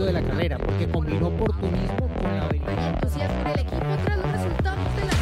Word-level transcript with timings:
éxito 0.00 0.04
de 0.04 0.12
la 0.12 0.22
carrera, 0.22 0.58
porque 0.58 0.88
combinó 0.88 1.28
oportunismo 1.28 2.08
con 2.14 2.36
la 2.36 2.44
habilidad. 2.44 2.94
entusiasmo 2.94 3.40
en 3.40 3.46
el 3.46 3.60
equipo 3.60 3.96
tras 4.04 4.18
los 4.18 4.32
resultados 4.32 4.96
de 4.96 5.04
la 5.04 5.12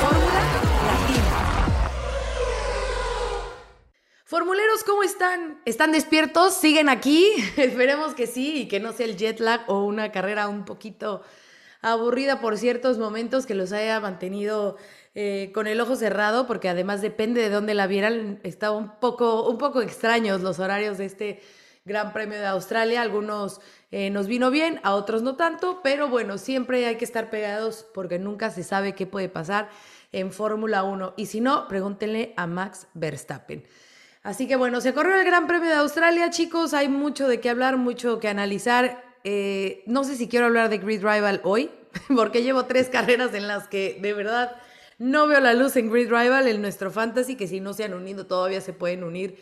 Fórmula 0.00 0.40
Latina. 0.86 1.22
Formuleros, 4.24 4.84
¿cómo 4.84 5.02
están? 5.02 5.60
¿Están 5.64 5.92
despiertos? 5.92 6.54
¿Siguen 6.54 6.88
aquí? 6.88 7.30
Esperemos 7.56 8.14
que 8.14 8.26
sí 8.26 8.62
y 8.62 8.68
que 8.68 8.80
no 8.80 8.92
sea 8.92 9.06
el 9.06 9.16
jet 9.16 9.40
lag 9.40 9.62
o 9.68 9.84
una 9.84 10.10
carrera 10.10 10.48
un 10.48 10.64
poquito 10.64 11.22
aburrida 11.82 12.40
por 12.40 12.58
ciertos 12.58 12.98
momentos 12.98 13.46
que 13.46 13.54
los 13.54 13.72
haya 13.72 14.00
mantenido 14.00 14.76
eh, 15.14 15.52
con 15.54 15.66
el 15.68 15.80
ojo 15.80 15.94
cerrado, 15.94 16.46
porque 16.46 16.68
además 16.68 17.00
depende 17.00 17.40
de 17.40 17.50
dónde 17.50 17.74
la 17.74 17.86
vieran, 17.86 18.40
está 18.42 18.72
un 18.72 18.98
poco, 18.98 19.48
un 19.48 19.56
poco 19.56 19.80
extraños 19.82 20.40
los 20.42 20.58
horarios 20.58 20.98
de 20.98 21.04
este 21.04 21.40
Gran 21.86 22.12
Premio 22.12 22.38
de 22.38 22.46
Australia. 22.46 23.00
Algunos 23.00 23.60
eh, 23.92 24.10
nos 24.10 24.26
vino 24.26 24.50
bien, 24.50 24.80
a 24.82 24.94
otros 24.94 25.22
no 25.22 25.36
tanto, 25.36 25.80
pero 25.82 26.08
bueno, 26.08 26.36
siempre 26.36 26.84
hay 26.84 26.96
que 26.96 27.04
estar 27.04 27.30
pegados 27.30 27.86
porque 27.94 28.18
nunca 28.18 28.50
se 28.50 28.64
sabe 28.64 28.94
qué 28.94 29.06
puede 29.06 29.28
pasar 29.28 29.70
en 30.12 30.32
Fórmula 30.32 30.82
1. 30.82 31.14
Y 31.16 31.26
si 31.26 31.40
no, 31.40 31.68
pregúntenle 31.68 32.34
a 32.36 32.48
Max 32.48 32.88
Verstappen. 32.94 33.64
Así 34.24 34.48
que 34.48 34.56
bueno, 34.56 34.80
se 34.80 34.92
corrió 34.92 35.14
el 35.14 35.24
Gran 35.24 35.46
Premio 35.46 35.70
de 35.70 35.76
Australia, 35.76 36.30
chicos. 36.30 36.74
Hay 36.74 36.88
mucho 36.88 37.28
de 37.28 37.40
qué 37.40 37.50
hablar, 37.50 37.76
mucho 37.76 38.18
que 38.18 38.28
analizar. 38.28 39.04
Eh, 39.22 39.84
no 39.86 40.02
sé 40.02 40.16
si 40.16 40.28
quiero 40.28 40.46
hablar 40.46 40.68
de 40.68 40.78
Grid 40.78 41.04
Rival 41.04 41.40
hoy, 41.44 41.70
porque 42.16 42.42
llevo 42.42 42.64
tres 42.64 42.88
carreras 42.88 43.32
en 43.34 43.46
las 43.46 43.68
que 43.68 43.98
de 44.02 44.12
verdad 44.12 44.56
no 44.98 45.28
veo 45.28 45.38
la 45.38 45.54
luz 45.54 45.76
en 45.76 45.92
Grid 45.92 46.10
Rival, 46.10 46.48
en 46.48 46.60
nuestro 46.60 46.90
fantasy, 46.90 47.36
que 47.36 47.46
si 47.46 47.60
no 47.60 47.74
se 47.74 47.84
han 47.84 47.94
unido 47.94 48.26
todavía 48.26 48.60
se 48.60 48.72
pueden 48.72 49.04
unir 49.04 49.38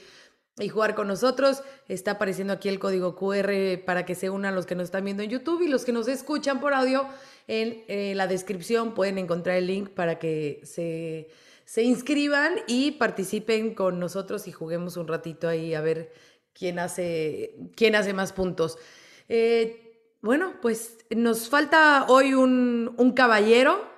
y 0.58 0.68
jugar 0.68 0.94
con 0.94 1.08
nosotros. 1.08 1.62
Está 1.88 2.12
apareciendo 2.12 2.52
aquí 2.52 2.68
el 2.68 2.78
código 2.78 3.16
QR 3.16 3.84
para 3.84 4.06
que 4.06 4.14
se 4.14 4.30
unan 4.30 4.54
los 4.54 4.66
que 4.66 4.74
nos 4.74 4.84
están 4.84 5.04
viendo 5.04 5.22
en 5.22 5.30
YouTube 5.30 5.62
y 5.62 5.68
los 5.68 5.84
que 5.84 5.92
nos 5.92 6.08
escuchan 6.08 6.60
por 6.60 6.74
audio. 6.74 7.06
En 7.46 8.16
la 8.16 8.26
descripción 8.26 8.94
pueden 8.94 9.18
encontrar 9.18 9.56
el 9.56 9.66
link 9.66 9.90
para 9.90 10.18
que 10.18 10.60
se, 10.64 11.28
se 11.64 11.82
inscriban 11.82 12.54
y 12.66 12.92
participen 12.92 13.74
con 13.74 13.98
nosotros 13.98 14.46
y 14.46 14.52
juguemos 14.52 14.96
un 14.96 15.08
ratito 15.08 15.48
ahí 15.48 15.74
a 15.74 15.80
ver 15.80 16.12
quién 16.52 16.78
hace, 16.78 17.56
quién 17.74 17.96
hace 17.96 18.12
más 18.12 18.32
puntos. 18.32 18.78
Eh, 19.28 19.80
bueno, 20.22 20.54
pues 20.62 20.98
nos 21.10 21.48
falta 21.48 22.06
hoy 22.08 22.34
un, 22.34 22.94
un 22.96 23.12
caballero 23.12 23.93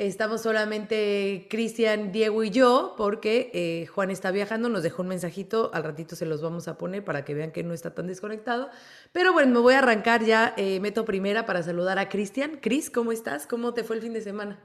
Estamos 0.00 0.40
solamente 0.40 1.46
Cristian, 1.50 2.10
Diego 2.10 2.42
y 2.42 2.48
yo, 2.48 2.94
porque 2.96 3.50
eh, 3.52 3.86
Juan 3.88 4.10
está 4.10 4.30
viajando, 4.30 4.70
nos 4.70 4.82
dejó 4.82 5.02
un 5.02 5.08
mensajito, 5.08 5.70
al 5.74 5.84
ratito 5.84 6.16
se 6.16 6.24
los 6.24 6.40
vamos 6.40 6.68
a 6.68 6.78
poner 6.78 7.04
para 7.04 7.22
que 7.22 7.34
vean 7.34 7.52
que 7.52 7.62
no 7.62 7.74
está 7.74 7.94
tan 7.94 8.06
desconectado. 8.06 8.70
Pero 9.12 9.34
bueno, 9.34 9.52
me 9.52 9.60
voy 9.60 9.74
a 9.74 9.80
arrancar 9.80 10.24
ya, 10.24 10.54
eh, 10.56 10.80
meto 10.80 11.04
primera 11.04 11.44
para 11.44 11.62
saludar 11.62 11.98
a 11.98 12.08
Cristian. 12.08 12.60
Cris, 12.62 12.88
¿cómo 12.88 13.12
estás? 13.12 13.46
¿Cómo 13.46 13.74
te 13.74 13.84
fue 13.84 13.96
el 13.96 14.00
fin 14.00 14.14
de 14.14 14.22
semana? 14.22 14.58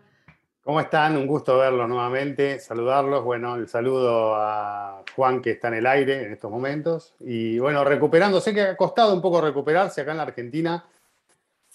¿Cómo 0.63 0.79
están? 0.79 1.17
Un 1.17 1.27
gusto 1.27 1.57
verlos 1.57 1.89
nuevamente, 1.89 2.61
saludarlos. 2.61 3.25
Bueno, 3.25 3.57
el 3.57 3.67
saludo 3.67 4.35
a 4.35 5.03
Juan 5.17 5.41
que 5.41 5.51
está 5.51 5.67
en 5.67 5.73
el 5.73 5.85
aire 5.85 6.23
en 6.23 6.31
estos 6.31 6.49
momentos. 6.49 7.13
Y 7.19 7.59
bueno, 7.59 7.83
recuperando, 7.83 8.39
sé 8.39 8.53
que 8.53 8.61
ha 8.61 8.77
costado 8.77 9.13
un 9.13 9.21
poco 9.21 9.41
recuperarse 9.41 9.99
acá 9.99 10.11
en 10.11 10.17
la 10.17 10.23
Argentina 10.23 10.85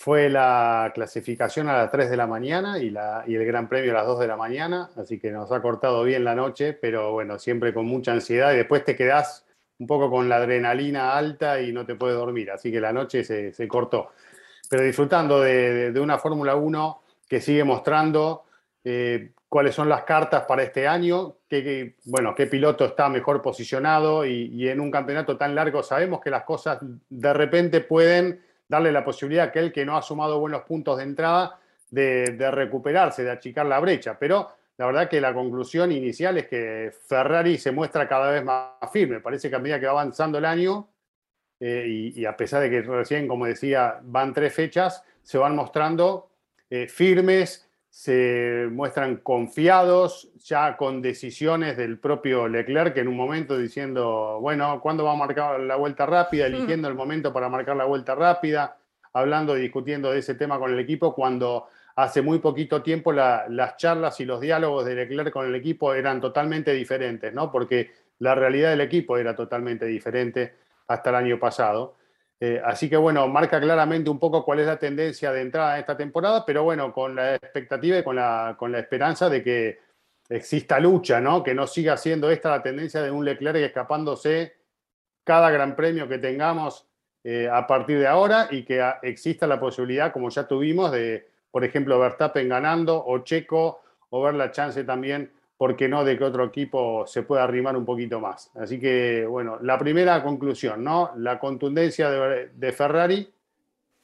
fue 0.00 0.30
la 0.30 0.92
clasificación 0.94 1.68
a 1.68 1.76
las 1.76 1.90
3 1.90 2.08
de 2.08 2.16
la 2.16 2.26
mañana 2.26 2.78
y, 2.78 2.88
la, 2.88 3.22
y 3.26 3.34
el 3.34 3.44
Gran 3.44 3.68
Premio 3.68 3.90
a 3.90 3.96
las 3.96 4.06
2 4.06 4.20
de 4.20 4.28
la 4.28 4.36
mañana, 4.38 4.88
así 4.96 5.18
que 5.18 5.30
nos 5.30 5.52
ha 5.52 5.60
cortado 5.60 6.04
bien 6.04 6.24
la 6.24 6.34
noche, 6.34 6.72
pero 6.72 7.12
bueno, 7.12 7.38
siempre 7.38 7.74
con 7.74 7.84
mucha 7.84 8.12
ansiedad 8.12 8.54
y 8.54 8.56
después 8.56 8.82
te 8.82 8.96
quedás 8.96 9.44
un 9.78 9.86
poco 9.86 10.10
con 10.10 10.26
la 10.26 10.36
adrenalina 10.36 11.14
alta 11.18 11.60
y 11.60 11.70
no 11.72 11.84
te 11.84 11.96
puedes 11.96 12.16
dormir, 12.16 12.50
así 12.50 12.72
que 12.72 12.80
la 12.80 12.94
noche 12.94 13.24
se, 13.24 13.52
se 13.52 13.68
cortó. 13.68 14.12
Pero 14.70 14.84
disfrutando 14.84 15.38
de, 15.42 15.92
de, 15.92 16.00
una 16.00 16.16
Fórmula 16.16 16.56
1 16.56 17.02
que 17.28 17.42
sigue 17.42 17.62
mostrando 17.64 18.44
eh, 18.84 19.32
cuáles 19.50 19.74
son 19.74 19.90
las 19.90 20.04
cartas 20.04 20.44
para 20.48 20.62
este 20.62 20.88
año, 20.88 21.36
qué, 21.46 21.96
bueno, 22.06 22.34
qué 22.34 22.46
piloto 22.46 22.86
está 22.86 23.10
mejor 23.10 23.42
posicionado 23.42 24.24
y, 24.24 24.46
y 24.46 24.66
en 24.70 24.80
un 24.80 24.90
campeonato 24.90 25.36
tan 25.36 25.54
largo 25.54 25.82
sabemos 25.82 26.22
que 26.22 26.30
las 26.30 26.44
cosas 26.44 26.78
de 27.10 27.32
repente 27.34 27.82
pueden 27.82 28.48
darle 28.70 28.92
la 28.92 29.04
posibilidad 29.04 29.46
a 29.46 29.48
aquel 29.48 29.72
que 29.72 29.84
no 29.84 29.96
ha 29.96 30.02
sumado 30.02 30.38
buenos 30.38 30.62
puntos 30.62 30.96
de 30.96 31.02
entrada 31.02 31.58
de, 31.90 32.50
recuperarse, 32.52 33.24
de 33.24 33.32
achicar 33.32 33.66
la 33.66 33.80
brecha. 33.80 34.16
Pero 34.16 34.48
la 34.78 34.86
verdad 34.86 35.08
que 35.08 35.20
la 35.20 35.34
conclusión 35.34 35.90
inicial 35.90 36.38
es 36.38 36.46
que 36.46 36.92
Ferrari 37.08 37.58
se 37.58 37.72
muestra 37.72 38.06
cada 38.06 38.30
vez 38.30 38.44
más 38.44 38.68
firme. 38.92 39.18
Parece 39.18 39.50
que 39.50 39.56
a 39.56 39.58
medida 39.58 39.80
que 39.80 39.86
va 39.86 39.92
avanzando 39.92 40.38
el 40.38 40.44
año, 40.44 40.88
eh, 41.58 42.12
y, 42.14 42.24
a 42.24 42.36
pesar 42.36 42.62
de 42.62 42.70
que 42.70 42.82
recién, 42.82 43.26
como 43.26 43.44
decía, 43.44 43.98
van 44.04 44.32
tres 44.32 44.54
fechas, 44.54 45.02
se 45.24 45.36
van 45.36 45.56
mostrando 45.56 46.30
eh, 46.70 46.86
firmes, 46.86 47.68
se 47.90 48.68
muestran 48.70 49.16
confiados, 49.16 50.30
ya 50.44 50.76
con 50.76 51.02
decisiones 51.02 51.76
del 51.76 51.98
propio 51.98 52.46
Leclerc 52.46 52.96
en 52.96 53.08
un 53.08 53.16
momento 53.16 53.58
diciendo, 53.58 54.38
bueno, 54.40 54.80
¿cuándo 54.80 55.04
va 55.04 55.12
a 55.12 55.16
marcar 55.16 55.58
la 55.60 55.74
vuelta 55.74 56.06
rápida? 56.06 56.48
Hmm. 56.48 56.54
Eligiendo 56.54 56.88
el 56.88 56.94
momento 56.94 57.32
para 57.32 57.48
marcar 57.48 57.76
la 57.76 57.84
vuelta 57.84 58.14
rápida, 58.14 58.76
hablando 59.12 59.58
y 59.58 59.62
discutiendo 59.62 60.12
de 60.12 60.20
ese 60.20 60.36
tema 60.36 60.58
con 60.60 60.72
el 60.72 60.78
equipo 60.78 61.14
cuando 61.14 61.66
hace 61.96 62.22
muy 62.22 62.38
poquito 62.38 62.80
tiempo 62.80 63.12
las 63.12 63.76
charlas 63.76 64.20
y 64.20 64.24
los 64.24 64.40
diálogos 64.40 64.86
de 64.86 64.94
Leclerc 64.94 65.32
con 65.32 65.46
el 65.46 65.54
equipo 65.56 65.92
eran 65.92 66.20
totalmente 66.20 66.72
diferentes, 66.72 67.34
¿no? 67.34 67.50
Porque 67.50 67.90
la 68.20 68.36
realidad 68.36 68.70
del 68.70 68.82
equipo 68.82 69.18
era 69.18 69.34
totalmente 69.34 69.84
diferente 69.84 70.54
hasta 70.86 71.10
el 71.10 71.16
año 71.16 71.38
pasado. 71.40 71.96
Eh, 72.42 72.60
así 72.64 72.88
que 72.88 72.96
bueno, 72.96 73.28
marca 73.28 73.60
claramente 73.60 74.08
un 74.08 74.18
poco 74.18 74.44
cuál 74.44 74.60
es 74.60 74.66
la 74.66 74.78
tendencia 74.78 75.30
de 75.30 75.42
entrada 75.42 75.74
en 75.74 75.80
esta 75.80 75.96
temporada, 75.96 76.44
pero 76.46 76.64
bueno, 76.64 76.90
con 76.92 77.14
la 77.14 77.34
expectativa 77.34 77.98
y 77.98 78.02
con 78.02 78.16
la, 78.16 78.56
con 78.58 78.72
la 78.72 78.78
esperanza 78.78 79.28
de 79.28 79.42
que 79.42 79.78
exista 80.30 80.80
lucha, 80.80 81.20
¿no? 81.20 81.42
Que 81.42 81.54
no 81.54 81.66
siga 81.66 81.98
siendo 81.98 82.30
esta 82.30 82.50
la 82.50 82.62
tendencia 82.62 83.02
de 83.02 83.10
un 83.10 83.24
Leclerc 83.26 83.58
escapándose 83.58 84.54
cada 85.24 85.50
gran 85.50 85.76
premio 85.76 86.08
que 86.08 86.18
tengamos 86.18 86.86
eh, 87.24 87.48
a 87.52 87.66
partir 87.66 87.98
de 87.98 88.06
ahora 88.06 88.48
y 88.50 88.64
que 88.64 88.82
exista 89.02 89.46
la 89.46 89.60
posibilidad, 89.60 90.10
como 90.10 90.30
ya 90.30 90.48
tuvimos, 90.48 90.90
de, 90.92 91.28
por 91.50 91.64
ejemplo, 91.64 91.98
Verstappen 91.98 92.48
ganando 92.48 93.04
o 93.04 93.18
Checo 93.18 93.82
o 94.08 94.22
ver 94.22 94.34
la 94.34 94.50
chance 94.50 94.82
también 94.84 95.30
¿por 95.60 95.76
qué 95.76 95.90
no 95.90 96.04
de 96.06 96.16
que 96.16 96.24
otro 96.24 96.46
equipo 96.46 97.06
se 97.06 97.22
pueda 97.22 97.44
arrimar 97.44 97.76
un 97.76 97.84
poquito 97.84 98.18
más? 98.18 98.50
Así 98.54 98.80
que, 98.80 99.26
bueno, 99.26 99.58
la 99.60 99.78
primera 99.78 100.22
conclusión, 100.22 100.82
¿no? 100.82 101.12
La 101.18 101.38
contundencia 101.38 102.08
de, 102.08 102.72
Ferrari 102.72 103.30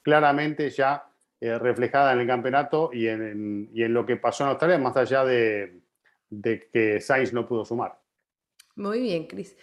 claramente 0.03 0.69
ya 0.69 1.09
eh, 1.41 1.57
reflejada 1.57 2.13
en 2.13 2.19
el 2.19 2.27
campeonato 2.27 2.91
y 2.93 3.07
en, 3.07 3.69
lo 3.91 4.05
que 4.05 4.17
pasó 4.17 4.43
en 4.43 4.51
Australia, 4.51 4.77
más 4.77 4.95
allá 4.97 5.25
de, 5.25 5.79
de 6.29 6.69
que 6.71 7.01
Sainz 7.01 7.33
no 7.33 7.47
pudo 7.47 7.65
sumar. 7.65 7.97
Muy 8.75 8.99
bien, 8.99 9.25
Cris. 9.25 9.57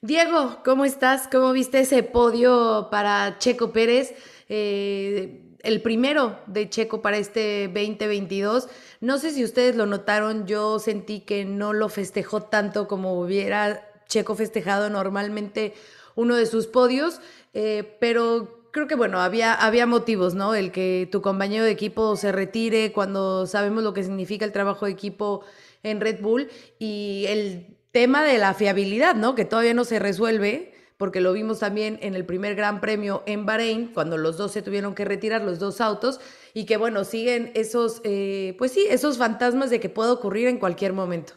Diego, 0.00 0.58
¿cómo 0.64 0.84
estás? 0.84 1.26
¿Cómo 1.26 1.50
viste 1.50 1.80
ese 1.80 2.04
podio 2.04 2.86
para 2.92 3.38
Checo 3.38 3.72
Pérez? 3.72 4.14
Eh, 4.48 5.49
el 5.62 5.82
primero 5.82 6.38
de 6.46 6.68
Checo 6.68 7.02
para 7.02 7.18
este 7.18 7.68
2022. 7.68 8.68
No 9.00 9.18
sé 9.18 9.30
si 9.30 9.44
ustedes 9.44 9.76
lo 9.76 9.86
notaron, 9.86 10.46
yo 10.46 10.78
sentí 10.78 11.20
que 11.20 11.44
no 11.44 11.72
lo 11.72 11.88
festejó 11.88 12.42
tanto 12.42 12.88
como 12.88 13.20
hubiera 13.20 13.86
Checo 14.08 14.34
festejado 14.34 14.90
normalmente 14.90 15.74
uno 16.16 16.34
de 16.34 16.46
sus 16.46 16.66
podios, 16.66 17.20
eh, 17.54 17.96
pero 18.00 18.66
creo 18.72 18.86
que 18.86 18.96
bueno, 18.96 19.20
había, 19.20 19.54
había 19.54 19.86
motivos, 19.86 20.34
¿no? 20.34 20.54
El 20.54 20.72
que 20.72 21.08
tu 21.10 21.22
compañero 21.22 21.64
de 21.64 21.70
equipo 21.70 22.16
se 22.16 22.32
retire 22.32 22.92
cuando 22.92 23.46
sabemos 23.46 23.84
lo 23.84 23.94
que 23.94 24.02
significa 24.02 24.44
el 24.44 24.52
trabajo 24.52 24.86
de 24.86 24.92
equipo 24.92 25.42
en 25.82 26.00
Red 26.00 26.20
Bull 26.20 26.48
y 26.78 27.24
el 27.28 27.76
tema 27.92 28.22
de 28.22 28.38
la 28.38 28.54
fiabilidad, 28.54 29.14
¿no? 29.14 29.34
Que 29.34 29.44
todavía 29.44 29.74
no 29.74 29.84
se 29.84 29.98
resuelve 29.98 30.72
porque 31.00 31.22
lo 31.22 31.32
vimos 31.32 31.60
también 31.60 31.98
en 32.02 32.14
el 32.14 32.26
primer 32.26 32.54
Gran 32.54 32.78
Premio 32.78 33.22
en 33.24 33.46
Bahrein, 33.46 33.86
cuando 33.94 34.18
los 34.18 34.36
dos 34.36 34.52
se 34.52 34.60
tuvieron 34.60 34.94
que 34.94 35.06
retirar, 35.06 35.40
los 35.40 35.58
dos 35.58 35.80
autos, 35.80 36.20
y 36.52 36.66
que 36.66 36.76
bueno, 36.76 37.04
siguen 37.04 37.52
esos, 37.54 38.02
eh, 38.04 38.54
pues 38.58 38.72
sí, 38.72 38.86
esos 38.86 39.16
fantasmas 39.16 39.70
de 39.70 39.80
que 39.80 39.88
puede 39.88 40.10
ocurrir 40.10 40.48
en 40.48 40.58
cualquier 40.58 40.92
momento. 40.92 41.32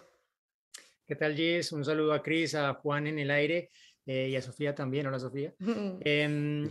¿Qué 1.08 1.16
tal, 1.16 1.38
Jess? 1.38 1.72
Un 1.72 1.86
saludo 1.86 2.12
a 2.12 2.22
Cris, 2.22 2.56
a 2.56 2.74
Juan 2.74 3.08
en 3.08 3.20
el 3.20 3.32
aire 3.32 3.70
eh, 4.06 4.28
y 4.32 4.36
a 4.36 4.42
Sofía 4.42 4.76
también. 4.76 5.08
Hola, 5.08 5.18
Sofía. 5.18 5.54
Em, 6.02 6.70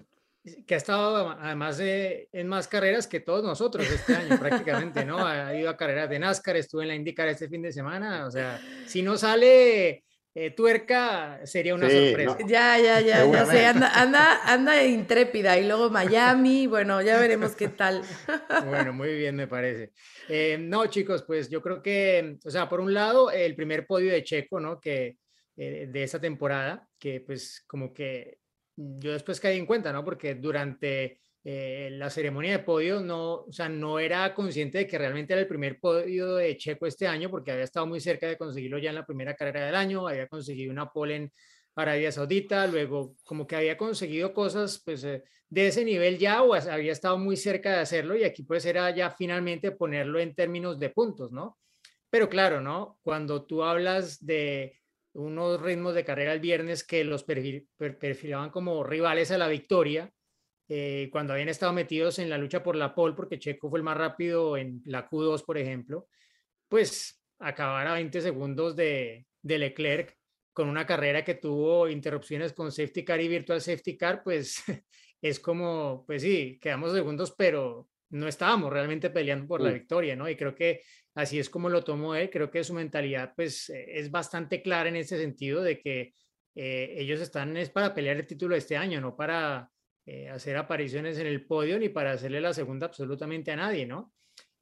que 0.66 0.74
ha 0.74 0.76
estado 0.76 1.30
además 1.30 1.78
de, 1.78 2.28
en 2.30 2.46
más 2.46 2.68
carreras 2.68 3.06
que 3.06 3.20
todos 3.20 3.42
nosotros 3.42 3.90
este 3.90 4.14
año 4.16 4.38
prácticamente, 4.38 5.06
¿no? 5.06 5.16
Ha 5.26 5.56
ido 5.56 5.70
a 5.70 5.78
carreras 5.78 6.10
de 6.10 6.18
NASCAR, 6.18 6.58
estuve 6.58 6.82
en 6.82 6.88
la 6.88 6.94
IndyCar 6.94 7.28
este 7.28 7.48
fin 7.48 7.62
de 7.62 7.72
semana, 7.72 8.26
o 8.26 8.30
sea, 8.30 8.60
si 8.84 9.00
no 9.00 9.16
sale 9.16 10.04
eh, 10.34 10.50
tuerca 10.50 11.40
sería 11.44 11.74
una 11.74 11.90
sorpresa. 11.90 12.38
Ya, 12.46 12.78
ya, 12.78 13.00
ya, 13.00 13.30
ya 13.30 13.46
sé, 13.46 13.66
anda, 13.66 13.88
anda, 14.00 14.40
anda, 14.44 14.84
intrépida 14.84 15.58
y 15.58 15.66
luego 15.66 15.90
Miami, 15.90 16.66
bueno, 16.66 17.02
ya 17.02 17.18
veremos 17.18 17.54
qué 17.54 17.68
tal. 17.68 18.02
Bueno, 18.66 18.92
muy 18.92 19.14
bien 19.14 19.36
me 19.36 19.46
parece. 19.46 19.92
Eh, 20.28 20.56
no, 20.58 20.86
chicos, 20.86 21.22
pues 21.24 21.50
yo 21.50 21.60
creo 21.60 21.82
que, 21.82 22.38
o 22.44 22.50
sea, 22.50 22.68
por 22.68 22.80
un 22.80 22.94
lado, 22.94 23.30
el 23.30 23.54
primer 23.54 23.86
podio 23.86 24.12
de 24.12 24.24
Checo, 24.24 24.60
¿no? 24.60 24.80
Que 24.80 25.18
eh, 25.56 25.88
de 25.90 26.02
esta 26.02 26.20
temporada, 26.20 26.88
que 26.98 27.20
pues 27.20 27.64
como 27.66 27.92
que 27.92 28.38
yo 28.76 29.12
después 29.12 29.40
caí 29.40 29.58
en 29.58 29.66
cuenta, 29.66 29.92
¿no? 29.92 30.04
Porque 30.04 30.34
durante 30.34 31.21
eh, 31.44 31.88
la 31.92 32.08
ceremonia 32.08 32.52
de 32.52 32.64
podio 32.64 33.00
no, 33.00 33.42
o 33.42 33.52
sea, 33.52 33.68
no 33.68 33.98
era 33.98 34.32
consciente 34.32 34.78
de 34.78 34.86
que 34.86 34.98
realmente 34.98 35.32
era 35.32 35.42
el 35.42 35.48
primer 35.48 35.80
podio 35.80 36.36
de 36.36 36.56
Checo 36.56 36.86
este 36.86 37.06
año, 37.08 37.30
porque 37.30 37.50
había 37.50 37.64
estado 37.64 37.86
muy 37.86 38.00
cerca 38.00 38.28
de 38.28 38.38
conseguirlo 38.38 38.78
ya 38.78 38.90
en 38.90 38.96
la 38.96 39.06
primera 39.06 39.34
carrera 39.34 39.66
del 39.66 39.74
año, 39.74 40.06
había 40.06 40.28
conseguido 40.28 40.70
una 40.70 40.92
pole 40.92 41.16
en 41.16 41.32
Arabia 41.74 42.12
Saudita, 42.12 42.66
luego 42.66 43.16
como 43.24 43.46
que 43.46 43.56
había 43.56 43.76
conseguido 43.76 44.32
cosas 44.32 44.80
pues 44.84 45.02
eh, 45.04 45.24
de 45.48 45.66
ese 45.66 45.84
nivel 45.84 46.18
ya 46.18 46.42
o 46.42 46.54
había 46.54 46.92
estado 46.92 47.18
muy 47.18 47.36
cerca 47.36 47.72
de 47.72 47.80
hacerlo 47.80 48.16
y 48.16 48.24
aquí 48.24 48.42
pues 48.42 48.64
era 48.64 48.94
ya 48.94 49.10
finalmente 49.10 49.72
ponerlo 49.72 50.20
en 50.20 50.34
términos 50.34 50.78
de 50.78 50.90
puntos, 50.90 51.32
¿no? 51.32 51.58
Pero 52.08 52.28
claro, 52.28 52.60
¿no? 52.60 52.98
Cuando 53.02 53.44
tú 53.46 53.64
hablas 53.64 54.24
de 54.24 54.78
unos 55.14 55.60
ritmos 55.60 55.94
de 55.94 56.04
carrera 56.04 56.34
el 56.34 56.40
viernes 56.40 56.84
que 56.84 57.04
los 57.04 57.24
perfilaban 57.24 58.50
como 58.50 58.84
rivales 58.84 59.30
a 59.30 59.38
la 59.38 59.48
victoria, 59.48 60.12
eh, 60.74 61.10
cuando 61.12 61.34
habían 61.34 61.50
estado 61.50 61.74
metidos 61.74 62.18
en 62.18 62.30
la 62.30 62.38
lucha 62.38 62.62
por 62.62 62.76
la 62.76 62.94
pole, 62.94 63.14
porque 63.14 63.38
Checo 63.38 63.68
fue 63.68 63.78
el 63.78 63.82
más 63.82 63.94
rápido 63.94 64.56
en 64.56 64.80
la 64.86 65.06
Q2, 65.06 65.44
por 65.44 65.58
ejemplo, 65.58 66.08
pues 66.66 67.22
acabar 67.38 67.86
a 67.88 67.92
20 67.92 68.22
segundos 68.22 68.74
de, 68.74 69.26
de 69.42 69.58
Leclerc 69.58 70.16
con 70.54 70.70
una 70.70 70.86
carrera 70.86 71.22
que 71.24 71.34
tuvo 71.34 71.90
interrupciones 71.90 72.54
con 72.54 72.72
safety 72.72 73.04
car 73.04 73.20
y 73.20 73.28
virtual 73.28 73.60
safety 73.60 73.98
car, 73.98 74.22
pues 74.22 74.64
es 75.20 75.40
como, 75.40 76.04
pues 76.06 76.22
sí, 76.22 76.58
quedamos 76.58 76.94
segundos, 76.94 77.34
pero 77.36 77.90
no 78.08 78.26
estábamos 78.26 78.72
realmente 78.72 79.10
peleando 79.10 79.46
por 79.46 79.60
la 79.60 79.72
victoria, 79.72 80.16
¿no? 80.16 80.26
Y 80.26 80.36
creo 80.36 80.54
que 80.54 80.80
así 81.14 81.38
es 81.38 81.50
como 81.50 81.68
lo 81.68 81.84
tomó 81.84 82.14
él, 82.14 82.30
creo 82.30 82.50
que 82.50 82.64
su 82.64 82.72
mentalidad 82.72 83.34
pues 83.36 83.68
es 83.68 84.10
bastante 84.10 84.62
clara 84.62 84.88
en 84.88 84.96
ese 84.96 85.18
sentido 85.18 85.62
de 85.62 85.80
que 85.80 86.14
eh, 86.54 86.94
ellos 86.96 87.20
están 87.20 87.58
es 87.58 87.68
para 87.68 87.92
pelear 87.92 88.16
el 88.16 88.26
título 88.26 88.56
este 88.56 88.78
año, 88.78 89.02
no 89.02 89.14
para 89.14 89.70
eh, 90.04 90.28
hacer 90.28 90.56
apariciones 90.56 91.18
en 91.18 91.26
el 91.26 91.46
podio 91.46 91.78
ni 91.78 91.88
para 91.88 92.12
hacerle 92.12 92.40
la 92.40 92.52
segunda 92.52 92.86
absolutamente 92.86 93.52
a 93.52 93.56
nadie, 93.56 93.86
¿no? 93.86 94.12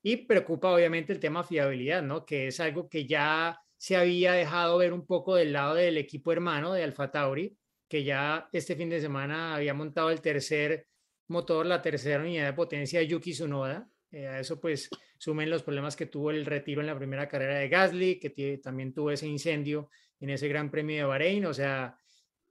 Y 0.03 0.17
preocupa 0.17 0.73
obviamente 0.73 1.13
el 1.13 1.21
tema 1.21 1.45
fiabilidad, 1.45 2.03
¿no? 2.03 2.25
Que 2.25 2.49
es 2.49 2.61
algo 2.61 2.89
que 2.89 3.07
ya 3.07 3.59
se 3.77 3.97
había 3.97 4.33
dejado 4.33 4.77
ver 4.77 4.93
un 4.93 5.07
poco 5.07 5.37
del 5.37 5.53
lado 5.55 5.75
del 5.75 5.97
equipo 5.97 6.33
hermano 6.33 6.75
de 6.75 6.83
Alfa 6.83 7.11
Tauri, 7.11 7.57
que 7.89 8.05
ya 8.05 8.49
este 8.53 8.77
fin 8.77 8.91
de 8.91 9.01
semana 9.01 9.55
había 9.55 9.73
montado 9.73 10.11
el 10.11 10.21
tercer 10.21 10.87
motor, 11.29 11.65
la 11.65 11.81
tercera 11.81 12.23
unidad 12.23 12.47
de 12.47 12.53
potencia 12.53 13.01
de 13.01 13.07
Yuki 13.07 13.33
Tsunoda. 13.33 13.89
Eh, 14.11 14.27
a 14.27 14.41
eso 14.41 14.61
pues 14.61 14.91
sumen 15.17 15.49
los 15.49 15.63
problemas 15.63 15.97
que 15.97 16.07
tuvo 16.07 16.31
el 16.31 16.45
retiro 16.45 16.81
en 16.81 16.89
la 16.89 16.99
primera 16.99 17.27
carrera 17.29 17.59
de 17.59 17.69
Gasly, 17.69 18.19
que 18.19 18.59
también 18.63 18.93
tuvo 18.93 19.11
ese 19.11 19.27
incendio 19.27 19.89
en 20.19 20.31
ese 20.31 20.49
Gran 20.49 20.71
Premio 20.71 20.97
de 20.97 21.05
Bahrein. 21.05 21.47
O 21.47 21.55
sea, 21.55 21.97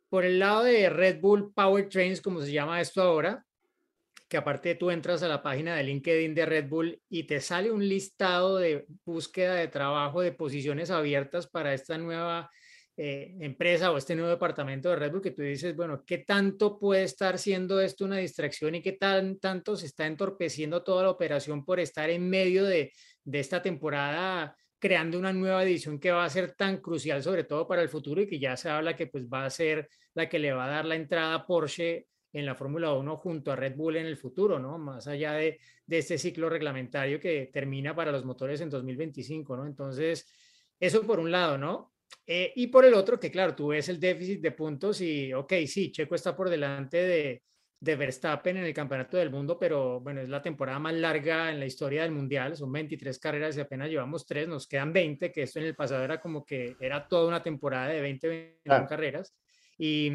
por 0.10 0.26
el 0.26 0.40
lado 0.40 0.64
de 0.64 0.90
Red 0.90 1.20
Bull 1.22 1.54
Powertrains, 1.54 2.22
como 2.22 2.42
se 2.42 2.52
llama 2.52 2.82
esto 2.82 3.02
ahora, 3.02 3.46
que 4.28 4.38
aparte 4.38 4.76
tú 4.76 4.92
entras 4.92 5.24
a 5.24 5.28
la 5.28 5.42
página 5.42 5.76
de 5.76 5.84
LinkedIn 5.84 6.36
de 6.36 6.46
Red 6.46 6.68
Bull 6.68 7.02
y 7.10 7.24
te 7.24 7.42
sale 7.42 7.72
un 7.72 7.88
listado 7.88 8.58
de 8.58 8.86
búsqueda 9.06 9.56
de 9.56 9.68
trabajo 9.68 10.22
de 10.22 10.32
posiciones 10.32 10.92
abiertas 10.92 11.48
para 11.48 11.74
esta 11.74 11.98
nueva 11.98 12.50
eh, 12.96 13.36
empresa 13.40 13.92
o 13.92 13.98
este 13.98 14.16
nuevo 14.16 14.30
departamento 14.30 14.90
de 14.90 14.98
Red 14.98 15.12
Bull 15.12 15.22
que 15.22 15.32
tú 15.32 15.42
dices, 15.42 15.76
bueno, 15.76 16.04
¿qué 16.06 16.20
tanto 16.20 16.78
puede 16.78 17.04
estar 17.04 17.40
siendo 17.40 17.80
esto 17.80 18.06
una 18.06 18.18
distracción 18.18 18.76
y 18.76 18.82
qué 18.82 18.94
tan 18.94 19.40
tanto 19.40 19.76
se 19.76 19.88
está 19.88 20.06
entorpeciendo 20.06 20.84
toda 20.84 21.04
la 21.04 21.10
operación 21.10 21.66
por 21.66 21.80
estar 21.80 22.10
en 22.10 22.30
medio 22.30 22.66
de 22.66 22.92
esta 23.26 23.62
temporada 23.62 24.56
creando 24.80 25.20
una 25.20 25.34
nueva 25.34 25.64
edición 25.64 26.00
que 26.00 26.12
va 26.12 26.26
a 26.26 26.30
ser 26.30 26.54
tan 26.54 26.78
crucial, 26.78 27.22
sobre 27.22 27.44
todo 27.44 27.68
para 27.68 27.82
el 27.82 27.90
futuro, 27.90 28.22
y 28.22 28.28
que 28.28 28.40
ya 28.40 28.56
se 28.58 28.70
habla 28.70 28.96
que 28.96 29.08
pues 29.08 29.28
va 29.28 29.46
a 29.46 29.50
ser 29.50 29.90
la 30.14 30.28
que 30.30 30.40
le 30.40 30.54
va 30.54 30.66
a 30.66 30.70
dar 30.70 30.86
la 30.86 30.96
entrada 30.96 31.36
a 31.36 31.46
Porsche 31.46 32.08
en 32.32 32.46
la 32.46 32.56
Fórmula 32.56 32.94
1 32.94 33.18
junto 33.18 33.52
a 33.52 33.56
Red 33.56 33.76
Bull 33.76 33.98
en 33.98 34.06
el 34.06 34.18
futuro, 34.18 34.60
¿no? 34.60 34.78
Más 34.78 35.08
allá 35.08 35.34
de, 35.34 35.60
de 35.86 35.98
este 35.98 36.18
ciclo 36.18 36.50
reglamentario 36.50 37.20
que 37.20 37.50
termina 37.52 37.96
para 37.96 38.12
los 38.12 38.24
motores 38.24 38.62
en 38.62 38.70
2025, 38.70 39.58
¿no? 39.58 39.66
Entonces, 39.66 40.28
eso 40.80 41.06
por 41.06 41.20
un 41.20 41.32
lado, 41.32 41.58
¿no? 41.58 41.94
Eh, 42.26 42.54
y 42.56 42.68
por 42.68 42.86
el 42.86 42.94
otro, 42.94 43.20
que 43.20 43.32
claro, 43.32 43.56
tú 43.56 43.70
ves 43.70 43.90
el 43.90 44.00
déficit 44.00 44.42
de 44.42 44.52
puntos 44.52 45.02
y, 45.02 45.34
ok, 45.34 45.54
sí, 45.68 45.92
Checo 45.92 46.16
está 46.16 46.36
por 46.36 46.50
delante 46.50 46.98
de, 46.98 47.44
de 47.82 47.96
Verstappen 47.96 48.58
en 48.58 48.66
el 48.66 48.74
Campeonato 48.74 49.18
del 49.18 49.30
Mundo, 49.30 49.58
pero 49.58 50.02
bueno, 50.02 50.20
es 50.20 50.28
la 50.28 50.42
temporada 50.42 50.80
más 50.80 50.94
larga 50.94 51.50
en 51.50 51.60
la 51.60 51.66
historia 51.66 52.04
del 52.04 52.12
Mundial, 52.12 52.58
son 52.58 52.72
23 52.72 53.18
carreras 53.20 53.56
y 53.56 53.62
apenas 53.62 53.90
llevamos 53.90 54.26
3, 54.26 54.50
nos 54.50 54.68
quedan 54.68 54.92
20, 54.92 55.32
que 55.32 55.44
esto 55.44 55.60
en 55.60 55.66
el 55.66 55.76
pasado 55.76 56.04
era 56.04 56.20
como 56.20 56.46
que 56.46 56.76
era 56.80 57.08
toda 57.08 57.28
una 57.28 57.42
temporada 57.42 57.88
de 57.88 58.02
20, 58.02 58.28
21 58.28 58.88
carreras. 58.88 59.34
Y, 59.78 60.12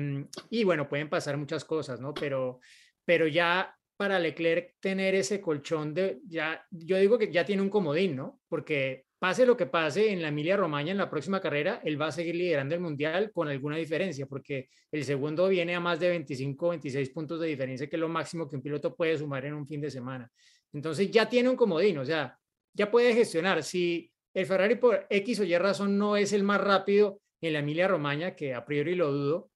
y, 0.51 0.63
bueno, 0.65 0.87
pueden 0.87 1.09
pasar 1.09 1.39
muchas 1.39 1.65
cosas, 1.65 1.99
¿no? 1.99 2.13
Pero, 2.13 2.61
pero 3.03 3.27
ya 3.27 3.75
para 3.97 4.19
Leclerc 4.19 4.75
tener 4.79 5.15
ese 5.15 5.41
colchón 5.41 5.95
de, 5.95 6.21
ya, 6.27 6.67
yo 6.71 6.99
digo 6.99 7.19
que 7.19 7.33
ya 7.33 7.47
tiene 7.47 7.63
un 7.63 7.71
comodín, 7.71 8.15
¿no? 8.15 8.41
Porque 8.49 9.04
pase 9.19 9.47
lo 9.47 9.57
que 9.57 9.67
pase 9.67 10.13
en 10.13 10.21
la 10.21 10.29
Emilia 10.29 10.57
Romagna 10.57 10.91
en 10.91 10.99
la 10.99 11.09
próxima 11.11 11.41
carrera, 11.41 11.81
él 11.85 12.01
va 12.01 12.09
a 12.09 12.13
seguir 12.13 12.35
liderando 12.35 12.75
el 12.75 12.81
mundial 12.81 13.31
con 13.33 13.49
alguna 13.49 13.77
diferencia, 13.77 14.27
porque 14.27 14.69
el 14.91 15.05
segundo 15.05 15.49
viene 15.49 15.75
a 15.75 15.81
más 15.81 15.99
de 16.01 16.11
25, 16.11 16.71
26 16.71 17.11
puntos 17.11 17.41
de 17.41 17.47
diferencia, 17.47 17.89
que 17.89 17.97
es 17.97 18.01
lo 18.01 18.09
máximo 18.09 18.49
que 18.49 18.57
un 18.57 18.63
piloto 18.63 18.95
puede 18.95 19.17
sumar 19.17 19.45
en 19.47 19.55
un 19.55 19.67
fin 19.67 19.81
de 19.81 19.91
semana. 19.91 20.31
Entonces 20.73 21.11
ya 21.11 21.29
tiene 21.29 21.49
un 21.49 21.57
comodín, 21.57 21.99
o 21.99 22.05
sea, 22.05 22.39
ya 22.73 22.91
puede 22.91 23.15
gestionar. 23.15 23.63
Si 23.63 24.11
el 24.35 24.47
Ferrari 24.47 24.75
por 24.75 25.07
X 25.09 25.41
o 25.41 25.45
Y 25.45 25.57
razón 25.57 25.97
no 25.97 26.17
es 26.17 26.33
el 26.33 26.43
más 26.43 26.61
rápido 26.61 27.21
en 27.41 27.53
la 27.53 27.61
Emilia 27.61 27.89
Romagna, 27.89 28.35
que 28.35 28.55
a 28.55 28.65
priori 28.65 28.95
lo 28.95 29.13
dudo, 29.13 29.51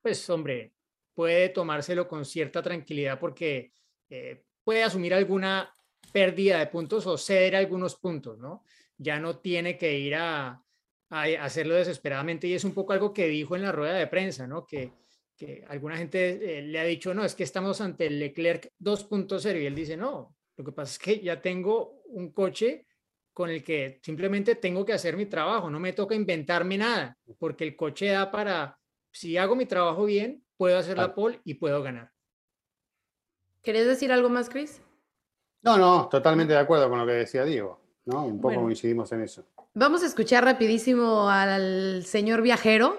pues 0.00 0.28
hombre, 0.30 0.72
puede 1.14 1.48
tomárselo 1.48 2.06
con 2.06 2.24
cierta 2.24 2.62
tranquilidad 2.62 3.18
porque 3.18 3.72
eh, 4.08 4.44
puede 4.62 4.84
asumir 4.84 5.14
alguna 5.14 5.72
pérdida 6.16 6.60
de 6.60 6.68
puntos 6.68 7.06
o 7.06 7.18
ceder 7.18 7.54
algunos 7.54 7.96
puntos, 7.96 8.38
¿no? 8.38 8.64
Ya 8.96 9.20
no 9.20 9.38
tiene 9.40 9.76
que 9.76 9.98
ir 9.98 10.14
a, 10.14 10.62
hacerlo 11.10 11.74
desesperadamente 11.74 12.46
y 12.46 12.54
es 12.54 12.64
un 12.64 12.72
poco 12.72 12.94
algo 12.94 13.12
que 13.12 13.28
dijo 13.28 13.54
en 13.54 13.60
la 13.60 13.70
rueda 13.70 13.92
de 13.92 14.06
prensa, 14.06 14.46
¿no? 14.46 14.66
Que, 14.66 14.92
que 15.36 15.62
alguna 15.68 15.98
gente 15.98 16.58
eh, 16.58 16.62
le 16.62 16.80
ha 16.80 16.84
dicho, 16.84 17.12
no, 17.12 17.22
es 17.22 17.34
que 17.34 17.44
estamos 17.44 17.82
ante 17.82 18.06
el 18.06 18.18
Leclerc 18.18 18.72
2.0 18.80 19.60
y 19.60 19.66
él 19.66 19.74
dice, 19.74 19.94
no, 19.94 20.34
lo 20.56 20.64
que 20.64 20.72
pasa 20.72 20.92
es 20.92 20.98
que 20.98 21.20
ya 21.20 21.42
tengo 21.42 22.00
un 22.06 22.32
coche 22.32 22.86
con 23.34 23.50
el 23.50 23.62
que 23.62 24.00
simplemente 24.02 24.54
tengo 24.54 24.86
que 24.86 24.94
hacer 24.94 25.18
mi 25.18 25.26
trabajo, 25.26 25.68
no 25.68 25.78
me 25.78 25.92
toca 25.92 26.14
inventarme 26.14 26.78
nada, 26.78 27.18
porque 27.38 27.64
el 27.64 27.76
coche 27.76 28.06
da 28.06 28.30
para, 28.30 28.78
si 29.12 29.36
hago 29.36 29.54
mi 29.54 29.66
trabajo 29.66 30.06
bien, 30.06 30.42
puedo 30.56 30.78
hacer 30.78 30.96
la 30.96 31.14
pole 31.14 31.42
y 31.44 31.54
puedo 31.54 31.82
ganar. 31.82 32.10
¿Querés 33.60 33.86
decir 33.86 34.12
algo 34.12 34.30
más, 34.30 34.48
Chris? 34.48 34.80
No, 35.66 35.76
no, 35.76 36.08
totalmente 36.08 36.52
de 36.52 36.60
acuerdo 36.60 36.88
con 36.88 37.00
lo 37.00 37.04
que 37.04 37.12
decía 37.12 37.42
Diego, 37.42 37.80
¿no? 38.04 38.24
Un 38.24 38.40
poco 38.40 38.62
coincidimos 38.62 39.10
en 39.10 39.22
eso. 39.22 39.42
Vamos 39.74 40.04
a 40.04 40.06
escuchar 40.06 40.44
rapidísimo 40.44 41.28
al 41.28 42.04
señor 42.06 42.40
viajero, 42.40 42.96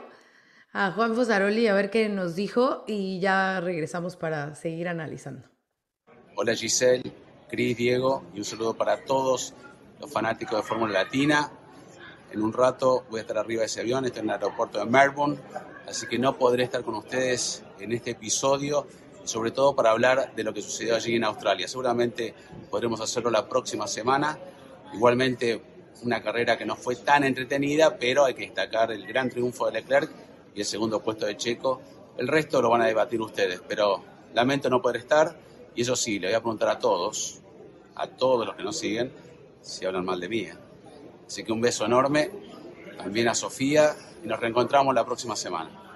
a 0.73 0.91
Juan 0.91 1.15
Fosaroli, 1.15 1.67
a 1.67 1.73
ver 1.73 1.89
qué 1.89 2.09
nos 2.09 2.35
dijo 2.35 2.83
y 2.85 3.21
ya 3.21 3.61
regresamos 3.61 4.17
para 4.17 4.53
seguir 4.53 4.89
analizando. 4.89 5.47
Hola 6.35 6.55
Giselle, 6.55 7.09
Cris, 7.47 7.77
Diego 7.77 8.23
y 8.33 8.39
un 8.39 8.45
saludo 8.45 8.73
para 8.73 9.01
todos 9.05 9.53
los 10.01 10.11
fanáticos 10.11 10.57
de 10.57 10.63
Fórmula 10.63 11.03
Latina. 11.03 11.49
En 12.33 12.43
un 12.43 12.51
rato 12.51 13.05
voy 13.09 13.19
a 13.19 13.21
estar 13.21 13.37
arriba 13.37 13.61
de 13.61 13.67
ese 13.67 13.79
avión, 13.79 14.03
estoy 14.03 14.23
en 14.23 14.25
el 14.25 14.33
aeropuerto 14.33 14.77
de 14.79 14.85
Melbourne, 14.87 15.37
así 15.87 16.05
que 16.05 16.19
no 16.19 16.37
podré 16.37 16.65
estar 16.65 16.83
con 16.83 16.95
ustedes 16.95 17.63
en 17.79 17.93
este 17.93 18.11
episodio 18.11 18.87
sobre 19.27 19.51
todo 19.51 19.75
para 19.75 19.91
hablar 19.91 20.33
de 20.35 20.43
lo 20.43 20.53
que 20.53 20.61
sucedió 20.61 20.95
allí 20.95 21.15
en 21.15 21.23
Australia. 21.23 21.67
Seguramente 21.67 22.33
podremos 22.69 23.01
hacerlo 23.01 23.29
la 23.29 23.47
próxima 23.47 23.87
semana. 23.87 24.37
Igualmente, 24.93 25.61
una 26.03 26.21
carrera 26.21 26.57
que 26.57 26.65
no 26.65 26.75
fue 26.75 26.95
tan 26.95 27.23
entretenida, 27.23 27.97
pero 27.97 28.25
hay 28.25 28.33
que 28.33 28.43
destacar 28.43 28.91
el 28.91 29.05
gran 29.05 29.29
triunfo 29.29 29.65
de 29.65 29.73
Leclerc 29.73 30.11
y 30.55 30.59
el 30.59 30.65
segundo 30.65 31.01
puesto 31.01 31.25
de 31.25 31.37
Checo. 31.37 31.81
El 32.17 32.27
resto 32.27 32.61
lo 32.61 32.69
van 32.69 32.81
a 32.81 32.85
debatir 32.85 33.21
ustedes, 33.21 33.61
pero 33.67 34.03
lamento 34.33 34.69
no 34.69 34.81
poder 34.81 34.97
estar. 34.97 35.35
Y 35.75 35.81
eso 35.81 35.95
sí, 35.95 36.19
le 36.19 36.27
voy 36.27 36.35
a 36.35 36.39
preguntar 36.39 36.69
a 36.69 36.79
todos, 36.79 37.41
a 37.95 38.07
todos 38.07 38.45
los 38.45 38.55
que 38.55 38.63
nos 38.63 38.77
siguen, 38.77 39.11
si 39.61 39.85
hablan 39.85 40.05
mal 40.05 40.19
de 40.19 40.29
mí. 40.29 40.47
Así 41.27 41.43
que 41.43 41.51
un 41.51 41.61
beso 41.61 41.85
enorme, 41.85 42.31
también 42.97 43.27
a 43.27 43.35
Sofía, 43.35 43.95
y 44.23 44.27
nos 44.27 44.39
reencontramos 44.39 44.95
la 44.95 45.05
próxima 45.05 45.35
semana. 45.35 45.86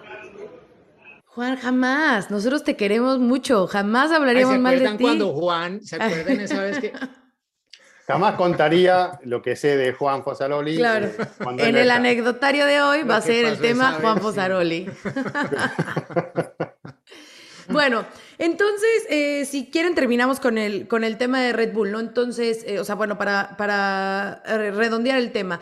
Juan, 1.34 1.56
jamás. 1.56 2.30
Nosotros 2.30 2.66
te 2.66 2.76
queremos 2.76 3.20
mucho. 3.20 3.66
Jamás 3.66 4.12
hablaríamos 4.12 4.60
mal 4.60 4.78
de 4.78 4.90
ti. 4.90 5.04
cuando 5.04 5.34
Juan, 5.34 5.82
¿se 5.82 5.96
acuerdan 5.96 6.42
esa 6.42 6.62
vez 6.62 6.80
que 6.80 6.92
Jamás 8.08 8.36
contaría 8.36 9.20
lo 9.24 9.42
que 9.42 9.56
sé 9.56 9.78
de 9.78 9.94
Juan 9.94 10.26
Fosaroli. 10.26 10.76
Claro. 10.76 11.06
Eh, 11.06 11.16
en 11.60 11.78
el 11.78 11.90
anecdotario 11.90 12.66
de 12.66 12.82
hoy 12.82 13.04
va 13.04 13.18
a 13.18 13.22
ser 13.22 13.46
el 13.46 13.60
tema 13.60 14.00
Juan 14.02 14.20
Fosaroli. 14.20 14.90
bueno, 17.70 18.06
entonces, 18.38 19.06
eh, 19.10 19.46
si 19.46 19.70
quieren, 19.70 19.96
terminamos 19.96 20.42
con 20.42 20.58
el, 20.58 20.90
con 20.90 21.06
el 21.06 21.18
tema 21.18 21.40
de 21.40 21.54
Red 21.54 21.72
Bull, 21.72 21.92
¿no? 21.92 22.02
Entonces, 22.02 22.66
eh, 22.68 22.80
o 22.80 22.84
sea, 22.84 22.96
bueno, 22.96 23.18
para, 23.18 23.56
para 23.56 24.44
redondear 24.44 25.18
el 25.18 25.32
tema. 25.32 25.62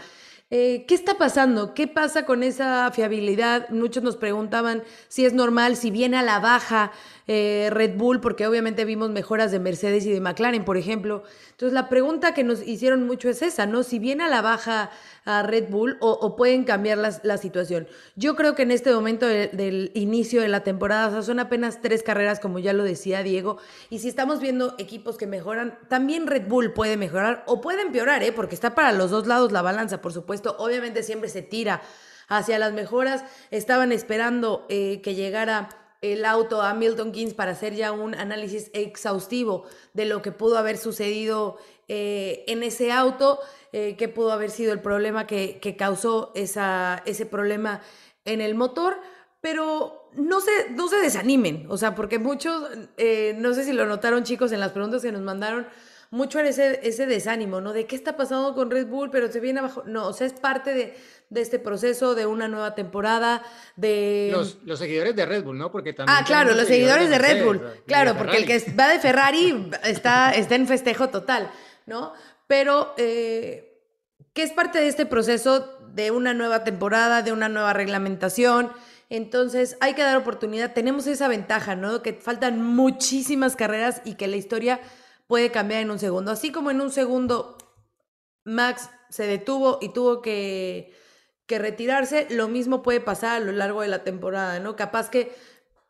Eh, 0.51 0.85
¿Qué 0.87 0.95
está 0.95 1.15
pasando? 1.15 1.75
¿Qué 1.75 1.87
pasa 1.87 2.25
con 2.25 2.41
esa 2.41 2.89
fiabilidad? 2.91 3.69
Muchos 3.69 4.01
nos 4.01 4.17
preguntaban 4.17 4.81
si 5.07 5.23
es 5.23 5.33
normal, 5.33 5.75
si 5.75 5.91
viene 5.91 6.17
a 6.17 6.23
la 6.23 6.39
baja 6.39 6.91
eh, 7.31 7.69
Red 7.71 7.95
Bull, 7.95 8.21
porque 8.21 8.47
obviamente 8.47 8.85
vimos 8.85 9.11
mejoras 9.11 9.51
de 9.51 9.59
Mercedes 9.59 10.03
y 10.07 10.11
de 10.11 10.19
McLaren, 10.19 10.65
por 10.65 10.77
ejemplo. 10.77 11.21
Entonces 11.51 11.73
la 11.73 11.87
pregunta 11.87 12.33
que 12.33 12.43
nos 12.43 12.67
hicieron 12.67 13.05
mucho 13.05 13.29
es 13.29 13.43
esa, 13.43 13.67
¿no? 13.67 13.83
Si 13.83 13.99
viene 13.99 14.23
a 14.23 14.29
la 14.29 14.41
baja 14.41 14.89
a 15.25 15.43
Red 15.43 15.69
Bull 15.69 15.97
o, 15.99 16.35
pueden 16.35 16.63
cambiar 16.63 16.97
la, 16.97 17.37
situación. 17.37 17.87
Yo 18.15 18.35
creo 18.35 18.55
que 18.55 18.63
en 18.63 18.71
este 18.71 18.91
momento 18.91 19.27
del 19.27 19.91
inicio 19.93 20.41
de 20.41 20.47
la 20.47 20.63
temporada, 20.63 21.21
son 21.21 21.39
apenas 21.39 21.81
tres 21.81 22.01
carreras, 22.01 22.39
como 22.39 22.57
ya 22.57 22.73
lo 22.73 22.83
decía 22.83 23.21
Diego, 23.21 23.59
y 23.91 23.99
si 23.99 24.09
estamos 24.09 24.39
viendo 24.39 24.73
equipos 24.79 25.15
que 25.15 25.27
mejoran, 25.27 25.77
también 25.87 26.25
Red 26.25 26.47
Bull 26.47 26.73
puede 26.73 26.97
mejorar 26.97 27.43
o 27.45 27.61
puede 27.61 27.83
empeorar, 27.83 28.23
¿eh? 28.23 28.31
porque 28.31 28.55
está 28.55 28.73
para 28.73 28.91
los 28.91 29.11
dos 29.11 29.27
lados 29.27 29.51
la 29.51 29.61
balanza, 29.61 30.01
por 30.01 30.13
supuesto. 30.13 30.55
Obviamente 30.57 31.03
siempre 31.03 31.29
se 31.29 31.43
tira 31.43 31.83
hacia 32.27 32.57
las 32.57 32.73
mejoras. 32.73 33.23
Estaban 33.51 33.91
esperando 33.91 34.65
eh, 34.69 35.01
que 35.01 35.13
llegara 35.13 35.69
el 36.01 36.25
auto 36.25 36.61
a 36.61 36.73
Milton 36.73 37.11
Keynes 37.11 37.33
para 37.33 37.51
hacer 37.51 37.75
ya 37.75 37.91
un 37.91 38.15
análisis 38.15 38.71
exhaustivo 38.73 39.65
de 39.93 40.05
lo 40.05 40.21
que 40.21 40.31
pudo 40.31 40.57
haber 40.57 40.77
sucedido 40.77 41.57
eh, 41.87 42.43
en 42.47 42.63
ese 42.63 42.91
auto, 42.91 43.39
eh, 43.73 43.95
qué 43.97 44.07
pudo 44.07 44.31
haber 44.31 44.51
sido 44.51 44.71
el 44.71 44.79
problema 44.79 45.27
que, 45.27 45.75
causó 45.77 46.31
esa, 46.35 47.03
ese 47.05 47.25
problema 47.25 47.81
en 48.25 48.41
el 48.41 48.55
motor, 48.55 48.99
pero 49.41 50.09
no 50.13 50.39
se, 50.39 50.69
no 50.71 50.87
se 50.87 50.97
desanimen, 50.97 51.65
o 51.69 51.77
sea, 51.77 51.95
porque 51.95 52.19
muchos, 52.19 52.69
eh, 52.97 53.35
no 53.37 53.53
sé 53.53 53.63
si 53.63 53.73
lo 53.73 53.85
notaron 53.85 54.23
chicos 54.23 54.51
en 54.51 54.59
las 54.59 54.71
preguntas 54.71 55.01
que 55.01 55.11
nos 55.11 55.21
mandaron, 55.21 55.67
mucho 56.11 56.39
era 56.39 56.49
ese, 56.49 56.79
ese 56.83 57.05
desánimo, 57.05 57.61
¿no? 57.61 57.73
De 57.73 57.85
qué 57.85 57.95
está 57.95 58.17
pasando 58.17 58.55
con 58.55 58.71
Red 58.71 58.87
Bull, 58.87 59.11
pero 59.11 59.31
se 59.31 59.39
viene 59.39 59.59
abajo. 59.59 59.83
No, 59.85 60.07
o 60.07 60.13
sea, 60.13 60.25
es 60.25 60.33
parte 60.33 60.73
de, 60.73 60.97
de 61.29 61.41
este 61.41 61.59
proceso, 61.59 62.15
de 62.15 62.25
una 62.25 62.47
nueva 62.47 62.73
temporada, 62.73 63.43
de... 63.75 64.29
Los, 64.31 64.79
seguidores 64.79 65.15
de 65.15 65.25
Red 65.25 65.43
Bull, 65.43 65.57
¿no? 65.57 65.71
Porque 65.71 65.93
también... 65.93 66.17
Ah, 66.19 66.23
claro, 66.25 66.55
los 66.55 66.67
seguidores 66.67 67.09
de, 67.09 67.19
Red 67.19 67.45
Bull. 67.45 67.61
claro, 67.85 68.15
porque 68.17 68.37
el 68.37 68.45
que 68.45 68.59
va 68.73 68.87
de 68.87 68.99
Ferrari 68.99 69.69
está, 69.83 70.31
está 70.31 70.55
en 70.55 70.67
festejo 70.67 71.09
total, 71.09 71.51
¿no? 71.85 72.13
Pero, 72.47 72.95
eh, 72.97 73.79
¿qué 74.33 74.41
es 74.41 74.51
parte 74.51 74.79
de 74.79 74.87
este 74.87 75.05
proceso 75.05 75.77
de 75.93 76.09
una 76.09 76.33
nueva 76.33 76.63
temporada, 76.63 77.21
de 77.21 77.31
una 77.31 77.47
nueva 77.49 77.73
reglamentación? 77.73 78.71
Entonces, 79.11 79.77
hay 79.81 79.93
que 79.93 80.01
dar 80.01 80.17
oportunidad. 80.17 80.73
Tenemos 80.73 81.05
esa 81.05 81.27
ventaja, 81.27 81.75
¿no? 81.75 82.01
Que 82.01 82.13
faltan 82.13 82.63
muchísimas 82.63 83.55
carreras 83.55 84.01
y 84.03 84.15
que 84.15 84.27
la 84.27 84.37
historia 84.37 84.79
puede 85.29 85.51
cambiar 85.51 85.83
en 85.83 85.91
un 85.91 85.99
segundo. 85.99 86.31
Así 86.31 86.51
como 86.51 86.71
en 86.71 86.81
un 86.81 86.89
segundo 86.89 87.55
Max 88.45 88.89
se 89.09 89.27
detuvo 89.27 89.77
y 89.79 89.89
tuvo 89.89 90.23
que, 90.23 90.91
retirarse, 91.47 92.25
lo 92.31 92.47
mismo 92.47 92.81
puede 92.81 92.99
pasar 92.99 93.37
a 93.37 93.45
lo 93.45 93.51
largo 93.51 93.83
de 93.83 93.89
la 93.89 94.03
temporada, 94.03 94.59
¿no? 94.59 94.75
Capaz 94.75 95.11
que 95.11 95.31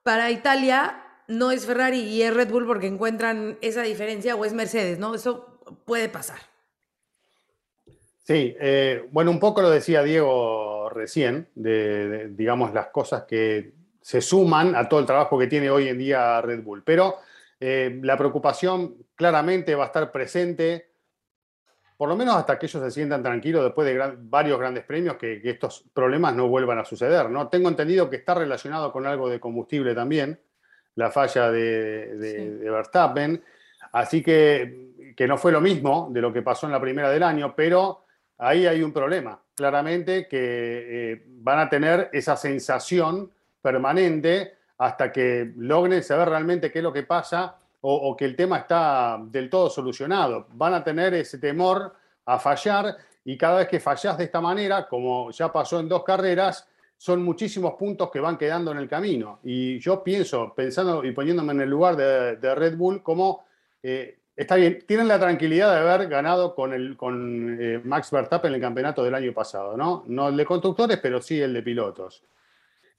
para 0.04 0.30
Italia 0.30 1.06
no 1.30 1.52
es 1.52 1.66
Ferrari 1.66 2.02
y 2.02 2.22
es 2.22 2.34
Red 2.34 2.50
Bull 2.50 2.68
porque 2.68 2.88
encuentran 2.88 3.58
esa 3.62 3.82
diferencia 3.82 4.36
o 4.36 4.44
es 4.44 4.52
Mercedes, 4.52 5.00
¿no? 5.00 5.16
Eso 5.16 5.62
puede 5.86 6.10
pasar. 6.10 6.40
Sí, 8.26 8.58
eh, 8.60 9.08
bueno, 9.12 9.32
un 9.32 9.40
poco 9.40 9.62
lo 9.62 9.70
decía 9.70 10.04
Diego 10.04 10.90
recién, 10.90 11.48
de, 11.56 12.28
digamos, 12.32 12.74
las 12.74 12.88
cosas 12.88 13.24
que 13.24 13.74
se 14.02 14.20
suman 14.20 14.76
a 14.76 14.90
todo 14.90 15.00
el 15.00 15.06
trabajo 15.06 15.40
que 15.40 15.48
tiene 15.48 15.70
hoy 15.70 15.88
en 15.88 15.98
día 15.98 16.42
Red 16.42 16.62
Bull, 16.62 16.84
pero 16.84 17.20
eh, 17.60 18.00
la 18.02 18.18
preocupación 18.18 18.96
claramente 19.16 19.76
va 19.76 19.84
a 19.84 19.88
estar 19.88 20.12
presente 20.12 20.90
por 22.00 22.08
lo 22.08 22.16
menos 22.16 22.38
hasta 22.38 22.58
que 22.58 22.66
ellos 22.66 22.82
se 22.82 22.92
sientan 22.92 23.22
tranquilos 23.22 23.62
después 23.62 23.86
de 23.86 24.16
varios 24.22 24.58
grandes 24.58 24.86
premios, 24.86 25.18
que, 25.18 25.42
estos 25.44 25.84
problemas 25.94 26.34
no 26.34 26.48
vuelvan 26.48 26.80
a 26.80 26.86
suceder. 26.86 27.30
¿no? 27.30 27.50
Tengo 27.50 27.68
entendido 27.68 28.10
que 28.10 28.16
está 28.16 28.34
relacionado 28.36 28.94
con 28.94 29.06
algo 29.06 29.28
de 29.28 29.42
combustible 29.42 29.94
también, 29.94 30.40
la 30.96 31.12
falla 31.12 31.52
de, 31.52 32.58
Verstappen, 32.64 33.44
así 33.92 34.24
que, 34.24 35.14
que 35.14 35.28
no 35.28 35.38
fue 35.38 35.52
lo 35.52 35.60
mismo 35.60 36.08
de 36.10 36.22
lo 36.22 36.32
que 36.32 36.42
pasó 36.42 36.68
en 36.68 36.72
la 36.72 36.80
primera 36.80 37.10
del 37.10 37.22
año, 37.22 37.54
pero 37.54 38.06
ahí 38.38 38.66
hay 38.66 38.82
un 38.82 38.94
problema, 38.94 39.38
claramente, 39.54 40.26
que 40.26 40.38
eh, 41.12 41.24
van 41.28 41.60
a 41.60 41.68
tener 41.68 42.10
esa 42.14 42.38
sensación 42.38 43.30
permanente 43.62 44.59
hasta 44.80 45.12
que 45.12 45.52
logren 45.58 46.02
saber 46.02 46.30
realmente 46.30 46.72
qué 46.72 46.80
es 46.80 46.84
lo 46.84 46.94
que 46.94 47.04
pasa 47.04 47.58
o, 47.82 48.16
que 48.18 48.26
el 48.26 48.36
tema 48.36 48.58
está 48.58 49.18
del 49.22 49.50
todo 49.50 49.70
solucionado. 49.70 50.48
Van 50.54 50.74
a 50.74 50.84
tener 50.84 51.14
ese 51.14 51.38
temor 51.38 51.94
a 52.26 52.40
fallar 52.40 52.98
y 53.24 53.38
cada 53.38 53.60
vez 53.60 53.68
que 53.68 53.80
fallas 53.80 54.18
de 54.18 54.26
esta 54.26 54.42
manera, 54.42 54.88
como 54.88 55.32
ya 55.32 55.52
pasó 55.52 55.80
en 55.80 55.88
dos 55.88 56.04
carreras, 56.04 56.68
son 56.98 57.24
muchísimos 57.24 57.76
puntos 57.76 58.10
que 58.10 58.20
van 58.20 58.38
quedando 58.38 58.72
en 58.72 58.78
el 58.78 58.90
camino. 58.90 59.40
Y 59.44 59.80
yo 59.80 60.04
pienso, 60.04 60.54
pensando 60.54 61.04
y 61.06 61.12
poniéndome 61.12 61.54
en 61.54 61.62
el 61.62 61.70
lugar 61.70 61.96
de, 61.96 62.56
Red 62.56 62.76
Bull, 62.76 63.02
como 63.02 63.46
eh, 63.82 64.18
está 64.36 64.56
bien, 64.56 64.84
tienen 64.86 65.08
la 65.08 65.20
tranquilidad 65.20 65.74
de 65.74 65.90
haber 65.90 66.10
ganado 66.10 66.56
con, 66.56 66.74
el, 66.74 66.96
con 66.98 67.58
eh, 67.62 67.82
Max 67.84 68.12
Verstappen 68.12 68.50
en 68.50 68.56
el 68.56 68.62
campeonato 68.62 69.04
del 69.04 69.16
año 69.16 69.34
pasado, 69.34 69.78
¿no? 69.78 70.04
No 70.08 70.30
el 70.30 70.38
de 70.38 70.46
constructores, 70.46 71.00
pero 71.00 71.22
sí 71.22 71.42
el 71.42 71.54
de 71.54 71.62
pilotos. 71.62 72.24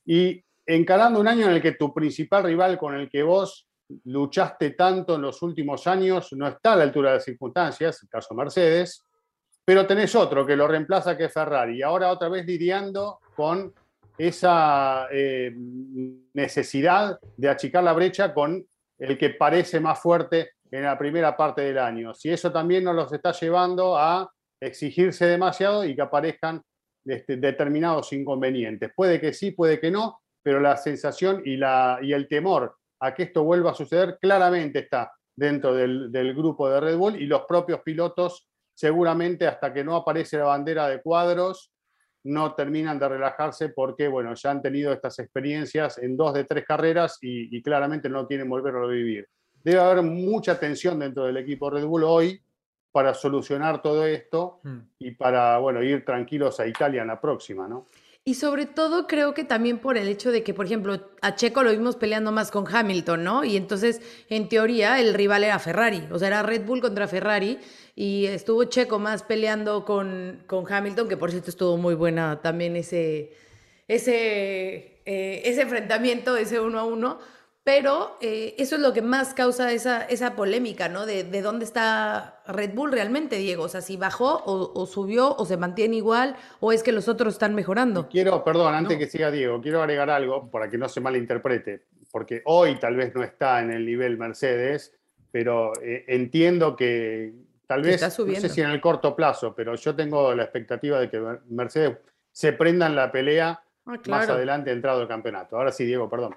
Y 0.06 0.42
encarando 0.66 1.20
un 1.20 1.28
año 1.28 1.46
en 1.46 1.52
el 1.52 1.62
que 1.62 1.72
tu 1.72 1.92
principal 1.92 2.44
rival 2.44 2.78
con 2.78 2.94
el 2.94 3.08
que 3.08 3.22
vos 3.22 3.66
luchaste 4.04 4.70
tanto 4.70 5.16
en 5.16 5.22
los 5.22 5.42
últimos 5.42 5.86
años, 5.86 6.32
no 6.32 6.46
está 6.46 6.74
a 6.74 6.76
la 6.76 6.82
altura 6.84 7.10
de 7.10 7.16
las 7.16 7.24
circunstancias, 7.24 8.02
el 8.02 8.08
caso 8.08 8.34
Mercedes, 8.34 9.02
pero 9.64 9.86
tenés 9.86 10.14
otro 10.14 10.46
que 10.46 10.56
lo 10.56 10.66
reemplaza 10.68 11.16
que 11.16 11.24
es 11.24 11.32
Ferrari, 11.32 11.82
ahora 11.82 12.10
otra 12.10 12.28
vez 12.28 12.46
lidiando 12.46 13.18
con 13.34 13.72
esa 14.16 15.08
eh, 15.10 15.52
necesidad 16.34 17.18
de 17.36 17.48
achicar 17.48 17.82
la 17.82 17.92
brecha 17.92 18.34
con 18.34 18.64
el 18.98 19.16
que 19.16 19.30
parece 19.30 19.80
más 19.80 19.98
fuerte 19.98 20.50
en 20.70 20.82
la 20.84 20.98
primera 20.98 21.36
parte 21.36 21.62
del 21.62 21.78
año. 21.78 22.14
Si 22.14 22.30
eso 22.30 22.52
también 22.52 22.84
nos 22.84 22.94
los 22.94 23.12
está 23.12 23.32
llevando 23.32 23.96
a 23.96 24.30
exigirse 24.60 25.26
demasiado 25.26 25.84
y 25.84 25.96
que 25.96 26.02
aparezcan 26.02 26.62
este, 27.04 27.36
determinados 27.36 28.12
inconvenientes. 28.12 28.92
Puede 28.94 29.20
que 29.20 29.32
sí, 29.32 29.52
puede 29.52 29.80
que 29.80 29.90
no, 29.90 30.19
pero 30.42 30.60
la 30.60 30.76
sensación 30.76 31.42
y, 31.44 31.56
la, 31.56 31.98
y 32.02 32.12
el 32.12 32.28
temor 32.28 32.76
a 33.00 33.14
que 33.14 33.24
esto 33.24 33.44
vuelva 33.44 33.70
a 33.70 33.74
suceder 33.74 34.18
claramente 34.20 34.80
está 34.80 35.12
dentro 35.34 35.74
del, 35.74 36.34
grupo 36.34 36.68
de 36.68 36.80
Red 36.80 36.96
Bull 36.96 37.16
y 37.20 37.26
los 37.26 37.42
propios 37.48 37.80
pilotos 37.80 38.46
seguramente 38.74 39.46
hasta 39.46 39.72
que 39.72 39.82
no 39.82 39.96
aparece 39.96 40.38
la 40.38 40.44
bandera 40.44 40.88
de 40.88 41.00
cuadros 41.00 41.72
no 42.24 42.54
terminan 42.54 42.98
de 42.98 43.08
relajarse 43.08 43.70
porque 43.70 44.06
bueno, 44.08 44.34
ya 44.34 44.50
han 44.50 44.60
tenido 44.60 44.92
estas 44.92 45.18
experiencias 45.18 45.96
en 45.98 46.16
dos 46.16 46.34
de 46.34 46.44
tres 46.44 46.66
carreras 46.66 47.18
y, 47.22 47.62
claramente 47.62 48.10
no 48.10 48.26
quieren 48.26 48.50
volver 48.50 48.76
a 48.76 48.86
vivir. 48.86 49.26
Debe 49.64 49.80
haber 49.80 50.02
mucha 50.02 50.60
tensión 50.60 50.98
dentro 50.98 51.24
del 51.24 51.38
equipo 51.38 51.70
Red 51.70 51.86
Bull 51.86 52.04
hoy 52.04 52.42
para 52.92 53.14
solucionar 53.14 53.80
todo 53.80 54.04
esto 54.04 54.60
hmm. 54.62 54.78
y 54.98 55.12
para 55.12 55.56
bueno, 55.58 55.82
ir 55.82 56.04
tranquilos 56.04 56.60
a 56.60 56.66
Italia 56.66 57.00
en 57.00 57.08
la 57.08 57.20
próxima, 57.20 57.66
¿no? 57.66 57.86
Y 58.22 58.34
sobre 58.34 58.66
todo 58.66 59.06
creo 59.06 59.32
que 59.32 59.44
también 59.44 59.78
por 59.78 59.96
el 59.96 60.06
hecho 60.06 60.30
de 60.30 60.42
que, 60.42 60.52
por 60.52 60.66
ejemplo, 60.66 61.10
a 61.22 61.36
Checo 61.36 61.62
lo 61.62 61.70
vimos 61.70 61.96
peleando 61.96 62.32
más 62.32 62.50
con 62.50 62.66
Hamilton, 62.68 63.24
¿no? 63.24 63.44
Y 63.44 63.56
entonces, 63.56 64.02
en 64.28 64.48
teoría, 64.48 65.00
el 65.00 65.14
rival 65.14 65.42
era 65.42 65.58
Ferrari, 65.58 66.06
o 66.10 66.18
sea, 66.18 66.28
era 66.28 66.42
Red 66.42 66.66
Bull 66.66 66.82
contra 66.82 67.08
Ferrari, 67.08 67.58
y 67.96 68.26
estuvo 68.26 68.64
Checo 68.64 68.98
más 68.98 69.22
peleando 69.22 69.86
con, 69.86 70.42
con 70.46 70.70
Hamilton, 70.70 71.08
que 71.08 71.16
por 71.16 71.30
cierto 71.30 71.50
estuvo 71.50 71.78
muy 71.78 71.94
buena 71.94 72.40
también 72.42 72.76
ese, 72.76 73.32
ese, 73.88 75.00
eh, 75.06 75.42
ese 75.44 75.62
enfrentamiento, 75.62 76.36
ese 76.36 76.60
uno 76.60 76.78
a 76.78 76.84
uno. 76.84 77.18
Pero 77.62 78.16
eh, 78.22 78.54
eso 78.56 78.76
es 78.76 78.80
lo 78.80 78.94
que 78.94 79.02
más 79.02 79.34
causa 79.34 79.70
esa, 79.70 80.02
esa 80.02 80.34
polémica, 80.34 80.88
¿no? 80.88 81.04
De, 81.04 81.24
de, 81.24 81.42
dónde 81.42 81.66
está 81.66 82.42
Red 82.46 82.74
Bull 82.74 82.90
realmente, 82.90 83.36
Diego. 83.36 83.64
O 83.64 83.68
sea, 83.68 83.82
si 83.82 83.98
bajó 83.98 84.42
o, 84.46 84.86
subió 84.86 85.36
o 85.36 85.44
se 85.44 85.58
mantiene 85.58 85.96
igual 85.96 86.36
o 86.60 86.72
es 86.72 86.82
que 86.82 86.90
los 86.90 87.06
otros 87.06 87.34
están 87.34 87.54
mejorando. 87.54 88.08
Quiero, 88.08 88.42
perdón, 88.44 88.74
antes 88.74 88.96
que 88.96 89.06
siga 89.06 89.30
Diego, 89.30 89.60
quiero 89.60 89.82
agregar 89.82 90.08
algo 90.08 90.50
para 90.50 90.70
que 90.70 90.78
no 90.78 90.88
se 90.88 91.00
malinterprete, 91.02 91.84
porque 92.10 92.40
hoy 92.46 92.76
tal 92.76 92.96
vez 92.96 93.14
no 93.14 93.22
está 93.22 93.60
en 93.60 93.70
el 93.70 93.84
nivel 93.84 94.16
Mercedes, 94.16 94.94
pero 95.30 95.72
eh, 95.82 96.04
entiendo 96.08 96.74
que 96.74 97.34
tal 97.66 97.82
vez, 97.82 98.00
no 98.00 98.34
sé 98.36 98.48
si 98.48 98.62
en 98.62 98.70
el 98.70 98.80
corto 98.80 99.14
plazo, 99.14 99.54
pero 99.54 99.74
yo 99.74 99.94
tengo 99.94 100.34
la 100.34 100.44
expectativa 100.44 100.98
de 100.98 101.10
que 101.10 101.20
Mercedes 101.50 101.98
se 102.32 102.54
prenda 102.54 102.86
en 102.86 102.96
la 102.96 103.12
pelea 103.12 103.62
ah, 103.84 103.96
más 104.08 104.30
adelante 104.30 104.72
entrado 104.72 105.02
el 105.02 105.08
campeonato. 105.08 105.58
Ahora 105.58 105.72
sí, 105.72 105.84
Diego, 105.84 106.08
perdón. 106.08 106.34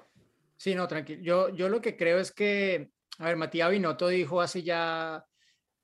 Sí, 0.64 0.74
no, 0.74 0.88
tranquilo. 0.88 1.20
Yo, 1.22 1.48
yo 1.50 1.68
lo 1.68 1.82
que 1.82 1.94
creo 1.94 2.18
es 2.18 2.32
que, 2.32 2.90
a 3.18 3.26
ver, 3.26 3.36
Matías 3.36 3.70
Binotto 3.70 4.08
dijo 4.08 4.40
hace 4.40 4.62
ya 4.62 5.22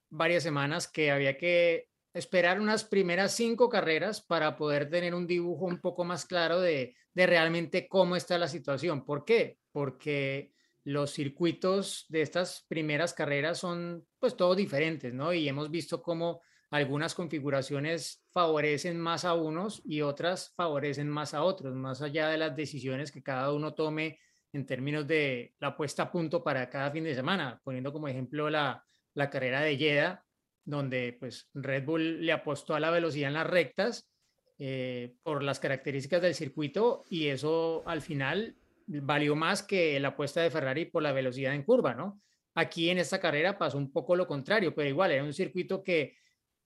varias 0.09 0.43
semanas 0.43 0.89
que 0.89 1.11
había 1.11 1.37
que 1.37 1.91
esperar 2.15 2.59
unas 2.59 2.85
primeras 2.85 3.35
cinco 3.35 3.69
carreras 3.69 4.23
para 4.23 4.57
poder 4.57 4.89
tener 4.89 5.15
un 5.15 5.27
dibujo 5.27 5.67
un 5.67 5.83
poco 5.83 6.05
más 6.05 6.25
claro 6.25 6.63
de, 6.63 6.97
de 7.13 7.27
realmente 7.27 7.89
cómo 7.89 8.17
está 8.17 8.39
la 8.39 8.49
situación. 8.49 9.05
¿Por 9.05 9.27
qué? 9.27 9.59
Porque 9.71 10.55
los 10.85 11.11
circuitos 11.11 12.07
de 12.09 12.23
estas 12.23 12.65
primeras 12.67 13.13
carreras 13.13 13.59
son 13.59 14.07
pues 14.19 14.35
todos 14.35 14.57
diferentes, 14.57 15.13
¿no? 15.13 15.35
Y 15.35 15.47
hemos 15.47 15.71
visto 15.71 16.01
cómo 16.01 16.41
algunas 16.71 17.15
configuraciones 17.15 18.25
favorecen 18.31 18.99
más 18.99 19.27
a 19.27 19.35
unos 19.35 19.83
y 19.85 20.01
otras 20.01 20.55
favorecen 20.57 21.11
más 21.11 21.35
a 21.35 21.43
otros, 21.43 21.75
más 21.75 22.01
allá 22.01 22.31
de 22.31 22.39
las 22.39 22.57
decisiones 22.57 23.13
que 23.13 23.23
cada 23.23 23.53
uno 23.53 23.75
tome 23.75 24.19
en 24.53 24.67
términos 24.67 25.07
de 25.07 25.55
la 25.59 25.77
puesta 25.77 26.05
a 26.05 26.13
punto 26.13 26.43
para 26.43 26.69
cada 26.69 26.91
fin 26.91 27.05
de 27.05 27.15
semana, 27.15 27.61
poniendo 27.63 27.93
como 27.93 28.09
ejemplo 28.09 28.51
la, 28.51 28.85
la 29.15 29.31
carrera 29.31 29.61
de 29.61 29.77
Jeddah, 29.77 30.25
donde 30.65 31.17
pues 31.19 31.49
Red 31.55 31.85
Bull 31.85 32.25
le 32.25 32.33
apostó 32.33 32.75
a 32.75 32.81
la 32.81 32.91
velocidad 32.91 33.29
en 33.29 33.35
las 33.35 33.47
rectas 33.47 34.11
eh, 34.59 35.15
por 35.23 35.43
las 35.43 35.59
características 35.59 36.21
del 36.21 36.35
circuito 36.35 37.05
y 37.09 37.29
eso 37.29 37.83
al 37.87 38.03
final 38.03 38.57
valió 38.87 39.35
más 39.35 39.63
que 39.63 39.99
la 40.01 40.09
apuesta 40.09 40.43
de 40.43 40.51
Ferrari 40.51 40.87
por 40.87 41.03
la 41.03 41.13
velocidad 41.13 41.55
en 41.55 41.63
curva, 41.63 41.95
¿no? 41.95 42.21
Aquí 42.55 42.91
en 42.91 42.99
esta 42.99 43.21
carrera 43.21 43.57
pasó 43.57 43.79
un 43.79 43.93
poco 43.93 44.17
lo 44.17 44.27
contrario, 44.27 44.75
pero 44.75 44.89
igual 44.89 45.13
era 45.13 45.25
un 45.25 45.33
circuito 45.33 45.83
que 45.83 46.17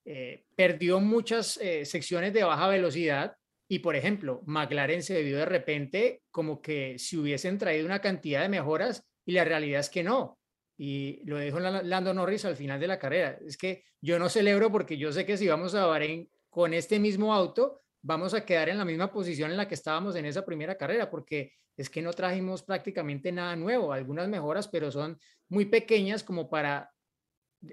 eh, 0.05 0.45
perdió 0.57 0.99
muchas 1.01 1.59
eh, 1.59 1.85
secciones 1.85 2.33
de 2.33 2.43
baja 2.43 2.69
velocidad 2.69 3.37
y, 3.69 3.79
por 3.79 3.97
ejemplo, 3.97 4.43
McLaren 4.47 5.03
se 5.03 5.15
debió 5.15 5.39
de 5.39 5.47
repente 5.47 6.23
como 6.31 6.61
que 6.61 6.99
si 6.99 7.17
hubiesen 7.17 7.59
traído 7.59 7.87
una 7.87 8.01
cantidad 8.01 8.43
de 8.43 8.49
mejoras 8.49 9.07
y 9.25 9.33
la 9.33 9.45
realidad 9.45 9.81
es 9.81 9.89
que 9.89 10.03
no. 10.03 10.39
Y 10.77 11.23
lo 11.25 11.39
dijo 11.39 11.61
Lando 11.61 12.13
Norris 12.13 12.45
al 12.45 12.57
final 12.57 12.81
de 12.81 12.89
la 12.89 12.99
carrera. 12.99 13.39
Es 13.47 13.57
que 13.57 13.85
yo 14.01 14.19
no 14.19 14.29
celebro 14.29 14.71
porque 14.71 14.99
yo 14.99 15.13
sé 15.13 15.25
que 15.25 15.37
si 15.37 15.49
vamos 15.49 15.75
a 15.75 15.87
Bahrein 15.87 16.29
con 16.51 16.75
este 16.75 16.99
mismo 16.99 17.33
auto, 17.33 17.83
vamos 18.03 18.35
a 18.35 18.45
quedar 18.45 18.69
en 18.69 18.79
la 18.79 18.85
misma 18.85 19.11
posición 19.11 19.51
en 19.51 19.57
la 19.57 19.67
que 19.67 19.75
estábamos 19.75 20.15
en 20.17 20.27
esa 20.27 20.45
primera 20.45 20.77
carrera, 20.77 21.11
porque 21.11 21.53
es 21.77 21.89
que 21.89 22.03
no 22.03 22.13
trajimos 22.13 22.63
prácticamente 22.63 23.33
nada 23.33 23.57
nuevo, 23.57 23.93
algunas 23.93 24.29
mejoras, 24.29 24.69
pero 24.69 24.91
son 24.91 25.19
muy 25.49 25.65
pequeñas 25.65 26.23
como 26.23 26.51
para 26.51 26.91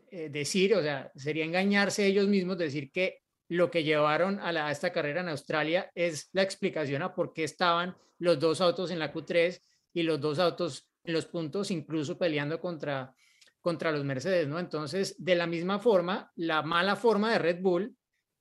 eh, 0.10 0.30
decir, 0.30 0.74
o 0.76 0.82
sea, 0.82 1.12
sería 1.16 1.44
engañarse 1.44 2.06
ellos 2.06 2.28
mismos, 2.28 2.58
decir 2.58 2.92
que 2.92 3.20
lo 3.52 3.70
que 3.70 3.84
llevaron 3.84 4.40
a, 4.40 4.72
esta 4.72 4.94
carrera 4.94 5.20
en 5.20 5.28
Australia 5.28 5.92
es 5.94 6.30
la 6.32 6.42
explicación 6.42 7.02
a 7.02 7.14
por 7.14 7.34
qué 7.34 7.44
estaban 7.44 7.98
los 8.18 8.40
dos 8.40 8.62
autos 8.62 8.92
en 8.92 9.00
la 9.00 9.12
Q3 9.14 9.62
y 9.94 10.04
los 10.04 10.22
dos 10.22 10.40
autos 10.40 10.90
en 11.04 11.14
los 11.14 11.26
puntos, 11.26 11.70
incluso 11.70 12.18
peleando 12.18 12.62
contra, 12.62 13.14
contra 13.60 13.92
los 13.92 14.06
Mercedes, 14.06 14.48
¿no? 14.48 14.58
Entonces, 14.58 15.18
de 15.18 15.36
la 15.36 15.48
misma 15.48 15.80
forma, 15.80 16.32
la 16.38 16.62
mala 16.62 16.96
forma 16.96 17.30
de 17.34 17.40
Red 17.40 17.62
Bull 17.62 17.94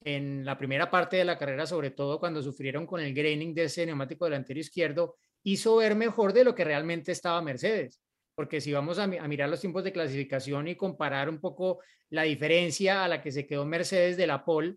en 0.05 0.45
la 0.45 0.57
primera 0.57 0.89
parte 0.89 1.17
de 1.17 1.25
la 1.25 1.37
carrera, 1.37 1.67
sobre 1.67 1.91
todo 1.91 2.21
cuando 2.21 2.41
sufrieron 2.41 2.87
con 2.87 3.01
el 3.01 3.13
graining 3.13 3.53
de 3.53 3.65
ese 3.65 3.85
neumático 3.85 4.27
delantero 4.27 4.61
izquierdo, 4.61 5.17
hizo 5.43 5.75
ver 5.75 5.97
mejor 5.97 6.33
de 6.33 6.45
lo 6.45 6.55
que 6.55 6.63
realmente 6.63 7.11
estaba 7.11 7.43
Mercedes. 7.43 8.01
Porque 8.37 8.61
si 8.61 8.73
vamos 8.73 9.01
a, 9.01 9.09
mirar 9.09 9.49
los 9.49 9.61
tiempos 9.61 9.83
de 9.83 9.91
clasificación 9.91 10.69
y 10.69 10.77
comparar 10.77 11.29
un 11.29 11.41
poco 11.41 11.81
la 12.11 12.23
diferencia 12.23 13.03
a 13.03 13.09
la 13.09 13.21
que 13.21 13.33
se 13.33 13.45
quedó 13.45 13.67
Mercedes 13.67 14.17
de 14.17 14.29
la 14.29 14.45
pole, 14.45 14.77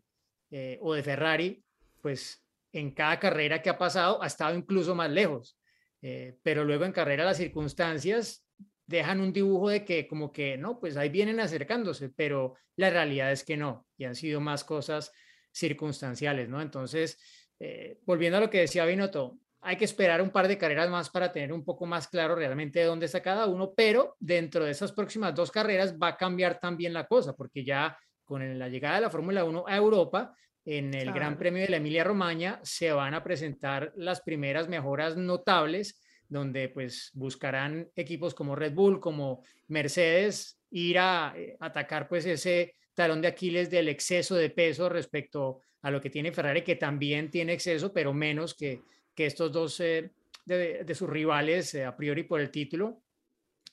eh, 0.55 0.77
o 0.83 0.93
de 0.93 1.01
Ferrari, 1.01 1.65
pues 1.99 2.45
en 2.71 2.91
cada 2.91 3.17
carrera 3.19 3.59
que 3.59 3.71
ha 3.71 3.77
pasado 3.79 4.21
ha 4.21 4.27
estado 4.27 4.55
incluso 4.55 4.93
más 4.93 5.09
lejos. 5.09 5.57
Eh, 5.99 6.37
pero 6.43 6.63
luego 6.63 6.85
en 6.85 6.91
carrera 6.91 7.25
las 7.25 7.37
circunstancias 7.37 8.45
dejan 8.85 9.19
un 9.19 9.33
dibujo 9.33 9.69
de 9.69 9.83
que 9.83 10.07
como 10.07 10.31
que 10.31 10.55
no, 10.55 10.79
pues 10.79 10.95
ahí 10.95 11.09
vienen 11.09 11.39
acercándose, 11.39 12.09
pero 12.09 12.55
la 12.75 12.91
realidad 12.91 13.31
es 13.31 13.43
que 13.43 13.57
no, 13.57 13.87
y 13.97 14.03
han 14.03 14.13
sido 14.13 14.41
más 14.41 14.63
cosas 14.63 15.11
circunstanciales, 15.51 16.49
¿no? 16.49 16.61
Entonces, 16.61 17.17
eh, 17.59 17.97
volviendo 18.05 18.37
a 18.37 18.41
lo 18.41 18.51
que 18.51 18.59
decía 18.59 18.85
Binotto, 18.85 19.39
hay 19.61 19.75
que 19.75 19.85
esperar 19.85 20.21
un 20.21 20.29
par 20.29 20.47
de 20.47 20.59
carreras 20.59 20.89
más 20.91 21.09
para 21.09 21.31
tener 21.31 21.51
un 21.51 21.65
poco 21.65 21.87
más 21.87 22.07
claro 22.07 22.35
realmente 22.35 22.77
de 22.77 22.85
dónde 22.85 23.07
está 23.07 23.23
cada 23.23 23.47
uno, 23.47 23.73
pero 23.75 24.17
dentro 24.19 24.65
de 24.65 24.71
esas 24.71 24.91
próximas 24.91 25.33
dos 25.33 25.49
carreras 25.49 25.97
va 25.97 26.09
a 26.09 26.17
cambiar 26.17 26.59
también 26.59 26.93
la 26.93 27.07
cosa, 27.07 27.35
porque 27.35 27.63
ya 27.63 27.97
con 28.25 28.57
la 28.57 28.69
llegada 28.69 28.95
de 28.95 29.01
la 29.01 29.09
Fórmula 29.09 29.43
1 29.43 29.65
a 29.67 29.75
Europa, 29.75 30.35
en 30.65 30.93
el 30.93 31.11
Gran 31.11 31.37
Premio 31.37 31.63
de 31.63 31.69
la 31.69 31.77
Emilia 31.77 32.03
Romagna 32.03 32.59
se 32.63 32.91
van 32.91 33.13
a 33.13 33.23
presentar 33.23 33.91
las 33.97 34.21
primeras 34.21 34.69
mejoras 34.69 35.17
notables, 35.17 35.99
donde 36.29 36.69
pues 36.69 37.11
buscarán 37.13 37.89
equipos 37.95 38.33
como 38.33 38.55
Red 38.55 38.73
Bull, 38.73 38.99
como 38.99 39.43
Mercedes, 39.67 40.59
ir 40.71 40.99
a 40.99 41.33
eh, 41.35 41.57
atacar 41.59 42.07
pues 42.07 42.25
ese 42.25 42.75
talón 42.93 43.21
de 43.21 43.27
Aquiles 43.27 43.69
del 43.69 43.89
exceso 43.89 44.35
de 44.35 44.49
peso 44.49 44.87
respecto 44.87 45.61
a 45.81 45.91
lo 45.91 45.99
que 45.99 46.09
tiene 46.09 46.31
Ferrari, 46.31 46.61
que 46.61 46.75
también 46.75 47.29
tiene 47.29 47.53
exceso, 47.53 47.91
pero 47.91 48.13
menos 48.13 48.53
que, 48.53 48.81
que 49.13 49.25
estos 49.25 49.51
dos 49.51 49.79
eh, 49.81 50.11
de, 50.45 50.95
sus 50.95 51.09
rivales 51.09 51.73
eh, 51.75 51.85
a 51.85 51.95
priori 51.95 52.23
por 52.23 52.39
el 52.39 52.51
título. 52.51 53.01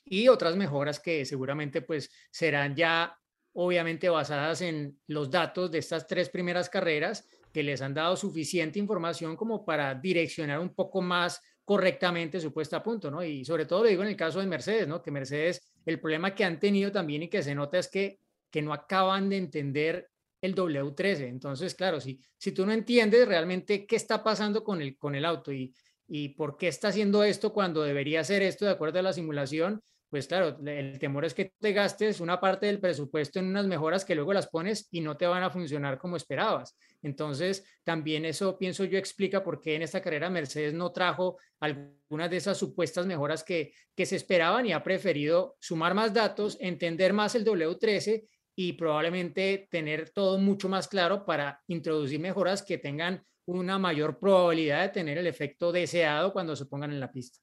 Y 0.04 0.28
otras 0.28 0.56
mejoras 0.56 0.98
que 0.98 1.24
seguramente 1.24 1.82
pues 1.82 2.10
serán 2.30 2.74
ya 2.74 3.16
obviamente 3.52 4.08
basadas 4.08 4.62
en 4.62 4.98
los 5.06 5.30
datos 5.30 5.70
de 5.70 5.78
estas 5.78 6.06
tres 6.06 6.28
primeras 6.28 6.68
carreras 6.68 7.26
que 7.52 7.62
les 7.62 7.82
han 7.82 7.94
dado 7.94 8.16
suficiente 8.16 8.78
información 8.78 9.36
como 9.36 9.64
para 9.64 9.94
direccionar 9.94 10.60
un 10.60 10.74
poco 10.74 11.00
más 11.00 11.42
correctamente 11.64 12.40
su 12.40 12.52
puesta 12.52 12.78
a 12.78 12.82
punto, 12.82 13.10
¿no? 13.10 13.22
Y 13.22 13.44
sobre 13.44 13.66
todo 13.66 13.82
lo 13.82 13.88
digo 13.88 14.02
en 14.02 14.08
el 14.08 14.16
caso 14.16 14.40
de 14.40 14.46
Mercedes, 14.46 14.88
¿no? 14.88 15.02
Que 15.02 15.10
Mercedes, 15.10 15.72
el 15.86 16.00
problema 16.00 16.34
que 16.34 16.44
han 16.44 16.58
tenido 16.58 16.90
también 16.90 17.22
y 17.24 17.28
que 17.28 17.42
se 17.42 17.54
nota 17.54 17.78
es 17.78 17.88
que, 17.88 18.18
que 18.50 18.62
no 18.62 18.72
acaban 18.72 19.28
de 19.28 19.36
entender 19.36 20.10
el 20.40 20.54
W13. 20.54 21.28
Entonces, 21.28 21.74
claro, 21.74 22.00
si, 22.00 22.18
si 22.38 22.52
tú 22.52 22.66
no 22.66 22.72
entiendes 22.72 23.26
realmente 23.28 23.86
qué 23.86 23.96
está 23.96 24.22
pasando 24.24 24.64
con 24.64 24.80
el, 24.80 24.96
con 24.96 25.14
el 25.14 25.24
auto 25.24 25.52
y, 25.52 25.72
y 26.08 26.30
por 26.30 26.56
qué 26.56 26.68
está 26.68 26.88
haciendo 26.88 27.22
esto 27.22 27.52
cuando 27.52 27.82
debería 27.82 28.20
hacer 28.20 28.42
esto 28.42 28.64
de 28.64 28.72
acuerdo 28.72 28.98
a 28.98 29.02
la 29.02 29.12
simulación, 29.12 29.80
pues 30.10 30.26
claro, 30.26 30.58
el 30.66 30.98
temor 30.98 31.24
es 31.24 31.34
que 31.34 31.52
te 31.60 31.72
gastes 31.72 32.20
una 32.20 32.40
parte 32.40 32.66
del 32.66 32.80
presupuesto 32.80 33.38
en 33.38 33.46
unas 33.46 33.66
mejoras 33.66 34.04
que 34.04 34.16
luego 34.16 34.32
las 34.32 34.48
pones 34.48 34.88
y 34.90 35.00
no 35.00 35.16
te 35.16 35.24
van 35.24 35.44
a 35.44 35.50
funcionar 35.50 35.98
como 35.98 36.16
esperabas. 36.16 36.76
Entonces, 37.00 37.64
también 37.84 38.24
eso 38.24 38.58
pienso 38.58 38.84
yo 38.84 38.98
explica 38.98 39.44
por 39.44 39.60
qué 39.60 39.76
en 39.76 39.82
esta 39.82 40.02
carrera 40.02 40.28
Mercedes 40.28 40.74
no 40.74 40.90
trajo 40.90 41.38
algunas 41.60 42.28
de 42.28 42.38
esas 42.38 42.58
supuestas 42.58 43.06
mejoras 43.06 43.44
que, 43.44 43.72
que 43.94 44.04
se 44.04 44.16
esperaban 44.16 44.66
y 44.66 44.72
ha 44.72 44.82
preferido 44.82 45.56
sumar 45.60 45.94
más 45.94 46.12
datos, 46.12 46.58
entender 46.60 47.12
más 47.12 47.36
el 47.36 47.44
W13 47.44 48.26
y 48.56 48.72
probablemente 48.72 49.68
tener 49.70 50.10
todo 50.10 50.38
mucho 50.38 50.68
más 50.68 50.88
claro 50.88 51.24
para 51.24 51.62
introducir 51.68 52.18
mejoras 52.18 52.64
que 52.64 52.78
tengan 52.78 53.24
una 53.46 53.78
mayor 53.78 54.18
probabilidad 54.18 54.82
de 54.82 54.88
tener 54.88 55.18
el 55.18 55.28
efecto 55.28 55.70
deseado 55.70 56.32
cuando 56.32 56.56
se 56.56 56.66
pongan 56.66 56.90
en 56.90 56.98
la 56.98 57.12
pista. 57.12 57.38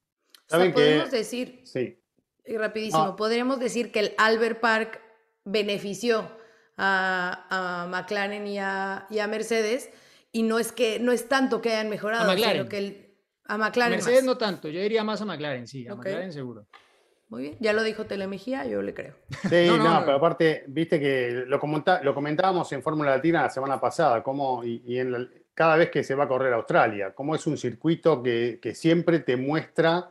podemos 0.48 1.10
decir 1.10 1.62
sí 1.64 1.98
y 2.48 2.56
rapidísimo, 2.56 3.14
podríamos 3.14 3.60
decir 3.60 3.92
que 3.92 4.00
el 4.00 4.14
Albert 4.16 4.60
Park 4.60 5.00
benefició 5.44 6.28
a, 6.76 7.86
McLaren 7.90 8.46
y 8.46 8.58
a, 8.58 9.26
Mercedes 9.28 9.90
y 10.32 10.42
no 10.42 10.58
es 10.58 10.72
que 10.72 10.98
no 10.98 11.12
es 11.12 11.28
tanto 11.28 11.60
que 11.60 11.70
hayan 11.70 11.90
mejorado, 11.90 12.34
sino 12.36 12.68
que 12.68 12.78
el, 12.78 13.14
a 13.44 13.58
McLaren 13.58 13.96
Mercedes 13.96 14.24
no 14.24 14.38
tanto, 14.38 14.68
yo 14.68 14.80
diría 14.80 15.04
más 15.04 15.20
a 15.20 15.24
McLaren, 15.24 15.66
sí, 15.66 15.86
a 15.86 15.94
McLaren 15.94 16.32
seguro. 16.32 16.66
Muy 17.28 17.42
bien, 17.42 17.56
ya 17.60 17.74
lo 17.74 17.82
dijo 17.82 18.06
Telemejía, 18.06 18.64
yo 18.64 18.80
le 18.80 18.94
creo. 18.94 19.14
Sí, 19.50 19.66
no, 19.78 20.02
pero 20.04 20.16
aparte, 20.16 20.64
viste 20.68 20.98
que 20.98 21.44
lo, 21.46 21.60
lo 22.02 22.14
comentábamos 22.14 22.72
en 22.72 22.82
Fórmula 22.82 23.10
Latina 23.10 23.42
la 23.42 23.50
semana 23.50 23.78
pasada, 23.78 24.22
cómo, 24.22 24.64
y, 24.64 24.98
en 24.98 25.30
cada 25.52 25.76
vez 25.76 25.90
que 25.90 26.02
se 26.02 26.14
va 26.14 26.24
a 26.24 26.28
correr 26.28 26.54
a 26.54 26.56
Australia, 26.56 27.12
cómo 27.14 27.34
es 27.34 27.46
un 27.46 27.58
circuito 27.58 28.22
que, 28.22 28.58
que 28.62 28.74
siempre 28.74 29.18
te 29.18 29.36
muestra 29.36 30.10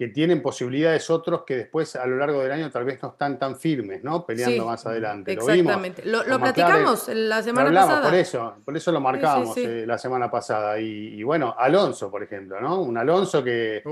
que 0.00 0.08
tienen 0.08 0.40
posibilidades 0.40 1.10
otros 1.10 1.42
que 1.42 1.58
después 1.58 1.94
a 1.94 2.06
lo 2.06 2.16
largo 2.16 2.40
del 2.40 2.50
año 2.52 2.70
tal 2.70 2.84
vez 2.86 3.02
no 3.02 3.10
están 3.10 3.38
tan 3.38 3.58
firmes, 3.58 4.02
¿no? 4.02 4.24
Peleando 4.24 4.64
más 4.64 4.86
adelante. 4.86 5.34
Exactamente. 5.34 6.06
Lo, 6.06 6.24
lo, 6.24 6.40
platicamos 6.40 7.06
la 7.08 7.42
semana 7.42 7.70
pasada. 7.70 8.08
Por 8.08 8.14
eso, 8.14 8.54
por 8.64 8.76
eso 8.78 8.92
lo 8.92 9.00
marcamos 9.02 9.54
eh, 9.58 9.84
la 9.86 9.98
semana 9.98 10.30
pasada. 10.30 10.80
Y, 10.80 11.22
bueno, 11.22 11.54
Alonso, 11.58 12.10
por 12.10 12.22
ejemplo, 12.22 12.58
¿no? 12.62 12.80
Un 12.80 12.96
Alonso 12.96 13.44
que 13.44 13.82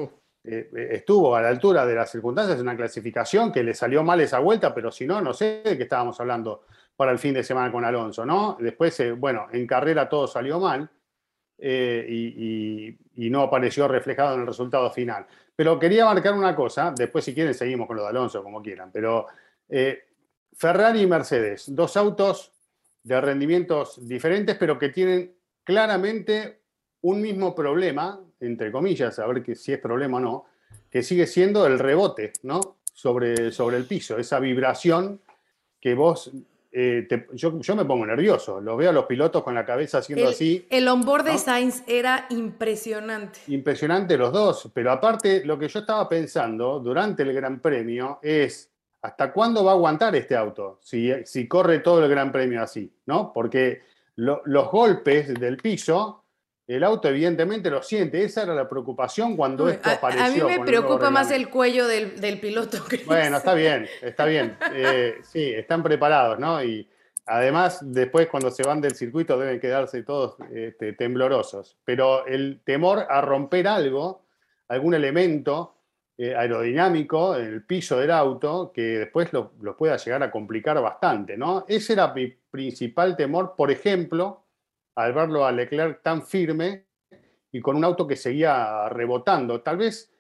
eh, 0.45 0.71
estuvo 0.93 1.37
a 1.37 1.43
la 1.43 1.49
altura 1.49 1.85
de 1.85 1.95
las 1.95 2.11
circunstancias, 2.11 2.57
en 2.57 2.63
una 2.63 2.75
clasificación 2.75 3.53
que 3.53 3.63
le 3.63 3.75
salió 3.75 4.03
mal 4.03 4.19
esa 4.23 4.39
vuelta, 4.39 4.75
pero 4.75 4.91
si 4.91 5.07
no, 5.07 5.21
no 5.21 5.35
sé 5.35 5.61
de 5.63 5.77
qué 5.77 5.83
estábamos 5.83 6.19
hablando 6.21 6.65
para 6.97 7.13
el 7.13 7.19
fin 7.19 7.35
de 7.35 7.45
semana 7.45 7.71
con 7.71 7.85
Alonso, 7.85 8.25
¿no? 8.25 8.57
Después, 8.59 8.99
eh, 9.01 9.13
bueno, 9.13 9.49
en 9.53 9.67
carrera 9.67 10.09
todo 10.09 10.27
salió 10.27 10.59
mal. 10.59 10.89
y, 11.59 12.97
no 13.15 13.43
apareció 13.43 13.87
reflejado 13.89 14.37
en 14.37 14.41
el 14.41 14.47
resultado 14.47 14.91
final. 14.91 15.27
Pero 15.59 15.77
quería 15.77 16.05
marcar 16.05 16.35
una 16.35 16.55
cosa, 16.55 16.95
después 16.97 17.25
si 17.25 17.35
quieren 17.35 17.53
seguimos 17.53 17.89
con 17.89 17.97
lo 17.97 18.05
de 18.05 18.11
Alonso, 18.11 18.45
como 18.45 18.63
quieran, 18.63 18.93
pero 18.93 19.27
eh, 19.69 20.05
Ferrari 20.53 21.01
y 21.01 21.07
Mercedes, 21.09 21.75
dos 21.75 21.97
autos 21.97 22.53
de 23.03 23.21
rendimientos 23.21 24.07
diferentes, 24.07 24.55
pero 24.55 24.79
que 24.79 24.91
tienen 24.91 25.35
claramente 25.65 26.61
un 27.01 27.21
mismo 27.21 27.57
problema, 27.57 28.21
entre 28.39 28.71
comillas, 28.71 29.19
a 29.19 29.27
ver 29.27 29.43
que, 29.43 29.57
si 29.57 29.73
es 29.73 29.81
problema 29.81 30.19
o 30.19 30.21
no, 30.21 30.45
que 30.89 31.03
sigue 31.03 31.27
siendo 31.27 31.67
el 31.67 31.81
rebote, 31.81 32.35
¿no? 32.45 32.77
Sobre, 32.93 33.51
sobre 33.51 33.79
el 33.79 33.87
piso, 33.87 34.17
esa 34.17 34.39
vibración 34.39 35.21
que 35.81 35.95
vos 35.95 36.31
eh, 36.81 37.27
yo, 37.33 37.51
me 37.75 37.85
pongo 37.85 38.07
nervioso. 38.07 38.61
Lo 38.61 38.77
veo 38.77 38.91
a 38.91 38.93
los 38.93 39.07
pilotos 39.07 39.43
con 39.43 39.53
la 39.53 39.67
cabeza 39.67 39.99
haciendo 39.99 40.29
así. 40.29 40.65
El 40.71 40.87
onboard 40.87 41.25
de 41.25 41.37
Sainz 41.37 41.83
era 41.89 42.27
impresionante. 42.31 43.41
Impresionante 43.49 44.17
los 44.17 44.33
dos, 44.33 44.71
pero 44.73 44.93
aparte 44.93 45.45
lo 45.45 45.59
que 45.59 45.67
yo 45.67 45.81
estaba 45.81 46.09
pensando 46.09 46.79
durante 46.79 47.25
el 47.25 47.33
Gran 47.33 47.59
Premio 47.59 48.21
es, 48.23 48.71
¿hasta 49.03 49.33
cuándo 49.33 49.65
va 49.65 49.73
a 49.73 49.75
aguantar 49.75 50.15
este 50.15 50.37
auto 50.37 50.79
si, 50.81 51.11
si 51.25 51.49
corre 51.49 51.81
todo 51.81 52.05
el 52.05 52.09
Gran 52.09 52.31
Premio 52.31 52.63
así? 52.63 52.89
¿no? 53.07 53.33
Porque 53.33 53.83
los 54.15 54.71
golpes 54.71 55.35
del 55.35 55.57
piso, 55.57 56.27
el 56.69 56.85
auto 56.85 57.09
evidentemente 57.09 57.71
lo 57.71 57.83
siente. 57.83 58.23
Esa 58.23 58.43
era 58.43 58.55
la 58.55 58.69
preocupación 58.69 59.37
cuando 59.37 59.69
esto 59.69 59.89
apareció. 59.89 60.47
A 60.47 60.49
mí 60.49 60.59
me 60.59 60.65
preocupa 60.65 61.11
más 61.11 61.31
el 61.31 61.49
cuello 61.49 61.87
del, 61.87 62.39
piloto. 62.41 62.79
bueno, 63.07 63.39
está 63.39 63.55
bien, 63.55 63.89
está 64.03 64.27
bien. 64.27 64.57
Eh, 64.73 65.19
sí, 65.23 65.51
están 65.51 65.83
preparados, 65.83 66.39
¿no? 66.39 66.63
Y 66.63 66.87
además, 67.27 67.81
después 67.83 68.29
cuando 68.29 68.51
se 68.51 68.63
van 68.63 68.83
del 68.83 68.95
circuito 68.95 69.39
deben 69.39 69.59
quedarse 69.59 70.03
todos 70.03 70.37
este, 70.53 70.93
temblorosos. 70.93 71.79
Pero 71.85 72.27
el 72.27 72.61
temor 72.63 73.07
a 73.09 73.23
romper 73.23 73.67
algo, 73.67 74.27
algún 74.69 74.93
elemento, 74.93 75.79
eh, 76.21 76.35
aerodinámico 76.35 77.37
en 77.37 77.47
el 77.47 77.63
piso 77.63 77.97
del 77.97 78.11
auto 78.11 78.73
que 78.75 78.99
después 78.99 79.33
lo, 79.33 79.53
pueda 79.77 79.97
llegar 79.97 80.21
a 80.25 80.33
complicar 80.33 80.83
bastante, 80.83 81.37
¿no? 81.37 81.65
Ese 81.69 81.93
era 81.93 82.13
mi 82.13 82.27
principal 82.27 83.17
temor, 83.17 83.55
por 83.57 83.71
ejemplo, 83.71 84.43
al 84.99 85.13
verlo 85.13 85.47
a 85.47 85.53
Leclerc 85.53 86.03
tan 86.03 86.27
firme 86.27 86.85
y 87.53 87.61
con 87.61 87.77
un 87.77 87.85
auto 87.85 88.05
que 88.05 88.17
seguía 88.17 88.89
rebotando. 88.89 89.61
Tal 89.61 89.77
vez 89.77 90.13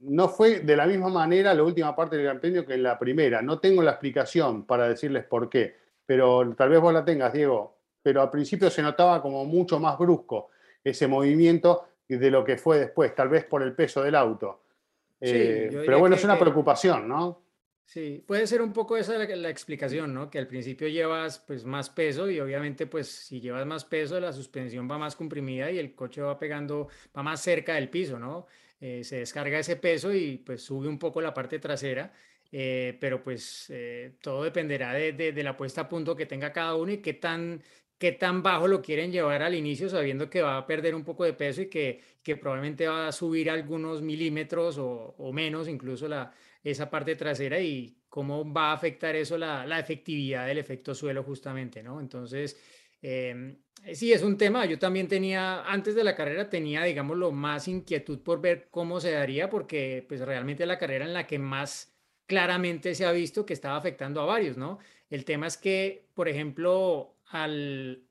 no 0.00 0.28
fue 0.28 0.60
de 0.60 0.76
la 0.76 0.86
misma 0.86 1.08
manera 1.08 1.54
la 1.54 1.62
última 1.62 1.94
parte 1.94 2.16
del 2.16 2.24
Gran 2.24 2.40
Premio 2.40 2.66
que 2.66 2.74
en 2.74 2.82
la 2.82 2.98
primera. 2.98 3.40
No 3.40 3.60
tengo 3.60 3.82
la 3.84 3.92
explicación 3.92 4.64
para 4.66 4.88
decirles 4.88 5.24
por 5.24 5.48
qué, 5.48 5.76
pero 6.04 6.52
tal 6.56 6.70
vez 6.70 6.80
vos 6.80 6.92
la 6.92 7.04
tengas, 7.04 7.32
Diego. 7.32 7.76
Pero 8.02 8.20
al 8.20 8.30
principio 8.30 8.68
se 8.68 8.82
notaba 8.82 9.22
como 9.22 9.44
mucho 9.44 9.78
más 9.78 9.96
brusco 9.96 10.48
ese 10.82 11.06
movimiento 11.06 11.84
de 12.08 12.30
lo 12.32 12.42
que 12.42 12.56
fue 12.56 12.80
después, 12.80 13.14
tal 13.14 13.28
vez 13.28 13.44
por 13.44 13.62
el 13.62 13.74
peso 13.74 14.02
del 14.02 14.16
auto. 14.16 14.62
Eh, 15.20 15.70
pero 15.86 16.00
bueno, 16.00 16.16
es 16.16 16.24
una 16.24 16.36
preocupación, 16.36 17.06
¿no? 17.06 17.42
Sí, 17.90 18.22
puede 18.24 18.46
ser 18.46 18.62
un 18.62 18.72
poco 18.72 18.96
esa 18.96 19.18
la, 19.18 19.50
explicación, 19.50 20.14
¿no? 20.14 20.30
Que 20.30 20.38
al 20.38 20.46
principio 20.46 20.86
llevas 20.86 21.40
pues 21.40 21.64
más 21.64 21.90
peso 21.90 22.30
y 22.30 22.38
obviamente 22.38 22.86
pues 22.86 23.08
si 23.08 23.40
llevas 23.40 23.66
más 23.66 23.84
peso 23.84 24.20
la 24.20 24.32
suspensión 24.32 24.88
va 24.88 24.96
más 24.96 25.16
comprimida 25.16 25.72
y 25.72 25.78
el 25.80 25.96
coche 25.96 26.22
va 26.22 26.38
pegando, 26.38 26.86
va 27.16 27.24
más 27.24 27.42
cerca 27.42 27.74
del 27.74 27.90
piso, 27.90 28.16
¿no? 28.20 28.46
Eh, 28.80 29.02
se 29.02 29.16
descarga 29.16 29.58
ese 29.58 29.74
peso 29.74 30.14
y 30.14 30.36
pues 30.36 30.62
sube 30.62 30.86
un 30.86 31.00
poco 31.00 31.20
la 31.20 31.34
parte 31.34 31.58
trasera, 31.58 32.12
eh, 32.52 32.96
pero 33.00 33.24
pues 33.24 33.72
todo 34.20 34.44
dependerá 34.44 34.92
de, 34.92 35.12
de, 35.12 35.42
la 35.42 35.56
puesta 35.56 35.80
a 35.80 35.88
punto 35.88 36.14
que 36.14 36.26
tenga 36.26 36.52
cada 36.52 36.76
uno 36.76 36.92
y 36.92 36.98
qué 36.98 37.14
tan 37.14 37.60
qué 37.98 38.12
tan 38.12 38.42
bajo 38.42 38.68
lo 38.68 38.82
quieren 38.82 39.12
llevar 39.12 39.42
al 39.42 39.54
inicio, 39.54 39.88
sabiendo 39.90 40.30
que 40.30 40.42
va 40.42 40.56
a 40.58 40.66
perder 40.66 40.94
un 40.94 41.04
poco 41.04 41.24
de 41.24 41.34
peso 41.34 41.62
y 41.62 41.66
que, 41.68 42.00
que 42.22 42.36
probablemente 42.36 42.88
va 42.88 43.08
a 43.08 43.12
subir 43.12 43.50
algunos 43.50 44.00
milímetros 44.00 44.78
o, 44.78 45.14
o, 45.18 45.32
menos, 45.34 45.68
incluso 45.68 46.08
la, 46.08 46.32
esa 46.62 46.90
parte 46.90 47.16
trasera, 47.16 47.60
y 47.60 47.96
cómo 48.08 48.52
va 48.52 48.70
a 48.70 48.74
afectar 48.74 49.16
eso 49.16 49.38
la, 49.38 49.64
la 49.66 49.78
efectividad 49.78 50.46
del 50.46 50.58
efecto 50.58 50.94
suelo 50.94 51.22
justamente, 51.22 51.82
¿no? 51.82 52.00
Entonces, 52.00 52.58
em, 53.00 53.56
sí, 53.94 54.12
es 54.12 54.22
un 54.22 54.36
tema. 54.36 54.66
Yo 54.66 54.78
también 54.78 55.08
tenía, 55.08 55.62
antes 55.62 55.94
de 55.94 56.04
la 56.04 56.14
carrera, 56.14 56.50
tenía, 56.50 56.82
digamos, 56.84 57.16
lo 57.16 57.32
más 57.32 57.68
inquietud 57.68 58.20
por 58.20 58.40
ver 58.40 58.68
cómo 58.70 59.00
se 59.00 59.12
daría, 59.12 59.48
porque 59.48 60.04
pues 60.08 60.20
realmente 60.20 60.66
la 60.66 60.78
carrera 60.78 61.04
en 61.04 61.14
la 61.14 61.26
que 61.26 61.38
más 61.38 61.94
claramente 62.26 62.94
se 62.94 63.06
ha 63.06 63.12
visto 63.12 63.46
que 63.46 63.54
estaba 63.54 63.76
afectando 63.76 64.20
a 64.20 64.26
varios, 64.26 64.56
¿no? 64.56 64.78
El 65.08 65.24
tema 65.24 65.46
es 65.46 65.56
que, 65.56 66.08
por 66.14 66.28
ejemplo, 66.28 67.16
al, 67.26 68.04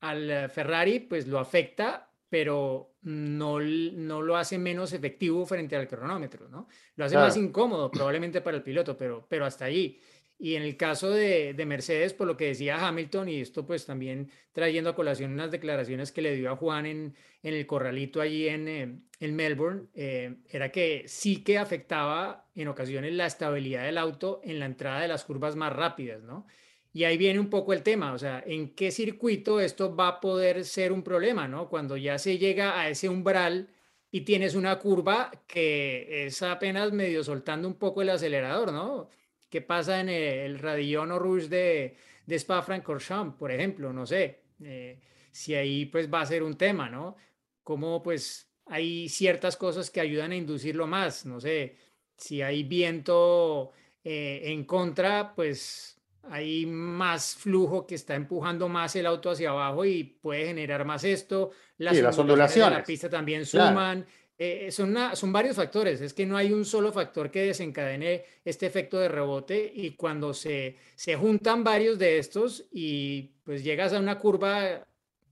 al 0.00 0.50
Ferrari, 0.50 1.00
pues 1.00 1.26
lo 1.26 1.38
afecta, 1.38 2.09
pero 2.30 2.94
no, 3.02 3.58
no 3.60 4.22
lo 4.22 4.36
hace 4.36 4.56
menos 4.56 4.92
efectivo 4.92 5.44
frente 5.44 5.76
al 5.76 5.88
cronómetro, 5.88 6.48
¿no? 6.48 6.68
Lo 6.94 7.04
hace 7.04 7.16
más 7.16 7.36
incómodo 7.36 7.90
probablemente 7.90 8.40
para 8.40 8.56
el 8.56 8.62
piloto, 8.62 8.96
pero, 8.96 9.26
pero 9.28 9.44
hasta 9.44 9.66
allí. 9.66 10.00
Y 10.38 10.54
en 10.54 10.62
el 10.62 10.78
caso 10.78 11.10
de, 11.10 11.52
de, 11.52 11.66
Mercedes, 11.66 12.14
por 12.14 12.26
lo 12.26 12.36
que 12.36 12.46
decía 12.46 12.86
Hamilton, 12.86 13.28
y 13.28 13.40
esto 13.40 13.66
pues 13.66 13.84
también 13.84 14.30
trayendo 14.52 14.88
a 14.88 14.94
colación 14.94 15.32
unas 15.32 15.50
declaraciones 15.50 16.12
que 16.12 16.22
le 16.22 16.34
dio 16.34 16.50
a 16.50 16.56
Juan 16.56 16.86
en, 16.86 17.14
en 17.42 17.54
el 17.54 17.66
corralito 17.66 18.22
allí 18.22 18.48
en, 18.48 18.68
eh, 18.68 18.98
en 19.18 19.36
Melbourne, 19.36 19.88
eh, 19.92 20.36
era 20.48 20.72
que 20.72 21.04
sí 21.06 21.44
que 21.44 21.58
afectaba 21.58 22.48
en 22.54 22.68
ocasiones 22.68 23.12
la 23.12 23.26
estabilidad 23.26 23.84
del 23.84 23.98
auto 23.98 24.40
en 24.42 24.60
la 24.60 24.66
entrada 24.66 25.00
de 25.00 25.08
las 25.08 25.24
curvas 25.24 25.56
más 25.56 25.74
rápidas, 25.74 26.22
¿no? 26.22 26.46
Y 26.92 27.04
ahí 27.04 27.16
viene 27.16 27.38
un 27.38 27.50
poco 27.50 27.72
el 27.72 27.82
tema, 27.82 28.12
o 28.12 28.18
sea, 28.18 28.42
¿en 28.44 28.74
qué 28.74 28.90
circuito 28.90 29.60
esto 29.60 29.94
va 29.94 30.08
a 30.08 30.20
poder 30.20 30.64
ser 30.64 30.92
un 30.92 31.02
problema, 31.04 31.46
¿no? 31.46 31.68
Cuando 31.68 31.96
ya 31.96 32.18
se 32.18 32.36
llega 32.38 32.80
a 32.80 32.88
ese 32.88 33.08
umbral 33.08 33.68
y 34.10 34.22
tienes 34.22 34.56
una 34.56 34.78
curva 34.78 35.30
que 35.46 36.26
es 36.26 36.42
apenas 36.42 36.92
medio 36.92 37.22
soltando 37.22 37.68
un 37.68 37.74
poco 37.74 38.02
el 38.02 38.10
acelerador, 38.10 38.72
¿no? 38.72 39.08
¿Qué 39.48 39.62
pasa 39.62 40.00
en 40.00 40.08
el, 40.08 40.58
Radillon 40.58 41.12
o 41.12 41.18
Rouge 41.18 41.48
de, 41.48 41.96
de 42.26 42.34
Spa-Francorchamps, 42.38 43.36
por 43.36 43.52
ejemplo? 43.52 43.92
No 43.92 44.04
sé, 44.06 44.40
eh, 44.62 44.98
si 45.30 45.54
ahí 45.54 45.86
pues 45.86 46.12
va 46.12 46.22
a 46.22 46.26
ser 46.26 46.42
un 46.42 46.56
tema, 46.56 46.90
¿no? 46.90 47.16
Como 47.62 48.02
pues 48.02 48.48
hay 48.66 49.08
ciertas 49.08 49.56
cosas 49.56 49.90
que 49.90 50.00
ayudan 50.00 50.32
a 50.32 50.36
inducirlo 50.36 50.86
más, 50.86 51.26
no 51.26 51.40
sé, 51.40 51.76
si 52.16 52.42
hay 52.42 52.62
viento 52.64 53.72
eh, 54.04 54.42
en 54.44 54.64
contra, 54.64 55.34
pues 55.34 55.99
hay 56.28 56.66
más 56.66 57.34
flujo 57.34 57.86
que 57.86 57.94
está 57.94 58.14
empujando 58.14 58.68
más 58.68 58.94
el 58.96 59.06
auto 59.06 59.30
hacia 59.30 59.50
abajo 59.50 59.84
y 59.84 60.04
puede 60.04 60.46
generar 60.46 60.84
más 60.84 61.04
esto. 61.04 61.50
Las, 61.78 62.18
ondulaciones, 62.18 62.72
de 62.72 62.78
la 62.78 62.84
pista 62.84 63.08
también 63.08 63.46
suman. 63.46 64.06
Eh, 64.42 64.70
son, 64.72 64.96
son 65.14 65.32
varios 65.34 65.56
factores, 65.56 66.00
es 66.00 66.14
que 66.14 66.24
no 66.24 66.34
hay 66.34 66.50
un 66.50 66.64
solo 66.64 66.90
factor 66.92 67.30
que 67.30 67.42
desencadene 67.42 68.24
este 68.42 68.64
efecto 68.64 68.98
de 68.98 69.06
rebote 69.06 69.70
y 69.74 69.90
cuando 69.96 70.32
se, 70.32 70.78
se 70.94 71.14
juntan 71.14 71.62
varios 71.62 71.98
de 71.98 72.16
estos 72.16 72.64
y 72.72 73.32
pues 73.44 73.62
llegas 73.62 73.92
a 73.92 73.98
una 73.98 74.18
curva 74.18 74.86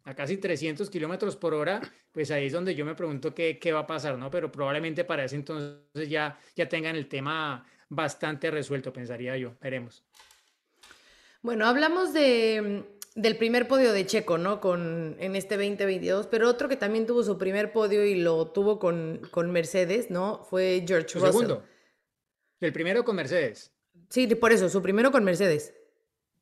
a 0.04 0.14
casi 0.14 0.36
300 0.36 0.90
kilómetros 0.90 1.36
por 1.36 1.54
hora, 1.54 1.80
pues 2.12 2.30
ahí 2.30 2.46
es 2.46 2.52
donde 2.52 2.74
yo 2.74 2.84
me 2.84 2.94
pregunto 2.94 3.34
qué, 3.34 3.58
qué 3.58 3.72
va 3.72 3.80
a 3.80 3.86
pasar, 3.86 4.18
¿no? 4.18 4.30
Pero 4.30 4.52
probablemente 4.52 5.04
para 5.04 5.24
ese 5.24 5.36
entonces 5.36 6.08
ya, 6.08 6.38
ya 6.54 6.68
tengan 6.68 6.94
el 6.94 7.08
tema 7.08 7.64
bastante 7.88 8.50
resuelto, 8.50 8.92
pensaría 8.92 9.38
yo, 9.38 9.56
veremos. 9.60 10.04
Bueno, 11.48 11.66
hablamos 11.66 12.12
de, 12.12 12.84
mm, 13.16 13.22
del 13.22 13.38
primer 13.38 13.68
podio 13.68 13.94
de 13.94 14.04
Checo, 14.04 14.36
¿no? 14.36 14.60
Con, 14.60 15.16
en 15.18 15.34
este 15.34 15.56
2022, 15.56 16.26
pero 16.26 16.46
otro 16.46 16.68
que 16.68 16.76
también 16.76 17.06
tuvo 17.06 17.22
su 17.22 17.38
primer 17.38 17.72
podio 17.72 18.04
y 18.04 18.16
lo 18.16 18.48
tuvo 18.48 18.78
con, 18.78 19.22
con 19.30 19.50
Mercedes, 19.50 20.10
¿no? 20.10 20.44
Fue 20.50 20.84
George 20.86 21.14
Russell. 21.14 21.32
segundo? 21.32 21.64
¿El 22.60 22.70
primero 22.74 23.02
con 23.02 23.16
Mercedes? 23.16 23.72
Sí, 24.10 24.26
por 24.34 24.52
eso, 24.52 24.68
su 24.68 24.82
primero 24.82 25.10
con 25.10 25.24
Mercedes. 25.24 25.72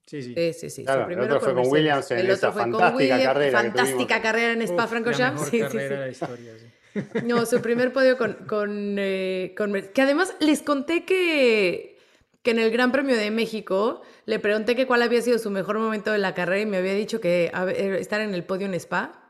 Sí, 0.07 0.23
sí. 0.23 0.35
sí, 0.53 0.71
sí, 0.71 0.85
Claro, 0.85 1.09
el 1.09 1.21
otro 1.21 1.41
fue 1.41 1.55
con 1.55 1.69
Williams 1.69 2.11
en 2.11 2.29
esa 2.29 2.51
fantástica 2.51 3.23
carrera. 3.23 3.61
Fantástica 3.61 4.21
carrera 4.21 4.53
en 4.55 4.63
Spa-Francorchamps. 4.63 5.43
Sí, 5.53 5.63
sí, 5.71 5.79
de 5.79 5.97
la 5.99 6.09
historia, 6.09 6.53
sí. 6.59 7.01
No, 7.25 7.47
su 7.47 7.63
primer 7.63 7.93
podio 7.93 8.19
con, 8.19 8.35
con, 8.49 8.97
eh, 8.99 9.55
con, 9.57 9.73
Que 9.95 10.03
además 10.03 10.35
les 10.41 10.63
conté 10.63 11.05
que, 11.05 11.97
que 12.43 12.51
en 12.51 12.59
el 12.59 12.73
Gran 12.73 12.91
Premio 12.91 13.15
de 13.15 13.31
México 13.31 14.03
le 14.27 14.41
pregunté 14.41 14.75
que 14.75 14.87
cuál 14.87 15.03
había 15.03 15.23
sido 15.23 15.39
su 15.39 15.51
mejor 15.51 15.79
momento 15.79 16.11
de 16.11 16.19
la 16.19 16.35
carrera 16.35 16.61
y 16.61 16.67
me 16.67 16.79
había 16.79 16.95
dicho 16.95 17.21
que 17.21 17.51
eh, 17.55 17.97
estar 18.01 18.21
en 18.21 18.35
el 18.35 18.45
podio 18.45 18.67
en 18.67 18.75
Spa. 18.75 19.23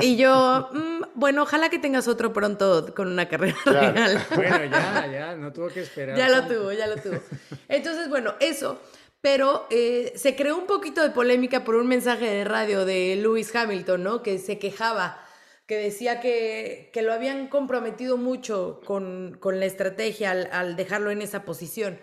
y 0.00 0.16
yo, 0.16 0.68
mm, 0.72 1.02
bueno, 1.14 1.44
ojalá 1.44 1.70
que 1.70 1.78
tengas 1.78 2.08
otro 2.08 2.32
pronto 2.32 2.92
con 2.94 3.08
una 3.08 3.28
carrera 3.28 3.56
real. 3.64 4.26
Bueno, 4.34 4.64
ya, 4.64 5.06
ya, 5.06 5.36
no 5.36 5.52
tuvo 5.52 5.68
que 5.68 5.80
esperar. 5.82 6.18
ya 6.18 6.28
lo 6.28 6.46
tuvo, 6.46 6.72
ya 6.72 6.88
lo 6.88 6.96
tuvo. 6.96 7.20
Entonces, 7.68 8.08
bueno, 8.10 8.34
eso. 8.40 8.80
Pero 9.20 9.68
eh, 9.70 10.12
se 10.16 10.34
creó 10.34 10.56
un 10.56 10.66
poquito 10.66 11.00
de 11.00 11.10
polémica 11.10 11.62
por 11.62 11.76
un 11.76 11.86
mensaje 11.86 12.26
de 12.26 12.44
radio 12.44 12.84
de 12.84 13.14
Lewis 13.14 13.54
Hamilton, 13.54 14.02
¿no? 14.02 14.22
Que 14.24 14.40
se 14.40 14.58
quejaba, 14.58 15.24
que 15.66 15.76
decía 15.76 16.18
que, 16.18 16.90
que 16.92 17.02
lo 17.02 17.12
habían 17.12 17.46
comprometido 17.46 18.16
mucho 18.16 18.80
con, 18.84 19.36
con 19.38 19.60
la 19.60 19.66
estrategia 19.66 20.32
al, 20.32 20.48
al 20.50 20.74
dejarlo 20.74 21.12
en 21.12 21.22
esa 21.22 21.44
posición. 21.44 22.00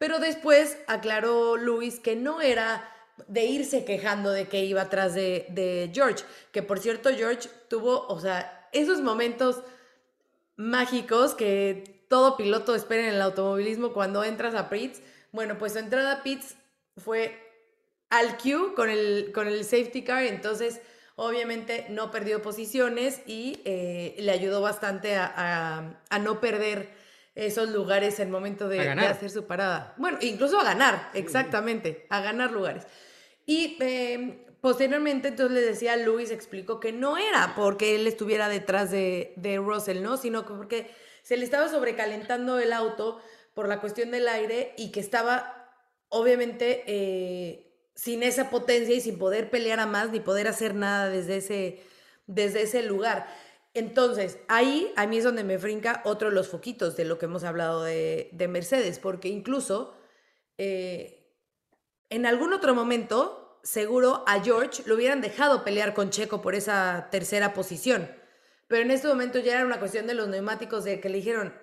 Pero 0.00 0.18
después 0.18 0.78
aclaró 0.86 1.58
Luis 1.58 2.00
que 2.00 2.16
no 2.16 2.40
era 2.40 2.90
de 3.28 3.44
irse 3.44 3.84
quejando 3.84 4.30
de 4.30 4.48
que 4.48 4.64
iba 4.64 4.80
atrás 4.80 5.12
de, 5.14 5.90
George, 5.92 6.24
que 6.52 6.62
por 6.62 6.78
cierto 6.78 7.10
George 7.14 7.50
tuvo, 7.68 8.06
o 8.06 8.18
sea, 8.18 8.66
esos 8.72 9.02
momentos 9.02 9.62
mágicos 10.56 11.34
que 11.34 12.06
todo 12.08 12.38
piloto 12.38 12.74
espera 12.74 13.02
en 13.02 13.14
el 13.14 13.20
automovilismo 13.20 13.92
cuando 13.92 14.24
entras 14.24 14.54
a 14.54 14.70
pits. 14.70 15.02
Bueno, 15.32 15.58
pues 15.58 15.74
su 15.74 15.80
entrada 15.80 16.12
a 16.12 16.22
pits 16.22 16.56
fue 16.96 17.38
al 18.08 18.38
Q 18.38 18.72
con 18.74 18.88
el, 18.88 19.32
con 19.34 19.48
el 19.48 19.64
safety 19.64 20.02
car, 20.02 20.24
entonces 20.24 20.80
obviamente 21.16 21.84
no 21.90 22.10
perdió 22.10 22.40
posiciones 22.40 23.20
y 23.26 23.60
eh, 23.66 24.16
le 24.18 24.32
ayudó 24.32 24.62
bastante 24.62 25.16
a, 25.16 25.94
a 26.08 26.18
no 26.20 26.40
perder 26.40 26.88
esos 27.46 27.70
lugares 27.70 28.20
en 28.20 28.30
momento 28.30 28.68
de, 28.68 28.88
hacer 28.88 29.30
su 29.30 29.46
parada. 29.46 29.94
Bueno, 29.96 30.18
incluso 30.20 30.60
a 30.60 30.64
ganar, 30.64 31.10
exactamente, 31.14 32.06
a 32.10 32.20
ganar 32.20 32.52
lugares. 32.52 32.86
Y 33.46 33.76
em, 33.80 34.44
posteriormente, 34.60 35.28
entonces 35.28 35.54
le 35.54 35.62
decía 35.62 35.94
a 35.94 35.96
Luis, 35.96 36.30
explicó 36.30 36.80
que 36.80 36.92
no 36.92 37.16
era 37.16 37.54
porque 37.56 37.96
él 37.96 38.06
estuviera 38.06 38.48
detrás 38.48 38.90
de, 38.90 39.32
de 39.36 39.56
Russell, 39.58 40.02
¿no? 40.02 40.16
Sino 40.16 40.46
porque 40.46 40.90
se 41.22 41.36
le 41.36 41.44
estaba 41.44 41.68
sobrecalentando 41.68 42.58
el 42.58 42.72
auto 42.72 43.20
por 43.54 43.68
la 43.68 43.80
cuestión 43.80 44.10
del 44.10 44.28
aire 44.28 44.74
y 44.76 44.92
que 44.92 45.00
estaba 45.00 45.60
obviamente 46.08 46.84
eh, 46.86 47.70
sin 47.94 48.22
esa 48.22 48.50
potencia 48.50 48.94
y 48.94 49.00
sin 49.00 49.18
poder 49.18 49.50
pelear 49.50 49.80
a 49.80 49.86
más 49.86 50.10
ni 50.10 50.20
poder 50.20 50.48
hacer 50.48 50.74
nada 50.74 51.08
desde 51.08 51.36
ese, 51.36 51.82
desde 52.26 52.62
ese 52.62 52.82
lugar. 52.82 53.26
Entonces, 53.72 54.38
ahí 54.48 54.92
a 54.96 55.06
mí 55.06 55.18
es 55.18 55.24
donde 55.24 55.44
me 55.44 55.58
frinca 55.58 56.02
otro 56.04 56.28
de 56.28 56.34
los 56.34 56.48
foquitos 56.48 56.96
de 56.96 57.04
lo 57.04 57.18
que 57.18 57.26
hemos 57.26 57.44
hablado 57.44 57.84
de, 57.84 58.46
Mercedes, 58.48 58.98
porque 58.98 59.28
incluso 59.28 59.94
eh, 60.58 61.20
en 62.08 62.26
algún 62.26 62.52
otro 62.52 62.74
momento, 62.74 63.60
seguro 63.62 64.24
a 64.26 64.42
George 64.42 64.82
lo 64.86 64.96
hubieran 64.96 65.20
dejado 65.20 65.62
pelear 65.62 65.94
con 65.94 66.10
Checo 66.10 66.42
por 66.42 66.54
esa 66.54 67.08
tercera 67.10 67.54
posición. 67.54 68.10
Pero 68.66 68.82
en 68.82 68.90
este 68.90 69.08
momento 69.08 69.38
ya 69.38 69.54
era 69.54 69.66
una 69.66 69.78
cuestión 69.78 70.06
de 70.06 70.14
los 70.14 70.28
neumáticos 70.28 70.84
de 70.84 71.00
que 71.00 71.08
le 71.08 71.18
dijeron, 71.18 71.54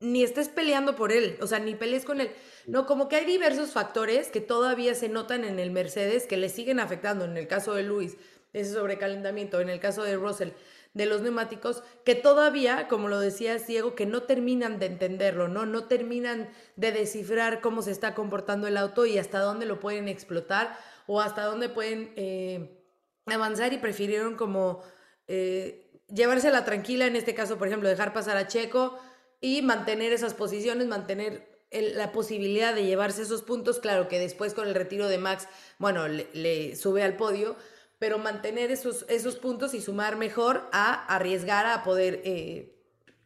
ni 0.00 0.22
estés 0.22 0.48
peleando 0.48 0.96
por 0.96 1.12
él, 1.12 1.38
o 1.40 1.46
sea, 1.46 1.58
ni 1.58 1.74
pelees 1.74 2.04
con 2.04 2.20
él. 2.20 2.30
No, 2.66 2.86
como 2.86 3.08
que 3.08 3.16
hay 3.16 3.24
diversos 3.24 3.72
factores 3.72 4.28
que 4.28 4.40
todavía 4.40 4.94
se 4.94 5.08
notan 5.08 5.44
en 5.44 5.58
el 5.58 5.70
Mercedes 5.70 6.26
que 6.26 6.36
le 6.36 6.48
siguen 6.48 6.80
afectando. 6.80 7.24
En 7.24 7.36
el 7.36 7.48
caso 7.48 7.74
de 7.74 7.82
Luis, 7.82 8.16
ese 8.52 8.72
sobrecalentamiento, 8.72 9.60
en 9.60 9.68
el 9.68 9.80
caso 9.80 10.02
de 10.02 10.16
Russell, 10.16 10.50
de 10.94 11.06
los 11.06 11.20
neumáticos, 11.22 11.82
que 12.04 12.14
todavía, 12.14 12.88
como 12.88 13.08
lo 13.08 13.18
decía 13.18 13.56
Diego, 13.58 13.94
que 13.94 14.06
no 14.06 14.22
terminan 14.22 14.78
de 14.78 14.86
entenderlo, 14.86 15.48
¿no? 15.48 15.66
No 15.66 15.84
terminan 15.84 16.48
de 16.76 16.92
descifrar 16.92 17.60
cómo 17.60 17.82
se 17.82 17.90
está 17.90 18.14
comportando 18.14 18.66
el 18.68 18.76
auto 18.76 19.04
y 19.04 19.18
hasta 19.18 19.40
dónde 19.40 19.66
lo 19.66 19.80
pueden 19.80 20.08
explotar 20.08 20.78
o 21.06 21.20
hasta 21.20 21.42
dónde 21.42 21.68
pueden 21.68 22.12
eh, 22.16 22.80
avanzar 23.26 23.72
y 23.72 23.78
prefirieron 23.78 24.36
como 24.36 24.82
eh, 25.26 25.90
llevársela 26.08 26.64
tranquila, 26.64 27.06
en 27.06 27.16
este 27.16 27.34
caso, 27.34 27.58
por 27.58 27.68
ejemplo, 27.68 27.88
dejar 27.88 28.12
pasar 28.12 28.36
a 28.36 28.46
Checo 28.46 28.98
y 29.40 29.62
mantener 29.62 30.12
esas 30.12 30.34
posiciones, 30.34 30.86
mantener 30.86 31.54
la 31.70 32.12
posibilidad 32.12 32.74
de 32.74 32.84
llevarse 32.84 33.22
esos 33.22 33.42
puntos. 33.42 33.80
Claro 33.80 34.08
que 34.08 34.18
después 34.18 34.54
con 34.54 34.68
el 34.68 34.74
retiro 34.74 35.08
de 35.08 35.18
Max, 35.18 35.48
bueno, 35.78 36.06
le, 36.08 36.76
sube 36.76 37.02
al 37.02 37.16
podio, 37.16 37.56
pero 38.04 38.18
mantener 38.18 38.70
esos, 38.70 39.06
esos 39.08 39.36
puntos 39.36 39.72
y 39.72 39.80
sumar 39.80 40.16
mejor 40.16 40.68
a 40.72 41.06
arriesgar 41.06 41.64
a 41.64 41.82
poder 41.82 42.20
eh, 42.22 42.76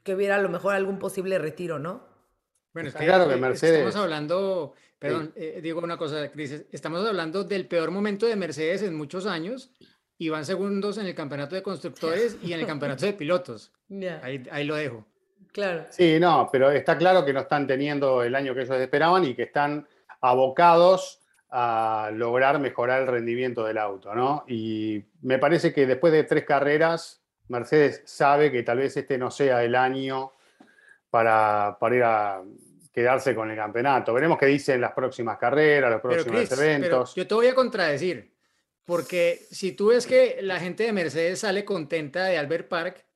que 0.04 0.14
hubiera 0.14 0.36
a 0.36 0.38
lo 0.40 0.48
mejor 0.48 0.72
algún 0.72 1.00
posible 1.00 1.36
retiro, 1.36 1.80
¿no? 1.80 2.06
Bueno, 2.72 2.92
claro 2.92 3.28
que 3.28 3.34
Mercedes. 3.34 3.78
Estamos 3.78 3.96
hablando, 3.96 4.74
perdón, 5.00 5.32
eh, 5.34 5.58
digo 5.60 5.80
una 5.80 5.96
cosa, 5.96 6.30
Cris, 6.30 6.64
estamos 6.70 7.04
hablando 7.04 7.42
del 7.42 7.66
peor 7.66 7.90
momento 7.90 8.24
de 8.26 8.36
Mercedes 8.36 8.82
en 8.82 8.94
muchos 8.94 9.26
años 9.26 9.72
y 10.16 10.28
van 10.28 10.44
segundos 10.44 10.96
en 10.98 11.06
el 11.06 11.14
campeonato 11.16 11.56
de 11.56 11.62
constructores 11.64 12.36
y 12.40 12.52
en 12.52 12.60
el 12.60 12.66
campeonato 12.66 13.04
de 13.04 13.14
pilotos. 13.14 13.72
Ahí, 14.22 14.44
ahí 14.52 14.62
lo 14.62 14.76
dejo. 14.76 15.04
Claro. 15.50 15.86
Sí, 15.90 16.20
no, 16.20 16.48
pero 16.52 16.70
está 16.70 16.96
claro 16.96 17.24
que 17.24 17.32
no 17.32 17.40
están 17.40 17.66
teniendo 17.66 18.22
el 18.22 18.32
año 18.36 18.54
que 18.54 18.60
ellos 18.60 18.76
esperaban 18.76 19.24
y 19.24 19.34
que 19.34 19.42
están 19.42 19.88
abocados 20.20 21.18
a 21.50 22.10
lograr 22.12 22.58
mejorar 22.58 23.02
el 23.02 23.08
rendimiento 23.08 23.64
del 23.64 23.78
auto, 23.78 24.14
¿no? 24.14 24.44
Y 24.46 25.02
me 25.22 25.38
parece 25.38 25.72
que 25.72 25.86
después 25.86 26.12
de 26.12 26.24
tres 26.24 26.44
carreras, 26.44 27.22
Mercedes 27.48 28.02
sabe 28.04 28.52
que 28.52 28.62
tal 28.62 28.78
vez 28.78 28.96
este 28.96 29.16
no 29.16 29.30
sea 29.30 29.64
el 29.64 29.74
año 29.74 30.32
para, 31.10 31.78
para 31.80 31.96
ir 31.96 32.02
a 32.02 32.42
quedarse 32.92 33.34
con 33.34 33.50
el 33.50 33.56
campeonato. 33.56 34.12
Veremos 34.12 34.38
qué 34.38 34.46
dicen 34.46 34.80
las 34.80 34.92
próximas 34.92 35.38
carreras, 35.38 35.90
los 35.90 36.00
próximos 36.00 36.50
eventos. 36.52 37.14
yo 37.14 37.26
te 37.26 37.34
voy 37.34 37.46
a 37.46 37.54
contradecir, 37.54 38.34
porque 38.84 39.46
si 39.50 39.72
tú 39.72 39.88
ves 39.88 40.06
que 40.06 40.38
la 40.42 40.60
gente 40.60 40.82
de 40.82 40.92
Mercedes 40.92 41.40
sale 41.40 41.64
contenta 41.64 42.24
de 42.24 42.36
Albert 42.36 42.68
Park, 42.68 43.06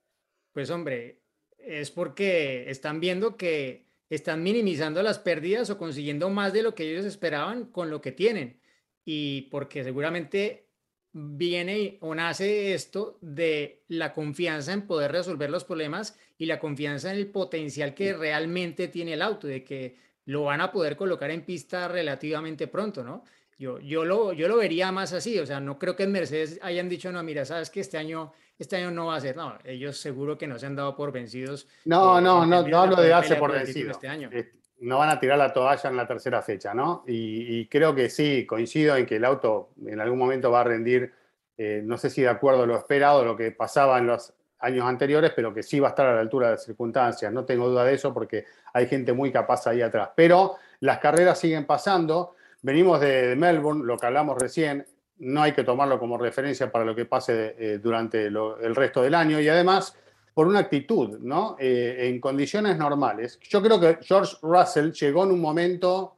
pues 0.52 0.70
hombre, 0.70 1.20
es 1.58 1.90
porque 1.90 2.70
están 2.70 3.00
viendo 3.00 3.36
que 3.36 3.81
están 4.14 4.42
minimizando 4.42 5.02
las 5.02 5.18
pérdidas 5.18 5.70
o 5.70 5.78
consiguiendo 5.78 6.28
más 6.28 6.52
de 6.52 6.62
lo 6.62 6.74
que 6.74 6.90
ellos 6.90 7.06
esperaban 7.06 7.64
con 7.64 7.88
lo 7.88 8.02
que 8.02 8.12
tienen. 8.12 8.60
Y 9.06 9.48
porque 9.50 9.82
seguramente 9.82 10.68
viene 11.14 11.96
o 12.02 12.14
nace 12.14 12.74
esto 12.74 13.16
de 13.22 13.84
la 13.88 14.12
confianza 14.12 14.74
en 14.74 14.86
poder 14.86 15.12
resolver 15.12 15.48
los 15.48 15.64
problemas 15.64 16.18
y 16.36 16.44
la 16.44 16.58
confianza 16.58 17.10
en 17.10 17.20
el 17.20 17.28
potencial 17.28 17.94
que 17.94 18.12
realmente 18.12 18.88
tiene 18.88 19.14
el 19.14 19.22
auto, 19.22 19.46
de 19.46 19.64
que 19.64 19.96
lo 20.26 20.44
van 20.44 20.60
a 20.60 20.72
poder 20.72 20.94
colocar 20.96 21.30
en 21.30 21.46
pista 21.46 21.88
relativamente 21.88 22.66
pronto, 22.66 23.02
¿no? 23.02 23.24
Yo, 23.58 23.80
yo, 23.80 24.04
lo, 24.04 24.34
yo 24.34 24.46
lo 24.46 24.58
vería 24.58 24.92
más 24.92 25.14
así, 25.14 25.38
o 25.38 25.46
sea, 25.46 25.58
no 25.58 25.78
creo 25.78 25.96
que 25.96 26.02
en 26.02 26.12
Mercedes 26.12 26.58
hayan 26.62 26.88
dicho, 26.88 27.10
no, 27.12 27.22
mira, 27.22 27.46
sabes 27.46 27.70
que 27.70 27.80
este 27.80 27.96
año 27.96 28.34
este 28.62 28.76
año 28.76 28.90
no 28.90 29.06
va 29.06 29.16
a 29.16 29.20
ser, 29.20 29.36
no, 29.36 29.58
ellos 29.64 29.98
seguro 29.98 30.38
que 30.38 30.46
no 30.46 30.58
se 30.58 30.66
han 30.66 30.76
dado 30.76 30.94
por 30.94 31.10
vencidos. 31.12 31.68
No, 31.84 32.18
eh, 32.18 32.22
no, 32.22 32.46
no, 32.46 32.66
no 32.66 32.78
hablo 32.78 32.96
de 32.96 33.08
darse 33.08 33.36
por 33.36 33.52
vencido. 33.52 33.90
Este 33.90 34.08
año. 34.08 34.30
No 34.78 34.98
van 34.98 35.10
a 35.10 35.20
tirar 35.20 35.38
la 35.38 35.52
toalla 35.52 35.90
en 35.90 35.96
la 35.96 36.06
tercera 36.06 36.42
fecha, 36.42 36.72
¿no? 36.72 37.04
Y, 37.06 37.66
creo 37.66 37.94
que 37.94 38.08
sí, 38.08 38.46
coincido 38.46 38.96
en 38.96 39.06
que 39.06 39.16
el 39.16 39.24
auto 39.24 39.70
en 39.84 40.00
algún 40.00 40.18
momento 40.18 40.50
va 40.50 40.60
a 40.60 40.64
rendir, 40.64 41.12
eh, 41.56 41.82
no 41.84 41.98
sé 41.98 42.10
si 42.10 42.22
de 42.22 42.28
acuerdo 42.28 42.62
a 42.62 42.66
lo 42.66 42.76
esperado, 42.76 43.24
lo 43.24 43.36
que 43.36 43.50
pasaba 43.52 43.98
en 43.98 44.06
los 44.06 44.32
años 44.60 44.86
anteriores, 44.86 45.32
pero 45.34 45.52
que 45.52 45.62
sí 45.62 45.80
va 45.80 45.88
a 45.88 45.90
estar 45.90 46.06
a 46.06 46.14
la 46.14 46.20
altura 46.20 46.46
de 46.46 46.52
las 46.54 46.64
circunstancias. 46.64 47.32
No 47.32 47.44
tengo 47.44 47.68
duda 47.68 47.84
de 47.84 47.94
eso 47.94 48.14
porque 48.14 48.44
hay 48.72 48.86
gente 48.86 49.12
muy 49.12 49.32
capaz 49.32 49.66
ahí 49.66 49.82
atrás. 49.82 50.10
Pero 50.14 50.56
las 50.80 50.98
carreras 50.98 51.38
siguen 51.38 51.66
pasando. 51.66 52.36
Venimos 52.62 53.00
de 53.00 53.34
Melbourne, 53.36 53.84
lo 53.84 53.96
que 53.96 54.06
hablamos 54.06 54.38
recién, 54.40 54.86
no 55.22 55.42
hay 55.42 55.52
que 55.52 55.62
tomarlo 55.62 55.98
como 55.98 56.18
referencia 56.18 56.70
para 56.70 56.84
lo 56.84 56.94
que 56.96 57.04
pase 57.04 57.54
eh, 57.56 57.78
durante 57.78 58.26
el 58.26 58.74
resto 58.74 59.02
del 59.02 59.14
año 59.14 59.40
y 59.40 59.48
además 59.48 59.96
por 60.34 60.48
una 60.48 60.60
actitud, 60.60 61.18
¿no? 61.20 61.56
Eh, 61.60 62.08
en 62.08 62.20
condiciones 62.20 62.76
normales. 62.76 63.38
Yo 63.42 63.62
creo 63.62 63.78
que 63.78 63.98
George 64.02 64.36
Russell 64.42 64.90
llegó 64.90 65.24
en 65.24 65.32
un 65.32 65.40
momento 65.40 66.16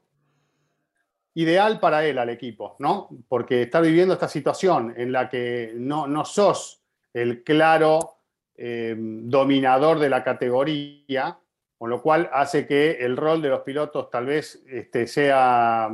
ideal 1.34 1.80
para 1.80 2.06
él 2.06 2.18
al 2.18 2.30
equipo, 2.30 2.76
¿no? 2.78 3.08
Porque 3.28 3.62
está 3.62 3.80
viviendo 3.80 4.14
esta 4.14 4.28
situación 4.28 4.94
en 4.96 5.12
la 5.12 5.28
que 5.28 5.72
no, 5.74 6.06
no 6.06 6.24
sos 6.24 6.82
el 7.12 7.42
claro 7.42 8.20
eh, 8.56 8.94
dominador 8.96 9.98
de 9.98 10.08
la 10.08 10.24
categoría, 10.24 11.38
con 11.76 11.90
lo 11.90 12.00
cual 12.00 12.30
hace 12.32 12.66
que 12.66 12.92
el 12.92 13.16
rol 13.16 13.42
de 13.42 13.48
los 13.48 13.60
pilotos 13.60 14.08
tal 14.08 14.26
vez 14.26 14.64
este, 14.66 15.06
sea 15.06 15.90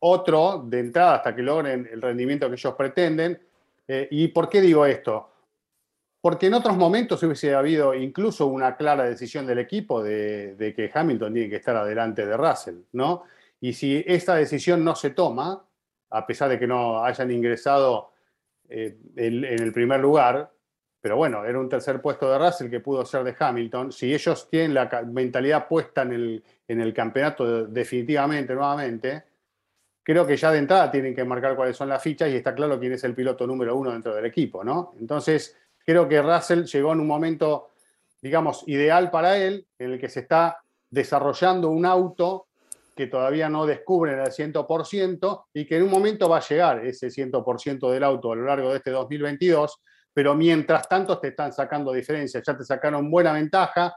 otro 0.00 0.64
de 0.66 0.80
entrada 0.80 1.16
hasta 1.16 1.34
que 1.34 1.42
logren 1.42 1.88
el 1.90 2.00
rendimiento 2.00 2.48
que 2.48 2.54
ellos 2.54 2.74
pretenden. 2.74 3.40
Eh, 3.86 4.08
¿Y 4.10 4.28
por 4.28 4.48
qué 4.48 4.60
digo 4.60 4.86
esto? 4.86 5.30
Porque 6.20 6.46
en 6.46 6.54
otros 6.54 6.76
momentos 6.76 7.22
hubiese 7.22 7.54
habido 7.54 7.94
incluso 7.94 8.46
una 8.46 8.76
clara 8.76 9.04
decisión 9.04 9.46
del 9.46 9.58
equipo 9.58 10.02
de, 10.02 10.72
que 10.74 10.90
Hamilton 10.92 11.32
tiene 11.32 11.48
que 11.48 11.56
estar 11.56 11.76
adelante 11.76 12.26
de 12.26 12.36
Russell, 12.36 12.76
¿no? 12.92 13.24
Y 13.60 13.72
si 13.72 14.04
esta 14.06 14.34
decisión 14.34 14.84
no 14.84 14.94
se 14.94 15.10
toma, 15.10 15.64
a 16.10 16.26
pesar 16.26 16.48
de 16.48 16.58
que 16.58 16.66
no 16.66 17.04
hayan 17.04 17.30
ingresado 17.30 18.12
eh, 18.68 18.96
en 19.16 19.44
el 19.44 19.72
primer 19.72 20.00
lugar, 20.00 20.50
pero 21.00 21.16
bueno, 21.16 21.44
era 21.44 21.58
un 21.58 21.68
tercer 21.68 22.00
puesto 22.00 22.30
de 22.30 22.38
Russell 22.38 22.70
que 22.70 22.80
pudo 22.80 23.04
ser 23.04 23.22
de 23.22 23.34
Hamilton, 23.38 23.92
si 23.92 24.12
ellos 24.12 24.48
tienen 24.50 24.74
la 24.74 24.88
mentalidad 25.06 25.68
puesta 25.68 26.02
en 26.02 26.12
el, 26.12 26.44
en 26.66 26.80
el 26.80 26.92
campeonato 26.92 27.66
definitivamente, 27.66 28.54
nuevamente, 28.54 29.24
creo 30.08 30.26
que 30.26 30.38
ya 30.38 30.50
de 30.50 30.56
entrada 30.56 30.90
tienen 30.90 31.14
que 31.14 31.22
marcar 31.22 31.54
cuáles 31.54 31.76
son 31.76 31.90
las 31.90 32.02
fichas 32.02 32.30
y 32.30 32.36
está 32.36 32.54
claro 32.54 32.80
quién 32.80 32.94
es 32.94 33.04
el 33.04 33.14
piloto 33.14 33.46
número 33.46 33.76
uno 33.76 33.92
dentro 33.92 34.14
del 34.14 34.24
equipo, 34.24 34.64
¿no? 34.64 34.94
Entonces, 34.98 35.54
creo 35.84 36.08
que 36.08 36.22
Russell 36.22 36.64
llegó 36.64 36.94
en 36.94 37.00
un 37.00 37.06
momento, 37.06 37.72
digamos, 38.22 38.64
ideal 38.66 39.10
para 39.10 39.36
él, 39.36 39.66
en 39.78 39.92
el 39.92 40.00
que 40.00 40.08
se 40.08 40.20
está 40.20 40.62
desarrollando 40.88 41.68
un 41.68 41.84
auto 41.84 42.46
que 42.96 43.08
todavía 43.08 43.50
no 43.50 43.66
descubren 43.66 44.18
al 44.18 44.32
100% 44.32 45.44
y 45.52 45.66
que 45.66 45.76
en 45.76 45.82
un 45.82 45.90
momento 45.90 46.26
va 46.26 46.38
a 46.38 46.48
llegar 46.48 46.86
ese 46.86 47.08
100% 47.08 47.90
del 47.90 48.02
auto 48.02 48.32
a 48.32 48.36
lo 48.36 48.46
largo 48.46 48.70
de 48.70 48.78
este 48.78 48.90
2022, 48.90 49.78
pero 50.14 50.34
mientras 50.34 50.88
tanto 50.88 51.18
te 51.18 51.28
están 51.28 51.52
sacando 51.52 51.92
diferencias, 51.92 52.42
ya 52.46 52.56
te 52.56 52.64
sacaron 52.64 53.10
buena 53.10 53.34
ventaja, 53.34 53.94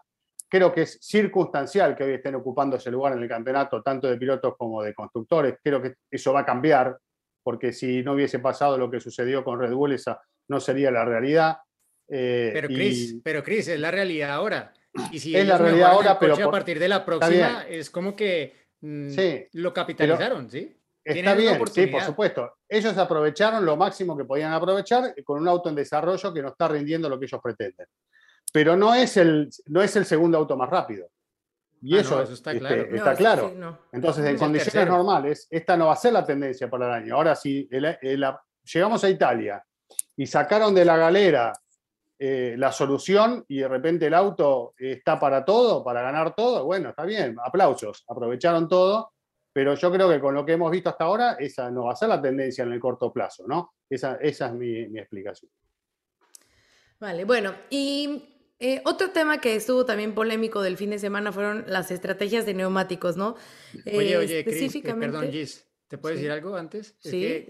Creo 0.52 0.74
que 0.74 0.82
es 0.82 0.98
circunstancial 1.02 1.96
que 1.96 2.04
hoy 2.04 2.14
estén 2.16 2.36
ocupando 2.36 2.76
ese 2.76 2.92
lugar 2.92 3.14
en 3.14 3.24
el 3.24 3.30
campeonato, 3.30 3.82
tanto 3.82 4.10
de 4.10 4.18
pilotos 4.18 4.56
como 4.58 4.84
de 4.84 4.94
constructores. 4.94 5.56
Creo 5.64 5.82
que 5.82 5.94
eso 6.12 6.34
va 6.34 6.42
a 6.42 6.46
cambiar, 6.46 6.98
porque 7.42 7.72
si 7.72 8.04
no 8.04 8.12
hubiese 8.12 8.40
pasado 8.40 8.78
lo 8.78 8.92
que 8.92 9.00
sucedió 9.00 9.46
con 9.46 9.58
Red 9.62 9.72
Bull, 9.72 9.94
esa 9.94 10.22
no 10.50 10.60
sería 10.60 10.92
la 10.92 11.06
realidad. 11.06 11.60
Eh, 12.06 12.50
pero, 12.52 12.68
Chris, 12.68 13.16
pero 13.24 13.42
Chris, 13.42 13.70
es 13.70 13.80
la 13.80 13.92
realidad 13.92 14.32
ahora. 14.32 14.74
Y 15.14 15.20
si 15.20 15.34
es 15.34 15.48
la 15.48 15.58
realidad 15.58 15.92
ahora, 15.92 16.20
pero 16.20 16.36
a 16.36 16.52
partir 16.52 16.80
de 16.80 16.90
la 16.90 17.06
próxima 17.06 17.66
es 17.70 17.90
como 17.90 18.14
que 18.14 18.54
mm, 18.82 19.16
lo 19.54 19.74
capitalizaron, 19.74 20.50
¿sí? 20.50 20.78
Está 21.02 21.34
bien, 21.34 21.62
sí, 21.72 21.88
por 21.88 22.02
supuesto. 22.02 22.58
Ellos 22.68 22.98
aprovecharon 22.98 23.66
lo 23.66 23.78
máximo 23.78 24.18
que 24.18 24.26
podían 24.26 24.52
aprovechar 24.52 25.16
con 25.24 25.42
un 25.42 25.48
auto 25.48 25.70
en 25.70 25.76
desarrollo 25.76 26.34
que 26.34 26.42
no 26.42 26.50
está 26.50 26.68
rindiendo 26.68 27.08
lo 27.08 27.18
que 27.18 27.28
ellos 27.28 27.40
pretenden 27.42 27.88
pero 28.52 28.76
no 28.76 28.94
es 28.94 29.18
el, 29.18 29.50
no 29.68 29.82
es 29.82 29.96
el 29.96 30.06
segundo 30.06 30.38
auto 30.38 30.58
más 30.58 30.70
rápido. 30.70 31.08
Y 31.82 31.98
ah, 31.98 32.02
eso, 32.02 32.22
está 32.22 32.52
este, 32.52 32.60
claro. 32.60 32.96
Está 32.96 33.16
claro. 33.16 33.80
Entonces, 33.92 34.26
en 34.26 34.38
condiciones 34.38 34.88
normales, 34.88 35.48
esta 35.50 35.76
no 35.76 35.88
va 35.88 35.94
a 35.94 35.98
ser 35.98 36.14
la 36.14 36.26
tendencia 36.26 36.70
para 36.70 36.88
el 36.88 37.04
año. 37.04 37.16
Ahora, 37.16 37.36
si 37.36 37.68
llegamos 38.64 39.04
a 39.04 39.10
Italia 39.10 39.64
y 40.16 40.28
sacaron 40.28 40.76
de 40.76 40.86
la 40.86 40.98
galera 40.98 41.54
eh, 42.20 42.54
la 42.56 42.72
solución 42.72 43.44
y 43.48 43.60
de 43.60 43.68
repente 43.68 44.06
el 44.06 44.14
auto 44.14 44.76
está 44.78 45.20
para 45.20 45.44
todo, 45.44 45.84
para 45.84 46.04
ganar 46.04 46.36
todo, 46.36 46.66
bueno, 46.66 46.90
está 46.90 47.04
bien, 47.04 47.36
aplausos, 47.44 48.06
aprovecharon 48.08 48.68
todo, 48.68 49.14
pero 49.52 49.74
yo 49.74 49.92
creo 49.92 50.08
que 50.08 50.20
con 50.20 50.36
lo 50.36 50.46
que 50.46 50.54
hemos 50.54 50.70
visto 50.70 50.90
hasta 50.90 51.06
ahora, 51.06 51.34
esa 51.40 51.72
no 51.72 51.86
va 51.86 51.94
a 51.94 51.96
ser 51.96 52.10
la 52.10 52.22
tendencia 52.22 52.64
en 52.64 52.74
el 52.74 52.80
corto 52.80 53.12
plazo, 53.12 53.46
¿no? 53.48 53.74
Esa, 53.90 54.18
esa 54.22 54.46
es 54.46 54.54
mi, 54.54 54.88
mi 54.88 55.00
explicación. 55.00 55.52
Vale, 57.00 57.26
bueno, 57.26 57.56
y 57.72 58.31
eh, 58.62 58.82
otro 58.86 59.10
tema 59.10 59.42
que 59.42 59.56
estuvo 59.56 59.86
también 59.86 60.14
polémico 60.14 60.62
del 60.62 60.78
fin 60.78 60.92
de 60.92 61.00
semana 61.00 61.32
fueron 61.32 61.66
las 61.68 61.90
estrategias 61.90 62.46
de 62.46 62.54
neumáticos, 62.54 63.18
¿no? 63.18 63.36
Oye, 63.88 64.18
oye, 64.18 64.36
eh, 64.36 64.40
específicamente... 64.40 65.18
perdón, 65.18 65.32
Gis, 65.32 65.68
¿te 65.88 65.98
puedo 65.98 66.16
decir 66.16 66.30
algo 66.30 66.56
antes? 66.56 66.96
Sí. 67.00 67.48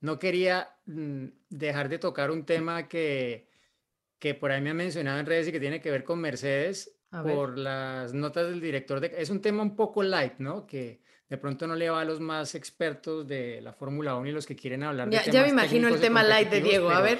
no 0.00 0.18
quería 0.18 0.68
mm, 0.86 1.26
dejar 1.48 1.88
de 1.88 1.98
tocar 1.98 2.32
un 2.32 2.44
tema 2.44 2.88
que, 2.88 3.48
que 4.18 4.34
por 4.34 4.50
ahí 4.50 4.60
me 4.60 4.70
han 4.70 4.76
mencionado 4.76 5.20
en 5.20 5.26
redes 5.26 5.46
y 5.46 5.52
que 5.52 5.60
tiene 5.60 5.80
que 5.80 5.92
ver 5.92 6.02
con 6.02 6.20
Mercedes 6.20 6.98
por 7.10 7.56
las 7.56 8.12
notas 8.12 8.48
del 8.48 8.60
director 8.60 8.98
de... 9.00 9.14
Es 9.16 9.30
un 9.30 9.40
tema 9.40 9.62
un 9.62 9.76
poco 9.76 10.02
light, 10.02 10.34
¿no? 10.38 10.66
Que 10.66 11.00
de 11.28 11.36
pronto 11.36 11.66
no 11.66 11.76
le 11.76 11.90
va 11.90 12.00
a 12.00 12.04
los 12.04 12.20
más 12.20 12.54
expertos 12.54 13.28
de 13.28 13.60
la 13.60 13.72
Fórmula 13.74 14.16
1 14.16 14.28
y 14.28 14.32
los 14.32 14.46
que 14.46 14.56
quieren 14.56 14.82
hablar 14.82 15.10
ya, 15.10 15.22
de 15.22 15.30
Ya 15.30 15.42
me 15.42 15.48
imagino 15.48 15.88
el 15.88 16.00
tema 16.00 16.22
light 16.22 16.48
de 16.50 16.60
Diego, 16.60 16.90
a 16.90 17.02
ver. 17.02 17.18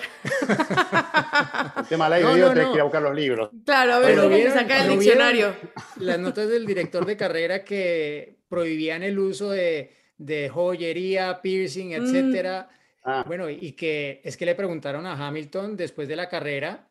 el 1.76 1.86
tema 1.86 2.08
light 2.08 2.24
de 2.24 2.34
Diego 2.34 2.54
no, 2.54 2.70
que 2.70 2.74
ir 2.74 2.80
a 2.80 2.84
buscar 2.84 3.02
los 3.02 3.14
libros. 3.14 3.50
Claro, 3.66 3.94
a 3.94 3.98
ver, 3.98 4.18
tengo 4.18 4.30
que 4.30 4.50
sacar 4.50 4.86
el 4.86 4.98
diccionario. 4.98 5.54
Las 5.96 6.18
notas 6.18 6.48
del 6.48 6.64
director 6.64 7.04
de 7.04 7.16
carrera 7.16 7.64
que 7.64 8.38
prohibían 8.48 9.02
el 9.02 9.18
uso 9.18 9.50
de, 9.50 9.92
de 10.16 10.48
joyería, 10.48 11.40
piercing, 11.42 11.88
mm. 11.88 11.92
etcétera. 11.92 12.70
Ah. 13.04 13.24
Bueno, 13.26 13.50
y 13.50 13.72
que 13.72 14.22
es 14.24 14.36
que 14.36 14.46
le 14.46 14.54
preguntaron 14.54 15.06
a 15.06 15.26
Hamilton 15.26 15.76
después 15.76 16.08
de 16.08 16.16
la 16.16 16.28
carrera 16.28 16.87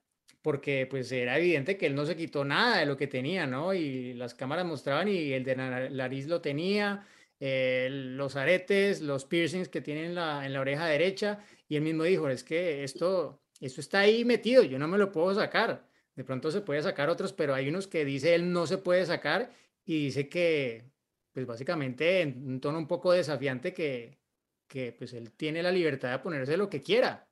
porque 0.48 0.88
pues 0.90 1.12
era 1.12 1.38
evidente 1.38 1.76
que 1.76 1.88
él 1.88 1.94
no 1.94 2.06
se 2.06 2.16
quitó 2.16 2.46
nada 2.46 2.78
de 2.78 2.86
lo 2.86 2.96
que 2.96 3.08
tenía, 3.08 3.46
¿no? 3.46 3.74
Y 3.74 4.14
las 4.14 4.34
cámaras 4.34 4.66
mostraban 4.66 5.10
y 5.10 5.34
el 5.34 5.44
de 5.44 5.58
la 5.58 5.90
nariz 5.90 6.26
lo 6.28 6.40
tenía, 6.40 7.06
eh, 7.38 7.90
los 7.92 8.38
aretes, 8.38 9.02
los 9.02 9.26
piercings 9.26 9.68
que 9.68 9.82
tiene 9.82 10.06
en 10.06 10.16
la, 10.16 10.46
en 10.46 10.54
la 10.54 10.62
oreja 10.62 10.86
derecha, 10.86 11.44
y 11.68 11.76
él 11.76 11.82
mismo 11.82 12.04
dijo, 12.04 12.30
es 12.30 12.46
que 12.46 12.86
esto, 12.86 13.42
esto 13.60 13.82
está 13.82 14.00
ahí 14.00 14.24
metido, 14.24 14.64
yo 14.64 14.80
no 14.80 14.88
me 14.88 14.98
lo 14.98 15.12
puedo 15.12 15.36
sacar. 15.36 15.86
De 16.16 16.24
pronto 16.24 16.50
se 16.50 16.62
puede 16.62 16.82
sacar 16.82 17.10
otros, 17.10 17.34
pero 17.34 17.54
hay 17.54 17.68
unos 17.68 17.86
que 17.86 18.06
dice 18.06 18.34
él 18.34 18.50
no 18.50 18.68
se 18.68 18.78
puede 18.78 19.06
sacar 19.06 19.52
y 19.84 20.06
dice 20.06 20.30
que, 20.30 20.86
pues 21.34 21.46
básicamente 21.46 22.22
en 22.22 22.48
un 22.48 22.62
tono 22.62 22.78
un 22.78 22.88
poco 22.88 23.12
desafiante 23.12 23.74
que, 23.74 24.18
que 24.66 24.94
pues 24.94 25.12
él 25.12 25.30
tiene 25.32 25.62
la 25.62 25.74
libertad 25.74 26.10
de 26.10 26.20
ponerse 26.20 26.56
lo 26.56 26.70
que 26.70 26.82
quiera. 26.82 27.28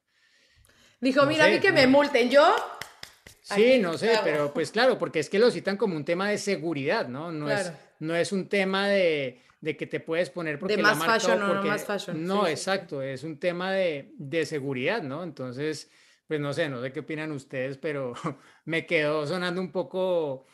Dijo, 0.99 1.25
mira, 1.25 1.45
a 1.45 1.47
mí 1.47 1.61
que 1.61 1.71
me 1.71 1.87
multen, 1.87 2.29
yo 2.29 2.53
Sí, 3.53 3.77
no 3.79 3.95
sé, 3.95 4.19
pero 4.23 4.51
pues 4.51 4.71
claro, 4.71 4.97
porque 4.97 5.19
es 5.19 5.29
que 5.29 5.37
lo 5.37 5.51
citan 5.51 5.77
como 5.77 5.95
un 5.95 6.03
tema 6.03 6.29
de 6.29 6.39
seguridad, 6.39 7.07
¿no? 7.07 7.31
No, 7.31 7.51
es, 7.51 7.71
no 7.99 8.15
es 8.15 8.31
un 8.31 8.49
tema 8.49 8.87
de, 8.87 9.43
que 9.61 9.85
te 9.85 9.99
puedes 9.99 10.31
poner 10.31 10.57
porque 10.57 10.77
de 10.77 10.81
más 10.81 10.97
fashion 10.97 11.43
o 11.43 11.53
no 11.53 11.63
más 11.63 11.85
fashion. 11.85 12.25
No, 12.25 12.47
exacto, 12.47 13.03
es 13.03 13.23
un 13.23 13.39
tema 13.39 13.71
de, 13.71 14.13
de, 14.17 14.47
seguridad, 14.47 15.03
¿no? 15.03 15.21
Entonces, 15.21 15.91
pues 16.27 16.39
no 16.39 16.53
sé, 16.53 16.69
no 16.69 16.81
sé 16.81 16.91
qué 16.91 17.01
opinan 17.01 17.31
ustedes, 17.31 17.77
pero 17.77 18.13
me 18.65 18.87
quedó 18.87 19.27
sonando 19.27 19.61
un 19.61 19.71
poco 19.71 20.47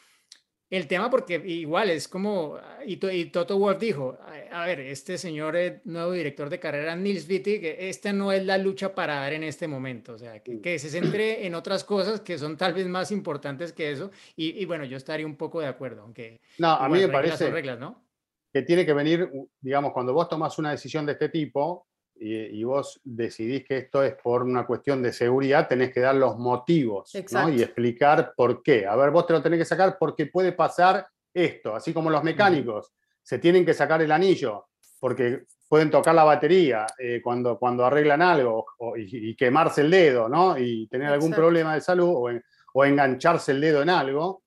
el 0.71 0.87
tema 0.87 1.09
porque 1.09 1.35
igual 1.35 1.89
es 1.89 2.07
como, 2.07 2.57
y, 2.85 2.95
Toto 3.25 3.59
Wolf 3.59 3.77
dijo, 3.77 4.17
a, 4.51 4.65
ver, 4.65 4.79
este 4.79 5.17
señor 5.17 5.55
nuevo 5.83 6.13
director 6.13 6.49
de 6.49 6.59
carrera, 6.59 6.95
Nils 6.95 7.29
Wittig, 7.29 7.63
esta 7.77 8.13
no 8.13 8.31
es 8.31 8.45
la 8.45 8.57
lucha 8.57 8.95
para 8.95 9.15
dar 9.15 9.33
en 9.33 9.43
este 9.43 9.67
momento, 9.67 10.13
o 10.13 10.17
sea, 10.17 10.39
que, 10.39 10.79
se 10.79 10.89
centre 10.89 11.45
en 11.45 11.55
otras 11.55 11.83
cosas 11.83 12.21
que 12.21 12.37
son 12.37 12.55
tal 12.55 12.73
vez 12.73 12.87
más 12.87 13.11
importantes 13.11 13.73
que 13.73 13.91
eso, 13.91 14.11
y, 14.35 14.65
bueno, 14.65 14.85
yo 14.85 14.95
estaría 14.95 15.25
un 15.25 15.35
poco 15.35 15.59
de 15.59 15.67
acuerdo, 15.67 16.03
aunque... 16.03 16.39
No, 16.57 16.69
a 16.69 16.87
mí 16.87 16.99
me 16.99 17.09
parece 17.09 17.51
reglas, 17.51 17.77
¿no? 17.77 18.01
que 18.53 18.63
tiene 18.63 18.85
que 18.85 18.93
venir, 18.93 19.29
digamos, 19.61 19.93
cuando 19.93 20.13
vos 20.13 20.27
tomas 20.27 20.57
una 20.59 20.71
decisión 20.71 21.05
de 21.05 21.13
este 21.13 21.29
tipo, 21.29 21.87
y, 22.23 22.63
vos 22.63 23.01
decidís 23.03 23.65
que 23.65 23.77
esto 23.77 24.03
es 24.03 24.13
por 24.13 24.43
una 24.43 24.65
cuestión 24.65 25.01
de 25.01 25.11
seguridad, 25.11 25.67
tenés 25.67 25.91
que 25.91 26.01
dar 26.01 26.13
los 26.13 26.37
motivos 26.37 27.11
y 27.15 27.61
explicar 27.61 28.33
por 28.35 28.61
qué. 28.61 28.85
A 28.85 28.95
ver, 28.95 29.09
vos 29.09 29.25
te 29.25 29.33
lo 29.33 29.41
tenés 29.41 29.59
que 29.59 29.65
sacar 29.65 29.97
porque 29.99 30.27
puede 30.27 30.51
pasar 30.51 31.07
esto, 31.33 31.75
así 31.75 31.93
como 31.93 32.09
los 32.09 32.23
mecánicos 32.23 32.93
se 33.23 33.39
tienen 33.39 33.65
que 33.65 33.73
sacar 33.73 34.01
el 34.01 34.11
anillo 34.11 34.67
porque 34.99 35.45
pueden 35.67 35.89
tocar 35.89 36.13
la 36.13 36.23
batería 36.23 36.85
eh, 36.99 37.21
cuando, 37.23 37.57
cuando 37.57 37.85
arreglan 37.85 38.21
algo 38.21 38.65
y, 38.95 39.35
quemarse 39.35 39.81
el 39.81 39.89
dedo, 39.89 40.29
¿no? 40.29 40.57
Y 40.57 40.87
tener 40.87 41.07
algún 41.07 41.31
problema 41.31 41.73
de 41.73 41.81
salud 41.81 42.09
o, 42.09 42.29
o 42.73 42.85
engancharse 42.85 43.53
el 43.53 43.61
dedo 43.61 43.81
en 43.81 43.89
algo. 43.89 44.43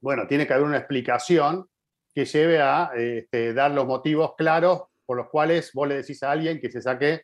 Bueno, 0.00 0.26
tiene 0.26 0.46
que 0.46 0.52
haber 0.52 0.66
una 0.66 0.76
explicación 0.76 1.66
que 2.14 2.24
lleve 2.26 2.60
a 2.60 2.90
este, 2.94 3.54
dar 3.54 3.70
los 3.70 3.86
motivos 3.86 4.34
claros 4.36 4.82
por 5.10 5.16
los 5.16 5.28
cuales 5.28 5.72
vos 5.72 5.88
le 5.88 5.96
decís 5.96 6.22
a 6.22 6.30
alguien 6.30 6.60
que 6.60 6.70
se 6.70 6.80
saque 6.80 7.22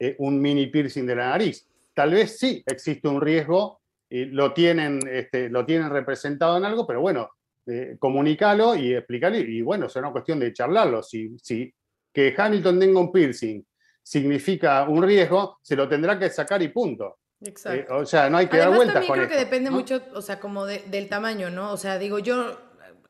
eh, 0.00 0.16
un 0.18 0.42
mini 0.42 0.66
piercing 0.66 1.06
de 1.06 1.14
la 1.14 1.28
nariz. 1.28 1.64
Tal 1.94 2.10
vez 2.10 2.40
sí 2.40 2.60
existe 2.66 3.06
un 3.06 3.20
riesgo, 3.20 3.82
y 4.10 4.24
lo, 4.24 4.52
tienen, 4.52 4.98
este, 5.08 5.48
lo 5.48 5.64
tienen 5.64 5.90
representado 5.90 6.56
en 6.56 6.64
algo, 6.64 6.84
pero 6.84 7.00
bueno, 7.02 7.30
eh, 7.68 7.94
comunícalo 8.00 8.74
y 8.74 8.94
explícalo. 8.94 9.36
Y 9.36 9.62
bueno, 9.62 9.86
es 9.86 9.94
una 9.94 10.10
cuestión 10.10 10.40
de 10.40 10.52
charlarlo. 10.52 11.04
Si, 11.04 11.36
si 11.40 11.72
que 12.12 12.34
Hamilton 12.36 12.80
tenga 12.80 12.98
un 12.98 13.12
piercing 13.12 13.64
significa 14.02 14.82
un 14.88 15.00
riesgo, 15.04 15.58
se 15.62 15.76
lo 15.76 15.88
tendrá 15.88 16.18
que 16.18 16.30
sacar 16.30 16.60
y 16.62 16.68
punto. 16.70 17.18
Exacto. 17.42 17.94
Eh, 17.94 17.96
o 17.96 18.04
sea, 18.04 18.28
no 18.28 18.38
hay 18.38 18.48
que 18.48 18.56
dar 18.56 18.74
vueltas 18.74 19.06
también 19.06 19.14
creo 19.14 19.28
que 19.28 19.44
depende 19.44 19.70
mucho, 19.70 20.02
o 20.14 20.20
sea, 20.20 20.40
como 20.40 20.66
del 20.66 21.08
tamaño, 21.08 21.48
¿no? 21.48 21.70
O 21.70 21.76
sea, 21.76 21.96
digo, 21.96 22.18
yo 22.18 22.58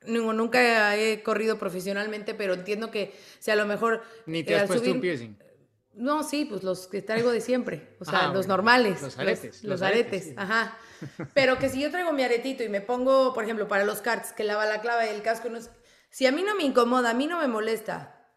nunca 0.06 0.96
he 0.96 1.22
corrido 1.22 1.58
profesionalmente, 1.58 2.34
pero 2.34 2.54
entiendo 2.54 2.90
que 2.90 3.14
si 3.38 3.50
a 3.50 3.56
lo 3.56 3.66
mejor... 3.66 4.02
Ni 4.26 4.42
te 4.42 4.56
has 4.56 4.66
puesto 4.66 4.90
un 4.90 5.00
piercing. 5.00 5.36
No, 5.94 6.24
sí, 6.24 6.44
pues 6.44 6.64
los 6.64 6.88
que 6.88 7.02
traigo 7.02 7.30
de 7.30 7.40
siempre, 7.40 7.96
o 8.00 8.04
sea, 8.04 8.28
los 8.32 8.48
normales. 8.48 9.00
Los 9.00 9.16
aretes. 9.18 9.62
Los, 9.62 9.80
aretes, 9.80 10.32
ajá. 10.36 10.76
Pero 11.34 11.58
que 11.58 11.68
si 11.68 11.80
yo 11.80 11.90
traigo 11.90 12.12
mi 12.12 12.24
aretito 12.24 12.64
y 12.64 12.68
me 12.68 12.80
pongo, 12.80 13.32
por 13.32 13.44
ejemplo, 13.44 13.68
para 13.68 13.84
los 13.84 14.00
karts, 14.00 14.32
que 14.32 14.42
la 14.42 14.56
balaclava 14.56 15.06
y 15.06 15.10
el 15.10 15.22
casco, 15.22 15.48
no 15.50 15.60
si 16.14 16.26
a 16.26 16.32
mí 16.32 16.42
no 16.42 16.54
me 16.54 16.62
incomoda, 16.62 17.10
a 17.10 17.14
mí 17.14 17.26
no 17.26 17.40
me 17.40 17.48
molesta, 17.48 18.28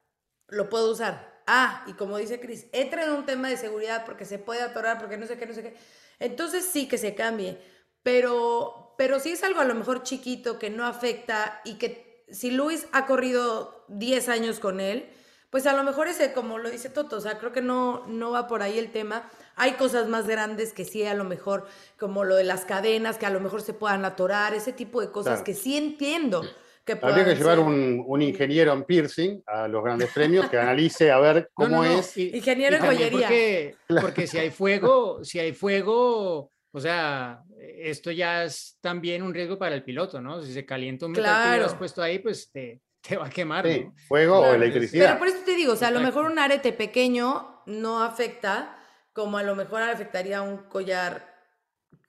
lo 0.47 0.67
puedo 0.67 0.91
usar. 0.91 1.43
Ah, 1.45 1.84
y 1.86 1.93
como 1.93 2.17
dice 2.17 2.39
Cris, 2.39 2.65
entra 2.71 3.06
en 3.06 3.12
un 3.12 3.25
tema 3.25 3.49
de 3.49 3.58
seguridad 3.58 4.03
porque 4.03 4.25
se 4.25 4.39
puede 4.39 4.62
atorar, 4.62 4.97
porque 4.97 5.15
no 5.15 5.27
sé 5.27 5.38
qué, 5.38 5.45
no 5.45 5.53
sé 5.53 5.62
qué. 5.62 5.75
Entonces 6.19 6.65
sí 6.65 6.88
que 6.88 6.97
se 6.97 7.13
cambie. 7.13 7.62
Pero, 8.01 8.87
pero 8.97 9.19
si 9.19 9.31
es 9.31 9.43
algo 9.43 9.60
a 9.60 9.65
lo 9.65 9.75
mejor 9.75 10.03
chiquito 10.03 10.60
que 10.60 10.69
no 10.69 10.86
afecta 10.86 11.62
y 11.63 11.75
que 11.75 12.25
si 12.29 12.51
Luis 12.51 12.88
ha 12.91 13.05
corrido 13.05 13.86
10 13.88 14.29
años 14.29 14.60
con 14.60 14.79
él, 14.79 15.10
pues 15.49 15.65
a 15.65 15.73
lo 15.73 15.83
mejor 15.83 16.07
ese, 16.07 16.33
como 16.33 16.57
lo 16.57 16.69
dice 16.69 16.89
Toto, 16.89 17.17
o 17.17 17.21
sea, 17.21 17.38
creo 17.38 17.53
que 17.53 17.62
no, 17.62 18.05
no 18.07 18.31
va 18.31 18.47
por 18.47 18.62
ahí 18.62 18.77
el 18.77 18.91
tema. 18.91 19.29
Hay 19.55 19.73
cosas 19.73 20.10
más 20.10 20.27
grandes 20.27 20.73
que 20.73 20.83
sí, 20.83 21.05
a 21.05 21.13
lo 21.13 21.23
mejor, 21.23 21.65
como 21.97 22.25
lo 22.25 22.36
de 22.36 22.43
las 22.43 22.65
cadenas, 22.65 23.17
que 23.17 23.25
a 23.25 23.29
lo 23.29 23.39
mejor 23.39 23.62
se 23.62 23.73
puedan 23.73 24.03
atorar, 24.03 24.53
ese 24.53 24.73
tipo 24.73 24.99
de 24.99 25.10
cosas 25.10 25.41
que 25.43 25.53
sí 25.53 25.77
entiendo. 25.77 26.43
Que 26.83 26.97
Habría 27.01 27.25
que 27.25 27.36
llevar 27.36 27.60
un, 27.60 28.03
un, 28.05 28.21
ingeniero 28.21 28.71
en 28.71 28.83
piercing 28.83 29.43
a 29.45 29.67
los 29.67 29.83
grandes 29.83 30.10
premios 30.13 30.49
que 30.49 30.57
analice 30.57 31.12
a 31.12 31.19
ver 31.19 31.49
cómo 31.53 31.83
es. 31.83 32.15
ingeniero 32.17 32.77
en 32.77 32.86
joyería. 32.86 33.27
Porque, 33.27 33.75
porque 34.01 34.27
si 34.27 34.38
hay 34.38 34.51
fuego, 34.51 35.23
si 35.23 35.39
hay 35.39 35.53
fuego, 35.53 36.51
o 36.77 36.79
sea, 36.79 37.43
esto 37.59 38.11
ya 38.11 38.43
es 38.43 38.77
también 38.81 39.23
un 39.23 39.33
riesgo 39.33 39.57
para 39.57 39.73
el 39.75 39.83
piloto, 39.83 40.21
¿no? 40.21 40.41
Si 40.43 40.53
se 40.53 40.65
calienta 40.65 41.07
un 41.07 41.13
metal 41.13 41.59
que 41.59 41.65
has 41.65 41.73
puesto 41.73 42.03
ahí, 42.03 42.19
pues 42.19 42.51
te, 42.51 42.81
te 43.01 43.17
va 43.17 43.25
a 43.25 43.29
quemar. 43.29 43.67
Sí, 43.67 43.87
fuego 44.07 44.39
o 44.39 44.53
electricidad. 44.53 45.07
Pero 45.07 45.19
por 45.19 45.27
eso 45.27 45.39
te 45.43 45.55
digo, 45.55 45.73
o 45.73 45.75
sea, 45.75 45.87
a 45.87 45.91
lo 45.91 46.01
mejor 46.01 46.25
un 46.25 46.37
arete 46.37 46.71
pequeño 46.73 47.63
no 47.65 48.03
afecta, 48.03 48.77
como 49.11 49.39
a 49.39 49.43
lo 49.43 49.55
mejor 49.55 49.81
afectaría 49.81 50.41
un 50.43 50.57
collar 50.69 51.35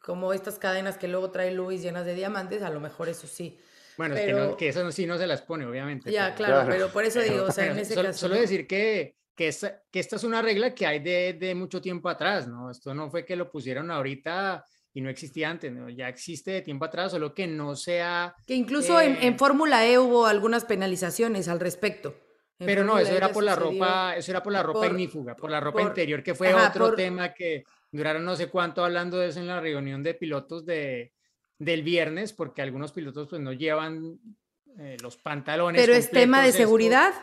como 0.03 0.35
estas 0.35 0.59
cadenas 0.59 0.99
que 0.99 1.09
luego 1.09 1.31
trae 1.31 1.51
Luis 1.53 1.83
llenas 1.83 2.05
de 2.05 2.15
diamantes, 2.15 2.63
a 2.63 2.71
lo 2.71 2.81
mejor 2.81 3.09
eso 3.09 3.27
sí. 3.27 3.59
Bueno, 3.97 4.17
es 4.17 4.27
que, 4.27 4.33
no, 4.33 4.57
que 4.57 4.69
eso 4.69 4.93
sí 4.93 5.07
no 5.07 5.17
se 5.17 5.27
las 5.27 5.41
pone, 5.41 5.65
obviamente. 5.65 6.13
Ya, 6.13 6.35
claro, 6.35 6.69
pero 6.71 6.89
por 6.91 7.05
eso 7.05 7.21
digo, 7.21 7.45
o 7.45 7.51
sea, 7.51 7.67
en 7.73 7.79
ese 7.79 7.95
solo, 7.95 8.09
caso. 8.09 8.19
Solo 8.21 8.35
decir 8.35 8.67
que, 8.67 9.17
que 9.39 9.47
esta, 9.47 9.81
que 9.89 10.01
esta 10.01 10.17
es 10.17 10.25
una 10.25 10.43
regla 10.43 10.75
que 10.75 10.85
hay 10.85 10.99
de, 10.99 11.35
de, 11.35 11.55
mucho 11.55 11.81
tiempo 11.81 12.09
atrás, 12.09 12.49
¿no? 12.49 12.73
Esto 12.73 12.93
no 12.93 13.09
fue 13.09 13.25
que 13.25 13.37
lo 13.37 13.49
pusieron 13.49 13.89
ahorita 13.89 14.65
y 14.93 15.01
no 15.01 15.09
existía 15.09 15.49
antes, 15.49 15.71
¿no? 15.71 15.89
ya 15.89 16.09
existe 16.09 16.51
de 16.51 16.63
tiempo 16.63 16.87
atrás, 16.87 17.13
solo 17.13 17.33
que 17.33 17.47
no 17.47 17.77
sea... 17.77 18.35
Que 18.45 18.57
incluso 18.57 19.01
en, 19.01 19.15
en, 19.23 19.35
eh, 19.35 19.39
Fórmula 19.39 19.87
E 19.87 19.97
hubo 19.97 20.27
algunas 20.27 20.65
penalizaciones 20.65 21.47
al 21.47 21.61
respecto. 21.61 22.17
pero 22.59 22.83
no, 22.83 22.99
eso 22.99 23.15
era, 23.15 23.29
por 23.31 23.45
la 23.45 23.55
ropa, 23.55 24.17
eso 24.17 24.33
era 24.33 24.43
por 24.43 24.53
la 24.53 24.65
ropa 24.65 24.89
ignífuga, 24.89 25.37
por 25.37 25.53
la 25.53 25.61
ropa 25.61 25.83
interior, 25.83 26.21
que 26.21 26.35
fue 26.35 26.53
otro 26.53 26.95
tema 26.97 27.33
que 27.33 27.63
duraron 27.93 28.25
no 28.25 28.35
sé 28.35 28.49
cuánto 28.49 28.85
hablando 28.85 29.19
de 29.19 29.29
eso 29.29 29.39
en 29.39 29.47
la 29.47 29.61
reunión 29.61 30.03
de 30.03 30.15
pilotos 30.15 30.67
de, 30.67 31.13
del 31.61 31.85
viernes, 31.85 32.33
porque 32.33 32.61
algunos 32.61 32.91
pilotos 32.91 33.29
pues 33.29 33.41
no 33.41 33.53
llevan 33.53 34.19
eh, 34.81 34.97
los 35.01 35.17
pantalones. 35.17 35.81
Pero 35.81 35.95
es 35.95 36.11
tema 36.11 36.43
de 36.43 36.51
seguridad. 36.51 37.15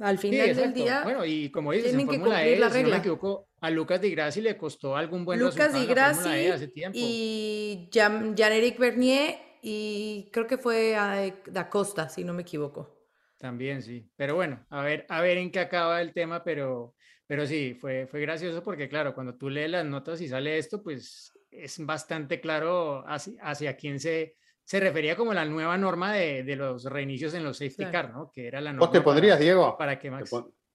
Al 0.00 0.18
final 0.18 0.54
del 0.54 0.72
día. 0.72 1.02
Bueno, 1.04 1.24
y 1.24 1.50
como 1.50 1.72
dices, 1.72 1.94
en 1.94 2.06
Fórmula 2.06 2.44
E, 2.44 2.58
la 2.58 2.68
regla. 2.68 2.78
si 2.78 2.82
no 2.82 2.90
me 2.90 2.96
equivoco, 2.96 3.48
a 3.60 3.70
Lucas 3.70 4.00
Di 4.00 4.10
Grassi 4.10 4.40
le 4.40 4.56
costó 4.56 4.96
algún 4.96 5.24
buen 5.24 5.38
Lucas 5.38 5.72
Di 5.72 5.82
e 5.82 5.86
Grassi 5.86 6.46
hace 6.48 6.68
tiempo. 6.68 6.98
y 7.00 7.88
Jean-Éric 7.92 8.78
Bernier 8.78 9.36
y 9.62 10.28
creo 10.32 10.46
que 10.46 10.58
fue 10.58 10.94
a 10.96 11.32
Da 11.46 11.70
Costa, 11.70 12.08
si 12.08 12.24
no 12.24 12.34
me 12.34 12.42
equivoco. 12.42 13.08
También, 13.38 13.82
sí. 13.82 14.10
Pero 14.16 14.34
bueno, 14.34 14.64
a 14.70 14.82
ver, 14.82 15.06
a 15.08 15.20
ver 15.20 15.38
en 15.38 15.50
qué 15.50 15.60
acaba 15.60 16.00
el 16.00 16.12
tema, 16.12 16.42
pero, 16.42 16.94
pero 17.26 17.46
sí, 17.46 17.74
fue, 17.74 18.06
fue 18.06 18.20
gracioso 18.20 18.62
porque, 18.62 18.88
claro, 18.88 19.14
cuando 19.14 19.36
tú 19.36 19.48
lees 19.48 19.70
las 19.70 19.84
notas 19.84 20.20
y 20.20 20.28
sale 20.28 20.58
esto, 20.58 20.82
pues 20.82 21.32
es 21.50 21.84
bastante 21.84 22.40
claro 22.40 23.04
hacia, 23.06 23.34
hacia 23.42 23.76
quién 23.76 24.00
se, 24.00 24.36
se 24.64 24.80
refería 24.80 25.14
como 25.14 25.34
la 25.34 25.44
nueva 25.44 25.76
norma 25.76 26.12
de, 26.12 26.42
de 26.42 26.56
los 26.56 26.84
reinicios 26.84 27.34
en 27.34 27.44
los 27.44 27.58
safety 27.58 27.84
car, 27.90 28.10
¿no? 28.10 28.30
Que 28.32 28.46
era 28.46 28.60
la 28.60 28.72
norma. 28.72 28.86
¿Vos 28.86 28.92
te 28.92 29.02
pondrías, 29.02 29.38
Diego? 29.38 29.76
Para 29.76 29.98
que 29.98 30.10
Max... 30.10 30.30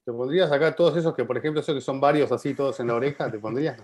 ¿Te, 0.06 0.12
pondrías 0.12 0.52
acá 0.52 0.76
todos 0.76 0.96
esos 0.96 1.16
que, 1.16 1.26
por 1.26 1.38
ejemplo, 1.38 1.62
esos 1.62 1.76
que 1.76 1.82
son 1.82 2.00
varios 2.00 2.32
así, 2.32 2.54
todos 2.54 2.80
en 2.80 2.88
la 2.88 2.96
oreja? 2.96 3.30
¿Te 3.30 3.40
pondrías? 3.40 3.78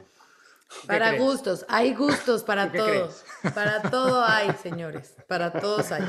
Para 0.87 1.13
gustos, 1.17 1.65
hay 1.69 1.93
gustos 1.93 2.43
para 2.43 2.71
todos. 2.71 3.23
Para 3.53 3.81
todo 3.83 4.23
hay, 4.25 4.51
señores. 4.53 5.15
Para 5.27 5.51
todos 5.51 5.91
hay. 5.91 6.03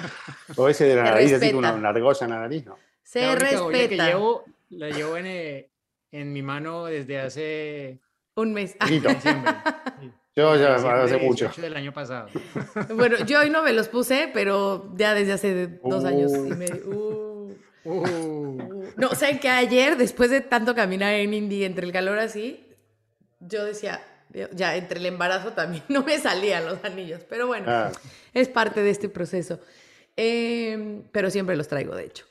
O 0.57 0.69
ese 0.69 0.85
de 0.85 0.97
la 0.97 1.03
nariz, 1.05 1.35
así 1.35 1.53
una, 1.53 1.73
una 1.73 1.91
argolla 1.91 2.25
en 2.25 2.31
la 2.31 2.41
nariz, 2.41 2.65
¿no? 2.67 2.79
Se 3.03 3.35
respeta. 3.35 3.71
Que 3.73 3.97
llevo, 3.97 4.45
la 4.71 4.89
llevo 4.89 5.17
en, 5.17 5.27
eh, 5.27 5.71
en, 6.11 6.33
mi 6.33 6.43
mano 6.43 6.87
desde 6.87 7.21
hace 7.21 8.01
un 8.35 8.53
mes. 8.53 8.77
Yo 10.37 10.55
ya 10.55 10.75
hace 10.75 11.17
mucho. 11.17 11.51
del 11.57 11.75
año 11.75 11.93
pasado. 11.93 12.29
Bueno, 12.95 13.25
yo 13.25 13.41
hoy 13.41 13.49
no 13.49 13.63
me 13.63 13.73
los 13.73 13.89
puse, 13.89 14.31
pero 14.35 14.93
ya 14.95 15.15
desde 15.15 15.33
hace 15.33 15.67
dos 15.83 16.05
años 16.05 16.31
y 16.31 16.55
medio. 16.55 16.87
Uh. 16.87 17.55
Uh. 17.85 18.93
No, 18.97 19.09
o 19.09 19.15
sea, 19.15 19.41
que 19.41 19.49
ayer, 19.49 19.97
después 19.97 20.29
de 20.29 20.43
tanto 20.43 20.75
caminar 20.75 21.15
en 21.15 21.33
Indy 21.33 21.65
entre 21.65 21.87
el 21.87 21.93
calor 21.93 22.19
así, 22.19 22.67
yo 23.41 23.65
decía, 23.65 24.03
ya 24.53 24.77
entre 24.77 25.01
el 25.01 25.07
embarazo 25.07 25.55
también 25.55 25.85
no 25.89 26.03
me 26.03 26.19
salían 26.19 26.67
los 26.67 26.85
anillos, 26.85 27.23
pero 27.27 27.47
bueno, 27.47 27.67
ah. 27.69 27.93
es 28.35 28.49
parte 28.49 28.83
de 28.83 28.91
este 28.91 29.09
proceso. 29.09 29.59
Em, 30.17 31.03
pero 31.13 31.31
siempre 31.31 31.57
los 31.57 31.69
traigo, 31.69 31.95
de 31.95 32.05
hecho. 32.05 32.27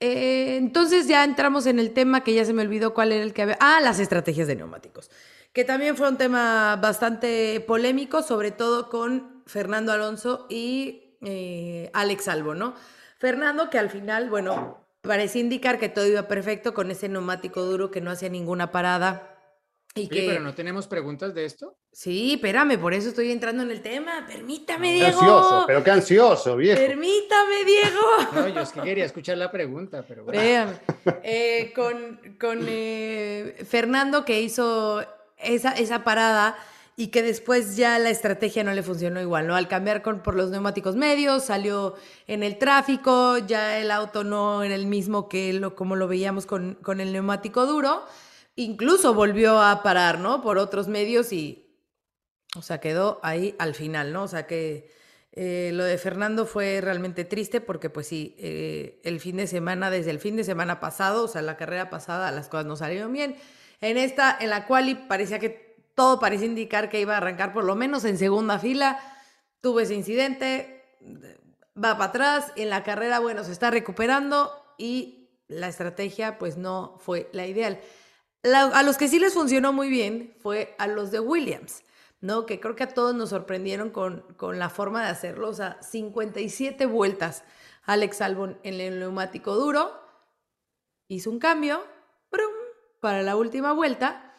Eh, 0.00 0.56
entonces 0.56 1.06
ya 1.06 1.22
entramos 1.22 1.66
en 1.66 1.78
el 1.78 1.92
tema 1.92 2.24
que 2.24 2.32
ya 2.32 2.46
se 2.46 2.54
me 2.54 2.62
olvidó 2.62 2.94
cuál 2.94 3.12
era 3.12 3.22
el 3.22 3.34
que 3.34 3.42
había. 3.42 3.58
Ah, 3.60 3.80
las 3.82 3.98
estrategias 3.98 4.48
de 4.48 4.56
neumáticos 4.56 5.10
que 5.52 5.64
también 5.64 5.96
fue 5.96 6.08
un 6.08 6.16
tema 6.16 6.76
bastante 6.76 7.60
polémico, 7.60 8.22
sobre 8.22 8.50
todo 8.50 8.88
con 8.88 9.42
Fernando 9.46 9.92
Alonso 9.92 10.46
y 10.48 11.16
eh, 11.22 11.90
Alex 11.92 12.28
Albo, 12.28 12.54
¿no? 12.54 12.74
Fernando 13.18 13.70
que 13.70 13.78
al 13.78 13.90
final, 13.90 14.30
bueno, 14.30 14.84
parece 15.02 15.38
indicar 15.38 15.78
que 15.78 15.88
todo 15.88 16.06
iba 16.06 16.26
perfecto 16.26 16.74
con 16.74 16.90
ese 16.90 17.08
neumático 17.08 17.62
duro 17.62 17.90
que 17.90 18.00
no 18.00 18.10
hacía 18.10 18.28
ninguna 18.28 18.72
parada. 18.72 19.28
Y 19.94 20.08
que... 20.08 20.26
pero 20.26 20.40
no 20.40 20.54
tenemos 20.54 20.86
preguntas 20.86 21.34
de 21.34 21.44
esto. 21.44 21.76
Sí, 21.92 22.34
espérame, 22.34 22.78
por 22.78 22.94
eso 22.94 23.10
estoy 23.10 23.30
entrando 23.30 23.62
en 23.62 23.70
el 23.70 23.82
tema. 23.82 24.24
Permítame, 24.26 24.94
Diego. 24.94 25.20
Ansioso, 25.20 25.64
pero 25.66 25.84
qué 25.84 25.90
ansioso, 25.90 26.56
viejo. 26.56 26.80
Permítame, 26.80 27.64
Diego. 27.66 28.00
No, 28.32 28.48
yo 28.48 28.60
es 28.62 28.72
que 28.72 28.80
quería 28.80 29.04
escuchar 29.04 29.36
la 29.36 29.50
pregunta, 29.50 30.02
pero 30.08 30.24
bueno. 30.24 30.40
Eh, 31.22 31.72
con, 31.74 32.36
con 32.40 32.64
eh, 32.66 33.62
Fernando 33.68 34.24
que 34.24 34.40
hizo 34.40 35.04
esa, 35.42 35.72
esa 35.72 36.04
parada 36.04 36.56
y 36.96 37.08
que 37.08 37.22
después 37.22 37.76
ya 37.76 37.98
la 37.98 38.10
estrategia 38.10 38.64
no 38.64 38.72
le 38.74 38.82
funcionó 38.82 39.20
igual, 39.20 39.46
¿no? 39.46 39.56
Al 39.56 39.68
cambiar 39.68 40.02
con, 40.02 40.22
por 40.22 40.34
los 40.34 40.50
neumáticos 40.50 40.94
medios, 40.94 41.44
salió 41.44 41.94
en 42.26 42.42
el 42.42 42.58
tráfico, 42.58 43.38
ya 43.38 43.78
el 43.78 43.90
auto 43.90 44.24
no 44.24 44.62
era 44.62 44.74
el 44.74 44.86
mismo 44.86 45.28
que 45.28 45.52
lo, 45.54 45.74
como 45.74 45.96
lo 45.96 46.06
veíamos 46.06 46.46
con, 46.46 46.74
con 46.82 47.00
el 47.00 47.12
neumático 47.12 47.66
duro, 47.66 48.04
incluso 48.56 49.14
volvió 49.14 49.60
a 49.60 49.82
parar, 49.82 50.18
¿no? 50.18 50.42
Por 50.42 50.58
otros 50.58 50.88
medios 50.88 51.32
y, 51.32 51.74
o 52.56 52.62
sea, 52.62 52.78
quedó 52.78 53.20
ahí 53.22 53.54
al 53.58 53.74
final, 53.74 54.12
¿no? 54.12 54.24
O 54.24 54.28
sea 54.28 54.46
que 54.46 54.92
eh, 55.32 55.70
lo 55.72 55.84
de 55.84 55.96
Fernando 55.96 56.44
fue 56.44 56.82
realmente 56.82 57.24
triste 57.24 57.62
porque 57.62 57.88
pues 57.88 58.06
sí, 58.06 58.36
eh, 58.38 59.00
el 59.02 59.18
fin 59.18 59.38
de 59.38 59.46
semana, 59.46 59.90
desde 59.90 60.10
el 60.10 60.18
fin 60.18 60.36
de 60.36 60.44
semana 60.44 60.78
pasado, 60.78 61.24
o 61.24 61.28
sea, 61.28 61.40
la 61.40 61.56
carrera 61.56 61.88
pasada, 61.88 62.30
las 62.32 62.50
cosas 62.50 62.66
no 62.66 62.76
salieron 62.76 63.14
bien 63.14 63.36
en 63.82 63.98
esta, 63.98 64.38
en 64.40 64.48
la 64.48 64.66
cual 64.66 65.06
parecía 65.08 65.38
que 65.38 65.76
todo 65.94 66.18
parecía 66.18 66.46
indicar 66.46 66.88
que 66.88 67.00
iba 67.00 67.14
a 67.14 67.18
arrancar 67.18 67.52
por 67.52 67.64
lo 67.64 67.74
menos 67.74 68.04
en 68.04 68.16
segunda 68.16 68.58
fila. 68.58 68.98
Tuvo 69.60 69.80
ese 69.80 69.94
incidente, 69.94 70.84
va 71.76 71.98
para 71.98 72.04
atrás, 72.06 72.52
en 72.56 72.70
la 72.70 72.82
carrera, 72.82 73.18
bueno, 73.18 73.44
se 73.44 73.52
está 73.52 73.70
recuperando 73.70 74.50
y 74.78 75.28
la 75.48 75.68
estrategia 75.68 76.38
pues 76.38 76.56
no 76.56 76.96
fue 77.00 77.28
la 77.32 77.46
ideal. 77.46 77.80
a 78.44 78.82
los 78.82 78.96
que 78.96 79.08
sí 79.08 79.18
les 79.18 79.34
funcionó 79.34 79.72
muy 79.72 79.90
bien 79.90 80.34
fue 80.40 80.74
a 80.78 80.86
los 80.86 81.10
de 81.10 81.20
Williams, 81.20 81.82
¿no? 82.20 82.46
Que 82.46 82.60
creo 82.60 82.76
que 82.76 82.84
a 82.84 82.88
todos 82.88 83.14
nos 83.14 83.30
sorprendieron 83.30 83.90
con, 83.90 84.22
con 84.36 84.58
la 84.58 84.70
forma 84.70 85.02
de 85.04 85.10
hacerlo, 85.10 85.48
o 85.48 85.54
sea, 85.54 85.82
57 85.82 86.86
vueltas 86.86 87.44
Alex 87.84 88.20
Albon 88.20 88.58
en 88.62 88.80
el 88.80 89.00
neumático 89.00 89.56
duro, 89.56 89.92
hizo 91.08 91.30
un 91.30 91.40
cambio, 91.40 91.84
¡brum! 92.30 92.61
Para 93.02 93.24
la 93.24 93.34
última 93.34 93.72
vuelta 93.72 94.32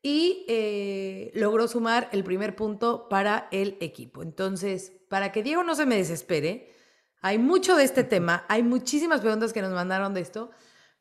y 0.00 0.46
eh, 0.48 1.30
logró 1.34 1.68
sumar 1.68 2.08
el 2.12 2.24
primer 2.24 2.56
punto 2.56 3.10
para 3.10 3.46
el 3.52 3.76
equipo. 3.80 4.22
Entonces, 4.22 4.90
para 5.10 5.32
que 5.32 5.42
Diego 5.42 5.62
no 5.64 5.74
se 5.74 5.84
me 5.84 5.96
desespere, 5.96 6.72
hay 7.20 7.36
mucho 7.36 7.76
de 7.76 7.84
este 7.84 8.04
tema, 8.04 8.46
hay 8.48 8.62
muchísimas 8.62 9.20
preguntas 9.20 9.52
que 9.52 9.60
nos 9.60 9.72
mandaron 9.72 10.14
de 10.14 10.22
esto, 10.22 10.50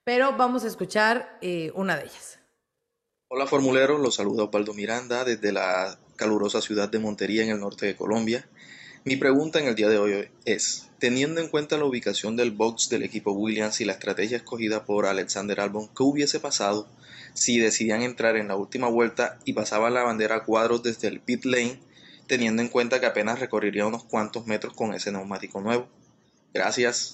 pero 0.04 0.36
vamos 0.36 0.66
a 0.66 0.68
escuchar 0.68 1.40
eh, 1.42 1.72
una 1.74 1.96
de 1.96 2.04
ellas. 2.04 2.40
Hola 3.30 3.48
formuleros, 3.48 4.02
los 4.02 4.16
saluda 4.16 4.44
Osvaldo 4.44 4.74
Miranda 4.74 5.24
desde 5.24 5.54
la 5.54 5.98
calurosa 6.18 6.62
ciudad 6.62 6.90
de 6.90 7.00
Montería 7.00 7.44
en 7.44 7.50
el 7.50 7.62
norte 7.62 7.86
de 7.86 7.96
Colombia. 7.96 8.46
Mi 9.08 9.18
pregunta 9.18 9.60
en 9.60 9.68
el 9.68 9.76
día 9.76 9.88
de 9.88 10.00
hoy 10.00 10.30
es, 10.46 10.90
teniendo 10.98 11.40
en 11.40 11.48
cuenta 11.48 11.78
la 11.78 11.86
ubicación 11.86 12.36
del 12.36 12.50
box 12.50 12.90
del 12.90 13.04
equipo 13.04 13.34
Williams 13.34 13.80
y 13.80 13.86
la 13.86 13.92
estrategia 13.92 14.38
escogida 14.38 14.84
por 14.84 15.06
Alexander 15.06 15.60
Albon, 15.60 15.90
¿qué 15.90 16.02
hubiese 16.02 16.40
pasado 16.40 16.88
si 17.36 17.60
decidían 17.60 18.02
entrar 18.02 18.36
en 18.36 18.48
la 18.48 18.56
última 18.56 18.88
vuelta 18.90 19.38
y 19.46 19.54
pasaban 19.54 19.94
la 19.94 20.02
bandera 20.02 20.38
a 20.38 20.44
cuadros 20.44 20.82
desde 20.82 21.08
el 21.08 21.20
pit 21.20 21.46
lane, 21.46 21.80
teniendo 22.26 22.64
en 22.64 22.68
cuenta 22.68 23.00
que 23.00 23.06
apenas 23.06 23.40
recorrería 23.40 23.86
unos 23.86 24.06
cuantos 24.06 24.48
metros 24.48 24.74
con 24.74 24.92
ese 24.96 25.12
neumático 25.12 25.62
nuevo. 25.62 25.88
Gracias. 26.52 27.14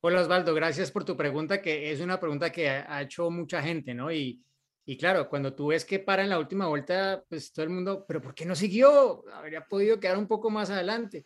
Hola 0.00 0.22
Osvaldo, 0.22 0.54
gracias 0.54 0.90
por 0.90 1.04
tu 1.04 1.16
pregunta, 1.16 1.62
que 1.62 1.92
es 1.92 2.00
una 2.00 2.18
pregunta 2.18 2.50
que 2.50 2.68
ha 2.68 3.00
hecho 3.00 3.30
mucha 3.30 3.62
gente, 3.62 3.94
¿no? 3.94 4.10
Y, 4.10 4.42
y 4.84 4.96
claro, 4.96 5.28
cuando 5.28 5.54
tú 5.54 5.68
ves 5.68 5.84
que 5.84 6.00
para 6.00 6.22
en 6.24 6.30
la 6.30 6.38
última 6.38 6.66
vuelta, 6.66 7.22
pues 7.28 7.52
todo 7.52 7.64
el 7.64 7.70
mundo, 7.70 8.04
pero 8.06 8.20
¿por 8.20 8.34
qué 8.34 8.44
no 8.44 8.56
siguió? 8.56 9.24
Habría 9.32 9.66
podido 9.66 10.00
quedar 10.00 10.18
un 10.18 10.26
poco 10.26 10.50
más 10.50 10.70
adelante. 10.70 11.24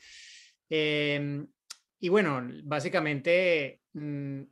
Em, 0.69 1.47
y 1.99 2.09
bueno, 2.09 2.47
básicamente 2.65 3.81
mm, 3.95 4.43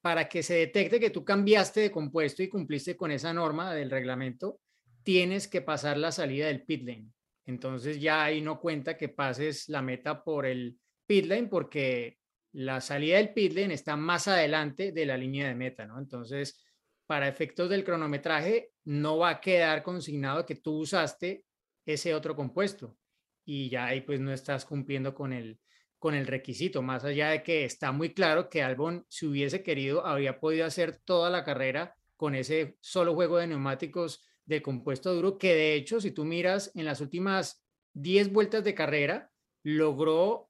para 0.00 0.28
que 0.28 0.42
se 0.42 0.54
detecte 0.54 0.98
que 0.98 1.10
tú 1.10 1.24
cambiaste 1.24 1.80
de 1.80 1.90
compuesto 1.90 2.42
y 2.42 2.48
cumpliste 2.48 2.96
con 2.96 3.12
esa 3.12 3.32
norma 3.32 3.74
del 3.74 3.90
reglamento, 3.90 4.60
tienes 5.02 5.46
que 5.46 5.62
pasar 5.62 5.96
la 5.96 6.10
salida 6.10 6.46
del 6.46 6.64
pit 6.64 6.82
lane. 6.82 7.10
Entonces 7.46 8.00
ya 8.00 8.24
ahí 8.24 8.40
no 8.40 8.60
cuenta 8.60 8.96
que 8.96 9.08
pases 9.08 9.68
la 9.68 9.82
meta 9.82 10.24
por 10.24 10.46
el 10.46 10.78
pit 11.06 11.26
lane 11.26 11.48
porque 11.48 12.18
la 12.52 12.80
salida 12.80 13.18
del 13.18 13.32
pit 13.32 13.52
lane 13.52 13.74
está 13.74 13.96
más 13.96 14.26
adelante 14.26 14.92
de 14.92 15.06
la 15.06 15.16
línea 15.16 15.46
de 15.48 15.54
meta, 15.54 15.86
¿no? 15.86 15.98
Entonces, 15.98 16.64
para 17.10 17.26
efectos 17.26 17.68
del 17.68 17.82
cronometraje, 17.82 18.70
no 18.84 19.18
va 19.18 19.30
a 19.30 19.40
quedar 19.40 19.82
consignado 19.82 20.46
que 20.46 20.54
tú 20.54 20.78
usaste 20.78 21.44
ese 21.84 22.14
otro 22.14 22.36
compuesto. 22.36 22.96
Y 23.44 23.68
ya 23.68 23.86
ahí 23.86 24.02
pues 24.02 24.20
no 24.20 24.32
estás 24.32 24.64
cumpliendo 24.64 25.12
con 25.12 25.32
el, 25.32 25.58
con 25.98 26.14
el 26.14 26.28
requisito, 26.28 26.82
más 26.82 27.04
allá 27.04 27.30
de 27.30 27.42
que 27.42 27.64
está 27.64 27.90
muy 27.90 28.14
claro 28.14 28.48
que 28.48 28.62
Albon, 28.62 29.06
si 29.08 29.26
hubiese 29.26 29.64
querido, 29.64 30.06
habría 30.06 30.38
podido 30.38 30.64
hacer 30.64 31.00
toda 31.04 31.30
la 31.30 31.42
carrera 31.42 31.96
con 32.16 32.36
ese 32.36 32.76
solo 32.80 33.12
juego 33.14 33.38
de 33.38 33.48
neumáticos 33.48 34.22
de 34.44 34.62
compuesto 34.62 35.12
duro, 35.12 35.36
que 35.36 35.52
de 35.52 35.74
hecho, 35.74 36.00
si 36.00 36.12
tú 36.12 36.24
miras 36.24 36.70
en 36.76 36.84
las 36.84 37.00
últimas 37.00 37.66
10 37.94 38.32
vueltas 38.32 38.62
de 38.62 38.76
carrera, 38.76 39.32
logró 39.64 40.48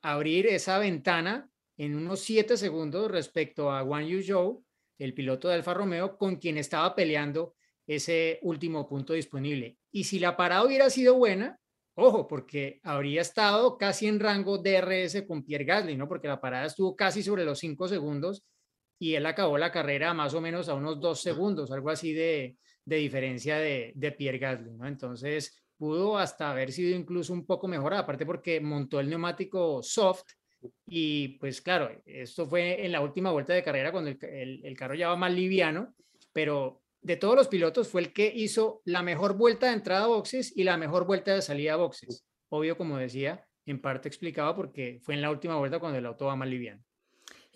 abrir 0.00 0.46
esa 0.46 0.78
ventana 0.78 1.50
en 1.76 1.94
unos 1.94 2.20
7 2.20 2.56
segundos 2.56 3.10
respecto 3.10 3.70
a 3.70 3.82
Wang 3.82 4.06
Yu 4.06 4.22
Zhou, 4.22 4.64
el 4.98 5.14
piloto 5.14 5.48
de 5.48 5.54
Alfa 5.54 5.74
Romeo, 5.74 6.16
con 6.18 6.36
quien 6.36 6.58
estaba 6.58 6.94
peleando 6.94 7.54
ese 7.86 8.38
último 8.42 8.86
punto 8.88 9.14
disponible. 9.14 9.78
Y 9.90 10.04
si 10.04 10.18
la 10.18 10.36
parada 10.36 10.64
hubiera 10.64 10.90
sido 10.90 11.14
buena, 11.14 11.58
Ojo, 12.00 12.28
porque 12.28 12.78
habría 12.84 13.20
estado 13.22 13.76
casi 13.76 14.06
en 14.06 14.20
rango 14.20 14.58
DRS 14.58 15.22
con 15.26 15.42
Pierre 15.42 15.64
Gasly, 15.64 15.96
¿no? 15.96 16.06
Porque 16.06 16.28
la 16.28 16.40
parada 16.40 16.66
estuvo 16.66 16.94
casi 16.94 17.24
sobre 17.24 17.44
los 17.44 17.58
cinco 17.58 17.88
segundos 17.88 18.44
y 19.00 19.16
él 19.16 19.26
acabó 19.26 19.58
la 19.58 19.72
carrera 19.72 20.14
más 20.14 20.32
o 20.34 20.40
menos 20.40 20.68
a 20.68 20.74
unos 20.74 21.00
dos 21.00 21.20
segundos, 21.20 21.72
algo 21.72 21.90
así 21.90 22.12
de, 22.12 22.56
diferencia 22.84 23.58
de, 23.58 23.92
de, 23.96 24.12
Pierre 24.12 24.38
Gasly, 24.38 24.74
¿no? 24.74 24.86
Entonces 24.86 25.60
pudo 25.76 26.16
hasta 26.18 26.52
haber 26.52 26.70
sido 26.70 26.96
incluso 26.96 27.32
un 27.32 27.44
poco 27.44 27.66
mejor, 27.66 27.94
aparte 27.94 28.24
porque 28.24 28.60
montó 28.60 29.00
el 29.00 29.10
neumático 29.10 29.82
soft 29.82 30.34
Y 30.86 31.38
pues 31.38 31.60
claro, 31.60 31.90
esto 32.06 32.46
fue 32.46 32.84
en 32.84 32.92
la 32.92 33.00
última 33.00 33.30
vuelta 33.30 33.52
de 33.52 33.62
carrera 33.62 33.92
cuando 33.92 34.10
el, 34.10 34.60
el, 34.64 34.76
carro 34.76 34.94
ya 34.94 35.08
va 35.08 35.16
más 35.16 35.32
liviano, 35.32 35.94
pero 36.32 36.82
de 37.00 37.16
todos 37.16 37.36
los 37.36 37.48
pilotos 37.48 37.88
fue 37.88 38.00
el 38.00 38.12
que 38.12 38.32
hizo 38.34 38.82
la 38.84 39.02
mejor 39.02 39.36
vuelta 39.36 39.66
de 39.66 39.74
entrada 39.74 40.04
a 40.04 40.08
boxes 40.08 40.52
y 40.56 40.64
la 40.64 40.76
mejor 40.76 41.06
vuelta 41.06 41.34
de 41.34 41.42
salida 41.42 41.74
a 41.74 41.76
boxes. 41.76 42.24
Obvio, 42.48 42.76
como 42.76 42.96
decía, 42.96 43.46
en 43.66 43.80
parte 43.80 44.08
explicaba 44.08 44.56
porque 44.56 44.98
fue 45.02 45.14
en 45.14 45.22
la 45.22 45.30
última 45.30 45.56
vuelta 45.56 45.78
cuando 45.78 45.98
el 45.98 46.06
auto 46.06 46.26
va 46.26 46.36
más 46.36 46.48
liviano. 46.48 46.82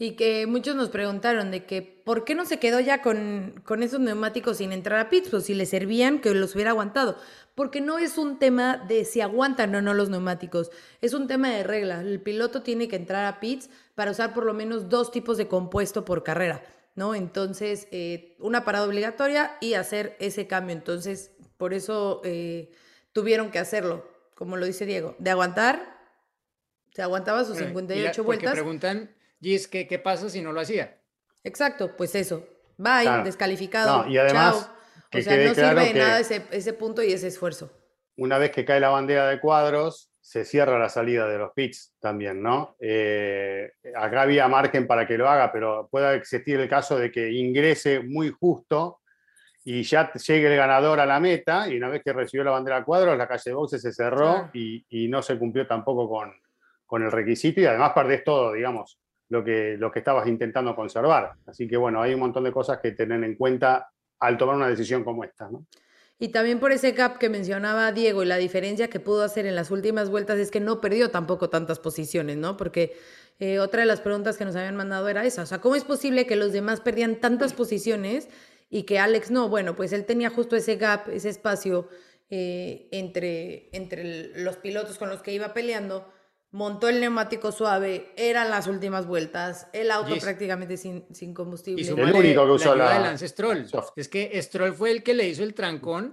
Y 0.02 0.16
que 0.16 0.48
muchos 0.48 0.74
nos 0.74 0.88
preguntaron 0.88 1.52
de 1.52 1.64
que 1.64 1.80
por 1.80 2.24
qué 2.24 2.34
no 2.34 2.44
se 2.44 2.58
quedó 2.58 2.80
ya 2.80 3.02
con, 3.02 3.62
con 3.64 3.84
esos 3.84 4.00
neumáticos 4.00 4.56
sin 4.56 4.72
entrar 4.72 4.98
a 4.98 5.08
pits, 5.08 5.28
pues 5.28 5.44
si 5.44 5.54
le 5.54 5.64
servían 5.64 6.20
que 6.20 6.34
los 6.34 6.56
hubiera 6.56 6.72
aguantado. 6.72 7.16
Porque 7.54 7.80
no 7.80 8.00
es 8.00 8.18
un 8.18 8.40
tema 8.40 8.78
de 8.78 9.04
si 9.04 9.20
aguantan 9.20 9.72
o 9.76 9.80
no 9.80 9.94
los 9.94 10.10
neumáticos, 10.10 10.72
es 11.00 11.14
un 11.14 11.28
tema 11.28 11.50
de 11.50 11.62
regla. 11.62 12.00
El 12.00 12.20
piloto 12.20 12.62
tiene 12.62 12.88
que 12.88 12.96
entrar 12.96 13.24
a 13.26 13.38
pits 13.38 13.70
para 13.94 14.10
usar 14.10 14.34
por 14.34 14.44
lo 14.44 14.54
menos 14.54 14.88
dos 14.88 15.12
tipos 15.12 15.36
de 15.36 15.46
compuesto 15.46 16.04
por 16.04 16.24
carrera, 16.24 16.64
¿no? 16.96 17.14
Entonces, 17.14 17.86
eh, 17.92 18.34
una 18.40 18.64
parada 18.64 18.86
obligatoria 18.86 19.56
y 19.60 19.74
hacer 19.74 20.16
ese 20.18 20.48
cambio. 20.48 20.74
Entonces, 20.74 21.30
por 21.58 21.74
eso 21.74 22.22
eh, 22.24 22.72
tuvieron 23.12 23.52
que 23.52 23.60
hacerlo, 23.60 24.04
como 24.34 24.56
lo 24.56 24.66
dice 24.66 24.84
Diego, 24.84 25.14
de 25.20 25.30
aguantar, 25.30 25.96
se 26.92 27.02
aguantaba 27.02 27.44
sus 27.44 27.56
58 27.56 28.24
vueltas. 28.24 28.50
preguntan 28.50 29.21
Gis, 29.42 29.66
¿qué, 29.66 29.88
¿qué 29.88 29.98
pasa 29.98 30.30
si 30.30 30.40
no 30.40 30.52
lo 30.52 30.60
hacía? 30.60 30.96
Exacto, 31.42 31.96
pues 31.96 32.14
eso. 32.14 32.46
Bye, 32.76 33.24
descalificado. 33.24 34.06
y 34.08 34.16
además, 34.16 34.70
o 35.12 35.20
sea, 35.20 35.36
no 35.36 35.54
sirve 35.54 35.84
de 35.86 35.94
nada 35.94 36.20
ese, 36.20 36.44
ese 36.52 36.72
punto 36.72 37.02
y 37.02 37.12
ese 37.12 37.26
esfuerzo. 37.26 37.68
Una 38.16 38.38
vez 38.38 38.52
que 38.52 38.64
cae 38.64 38.78
la 38.78 38.90
bandera 38.90 39.28
de 39.28 39.40
cuadros, 39.40 40.12
se 40.20 40.44
cierra 40.44 40.78
la 40.78 40.88
salida 40.88 41.26
de 41.26 41.38
los 41.38 41.50
pits 41.54 41.92
también, 41.98 42.40
¿no? 42.40 42.76
Eh, 42.78 43.72
acá 43.96 44.22
había 44.22 44.46
margen 44.46 44.86
para 44.86 45.08
que 45.08 45.18
lo 45.18 45.28
haga, 45.28 45.50
pero 45.50 45.88
puede 45.90 46.14
existir 46.14 46.60
el 46.60 46.68
caso 46.68 46.96
de 46.96 47.10
que 47.10 47.32
ingrese 47.32 47.98
muy 47.98 48.30
justo 48.30 49.00
y 49.64 49.82
ya 49.82 50.12
llegue 50.12 50.52
el 50.52 50.56
ganador 50.56 51.00
a 51.00 51.06
la 51.06 51.18
meta 51.18 51.68
y 51.68 51.76
una 51.76 51.88
vez 51.88 52.02
que 52.04 52.12
recibió 52.12 52.44
la 52.44 52.52
bandera 52.52 52.78
de 52.78 52.84
cuadros, 52.84 53.18
la 53.18 53.26
calle 53.26 53.42
de 53.50 53.54
boxes 53.54 53.82
se 53.82 53.92
cerró 53.92 54.50
y, 54.52 54.86
y, 54.88 55.08
no 55.08 55.20
se 55.20 55.36
cumplió 55.36 55.66
tampoco 55.66 56.08
con, 56.08 56.32
con 56.86 57.02
el 57.02 57.10
requisito 57.10 57.60
y 57.60 57.66
además 57.66 57.92
perdés 57.92 58.22
todo, 58.22 58.52
digamos 58.52 59.01
lo 59.32 59.42
que, 59.42 59.76
lo 59.78 59.90
que 59.90 60.00
estabas 60.00 60.28
intentando 60.28 60.76
conservar. 60.76 61.32
Así 61.46 61.66
que 61.66 61.78
bueno, 61.78 62.02
hay 62.02 62.12
un 62.12 62.20
montón 62.20 62.44
de 62.44 62.52
cosas 62.52 62.80
que 62.80 62.90
tener 62.92 63.24
en 63.24 63.34
cuenta 63.34 63.90
al 64.20 64.36
tomar 64.36 64.56
una 64.56 64.68
decisión 64.68 65.02
como 65.04 65.24
esta. 65.24 65.48
¿no? 65.50 65.64
Y 66.18 66.28
también 66.28 66.60
por 66.60 66.70
ese 66.70 66.92
gap 66.92 67.16
que 67.16 67.30
mencionaba 67.30 67.90
Diego 67.92 68.22
y 68.22 68.26
la 68.26 68.36
diferencia 68.36 68.88
que 68.88 69.00
pudo 69.00 69.22
hacer 69.22 69.46
en 69.46 69.54
las 69.54 69.70
últimas 69.70 70.10
vueltas 70.10 70.38
es 70.38 70.50
que 70.50 70.60
no 70.60 70.82
perdió 70.82 71.10
tampoco 71.10 71.48
tantas 71.48 71.78
posiciones, 71.78 72.36
¿no? 72.36 72.58
Porque 72.58 72.94
eh, 73.40 73.58
otra 73.58 73.80
de 73.80 73.86
las 73.86 74.02
preguntas 74.02 74.36
que 74.36 74.44
nos 74.44 74.54
habían 74.54 74.76
mandado 74.76 75.08
era 75.08 75.24
esa, 75.24 75.44
o 75.44 75.46
sea, 75.46 75.62
¿cómo 75.62 75.76
es 75.76 75.84
posible 75.84 76.26
que 76.26 76.36
los 76.36 76.52
demás 76.52 76.80
perdían 76.82 77.16
tantas 77.16 77.54
posiciones 77.54 78.28
y 78.68 78.82
que 78.82 78.98
Alex 78.98 79.30
no? 79.30 79.48
Bueno, 79.48 79.74
pues 79.74 79.94
él 79.94 80.04
tenía 80.04 80.28
justo 80.28 80.56
ese 80.56 80.76
gap, 80.76 81.08
ese 81.08 81.30
espacio 81.30 81.88
eh, 82.28 82.86
entre, 82.92 83.70
entre 83.72 84.42
los 84.42 84.58
pilotos 84.58 84.98
con 84.98 85.08
los 85.08 85.22
que 85.22 85.32
iba 85.32 85.54
peleando 85.54 86.06
montó 86.52 86.88
el 86.88 87.00
neumático 87.00 87.50
suave, 87.50 88.12
eran 88.16 88.50
las 88.50 88.66
últimas 88.66 89.06
vueltas, 89.06 89.68
el 89.72 89.90
auto 89.90 90.14
prácticamente 90.18 90.76
sin, 90.76 91.04
sin 91.12 91.34
combustible. 91.34 91.82
Y 91.82 91.88
el 91.88 92.14
único 92.14 92.44
que 92.44 92.52
usó 92.52 92.76
la, 92.76 92.98
la... 92.98 93.18
Stroll. 93.18 93.66
Es 93.96 94.08
que 94.08 94.40
Stroll 94.40 94.74
fue 94.74 94.90
el 94.90 95.02
que 95.02 95.14
le 95.14 95.28
hizo 95.28 95.42
el 95.42 95.54
trancón, 95.54 96.12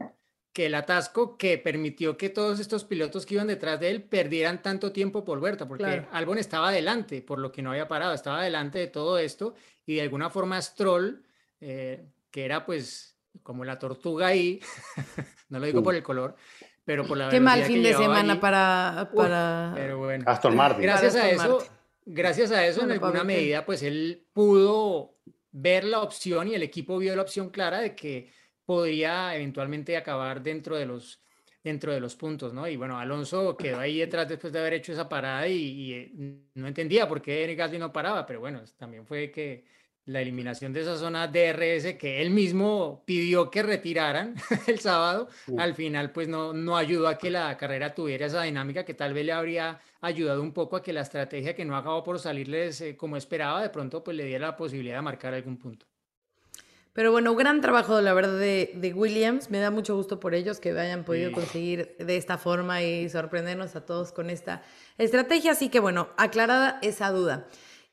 que 0.53 0.65
el 0.65 0.75
atasco 0.75 1.37
que 1.37 1.57
permitió 1.57 2.17
que 2.17 2.29
todos 2.29 2.59
estos 2.59 2.85
pilotos 2.85 3.25
que 3.25 3.35
iban 3.35 3.47
detrás 3.47 3.79
de 3.79 3.91
él 3.91 4.03
perdieran 4.03 4.61
tanto 4.61 4.91
tiempo 4.91 5.23
por 5.23 5.39
vuelta, 5.39 5.67
porque 5.67 6.05
Albon 6.11 6.37
estaba 6.37 6.69
adelante, 6.69 7.21
por 7.21 7.39
lo 7.39 7.51
que 7.51 7.61
no 7.61 7.71
había 7.71 7.87
parado, 7.87 8.13
estaba 8.13 8.39
adelante 8.39 8.79
de 8.79 8.87
todo 8.87 9.19
esto, 9.19 9.55
y 9.85 9.95
de 9.95 10.01
alguna 10.01 10.29
forma 10.29 10.61
Stroll, 10.61 11.21
eh, 11.59 12.05
que 12.31 12.45
era 12.45 12.65
pues 12.65 13.17
como 13.43 13.65
la 13.65 13.77
tortuga 13.77 14.27
ahí, 14.27 14.61
no 15.49 15.59
lo 15.59 15.65
digo 15.65 15.83
por 15.83 15.95
el 15.95 16.03
color, 16.03 16.35
pero 16.85 17.05
por 17.05 17.17
la 17.17 17.29
Qué 17.29 17.39
mal 17.39 17.63
fin 17.63 17.83
de 17.83 17.93
semana 17.93 18.39
para, 18.39 19.11
para... 19.15 19.71
pero 19.75 19.97
bueno. 19.97 20.23
Aston 20.27 20.55
Martin. 20.55 20.83
Gracias 20.83 21.15
a 21.15 21.29
eso, 21.29 21.63
gracias 22.05 22.51
a 22.51 22.65
eso, 22.65 22.83
en 22.83 22.91
alguna 22.91 23.23
medida, 23.23 23.65
pues 23.65 23.83
él 23.83 24.25
pudo 24.33 25.15
ver 25.51 25.83
la 25.83 26.01
opción 26.01 26.47
y 26.47 26.55
el 26.55 26.63
equipo 26.63 26.97
vio 26.97 27.15
la 27.15 27.21
opción 27.21 27.49
clara 27.49 27.81
de 27.81 27.95
que 27.95 28.31
podría 28.65 29.35
eventualmente 29.35 29.97
acabar 29.97 30.41
dentro 30.41 30.75
de 30.77 30.85
los 30.85 31.21
dentro 31.63 31.93
de 31.93 31.99
los 31.99 32.15
puntos, 32.15 32.53
¿no? 32.53 32.67
Y 32.67 32.77
bueno, 32.77 32.97
Alonso 32.97 33.57
quedó 33.57 33.79
ahí 33.79 33.99
detrás 33.99 34.27
después 34.29 34.53
de 34.53 34.59
haber 34.59 34.75
hecho 34.75 34.93
esa 34.93 35.09
parada 35.09 35.47
y, 35.47 35.93
eh, 35.93 36.11
no 36.53 36.67
entendía 36.67 37.07
por 37.07 37.21
qué 37.21 37.43
Eric 37.43 37.57
Gasly 37.57 37.77
no 37.77 37.91
paraba, 37.91 38.25
pero 38.25 38.39
bueno, 38.39 38.61
también 38.77 39.05
fue 39.05 39.29
que 39.29 39.65
la 40.05 40.21
eliminación 40.21 40.73
de 40.73 40.81
esa 40.81 40.97
zona 40.97 41.27
DRS 41.27 41.95
que 41.97 42.21
él 42.21 42.31
mismo 42.31 43.03
pidió 43.05 43.51
que 43.51 43.61
retiraran 43.61 44.35
el 44.67 44.79
sábado, 44.79 45.29
al 45.57 45.75
final 45.75 46.11
pues 46.11 46.27
no, 46.27 46.53
no 46.53 46.77
ayudó 46.77 47.07
a 47.07 47.17
que 47.17 47.29
la 47.29 47.55
carrera 47.57 47.93
tuviera 47.93 48.25
esa 48.25 48.41
dinámica 48.41 48.83
que 48.83 48.93
tal 48.93 49.13
vez 49.13 49.25
le 49.25 49.33
habría 49.33 49.79
ayudado 50.01 50.41
un 50.41 50.51
poco 50.51 50.75
a 50.75 50.81
que 50.81 50.93
la 50.93 51.01
estrategia 51.01 51.55
que 51.55 51.65
no 51.65 51.75
acabó 51.75 52.03
por 52.03 52.19
salirles 52.19 52.81
eh, 52.81 52.97
como 52.97 53.17
esperaba, 53.17 53.61
de 53.61 53.69
pronto 53.69 54.03
pues 54.03 54.17
le 54.17 54.25
diera 54.25 54.47
la 54.47 54.57
posibilidad 54.57 54.95
de 54.95 55.01
marcar 55.01 55.33
algún 55.33 55.57
punto. 55.57 55.85
Pero 56.93 57.11
bueno, 57.11 57.35
gran 57.35 57.61
trabajo, 57.61 58.01
la 58.01 58.13
verdad, 58.13 58.37
de, 58.37 58.71
de, 58.75 58.93
Williams. 58.93 59.51
Me 59.51 59.59
da 59.59 59.69
mucho 59.69 59.95
gusto 59.95 60.19
por 60.19 60.33
ellos 60.33 60.59
que 60.59 60.71
hayan 60.71 61.05
podido 61.05 61.31
conseguir 61.31 61.95
de 61.99 62.17
esta 62.17 62.37
forma 62.37 62.81
y 62.81 63.07
sorprendernos 63.09 63.75
a 63.75 63.85
todos 63.85 64.11
con 64.11 64.29
esta 64.29 64.63
estrategia. 64.97 65.51
Así 65.51 65.69
que 65.69 65.79
bueno, 65.79 66.09
aclarada 66.17 66.79
esa 66.81 67.11
duda. 67.11 67.47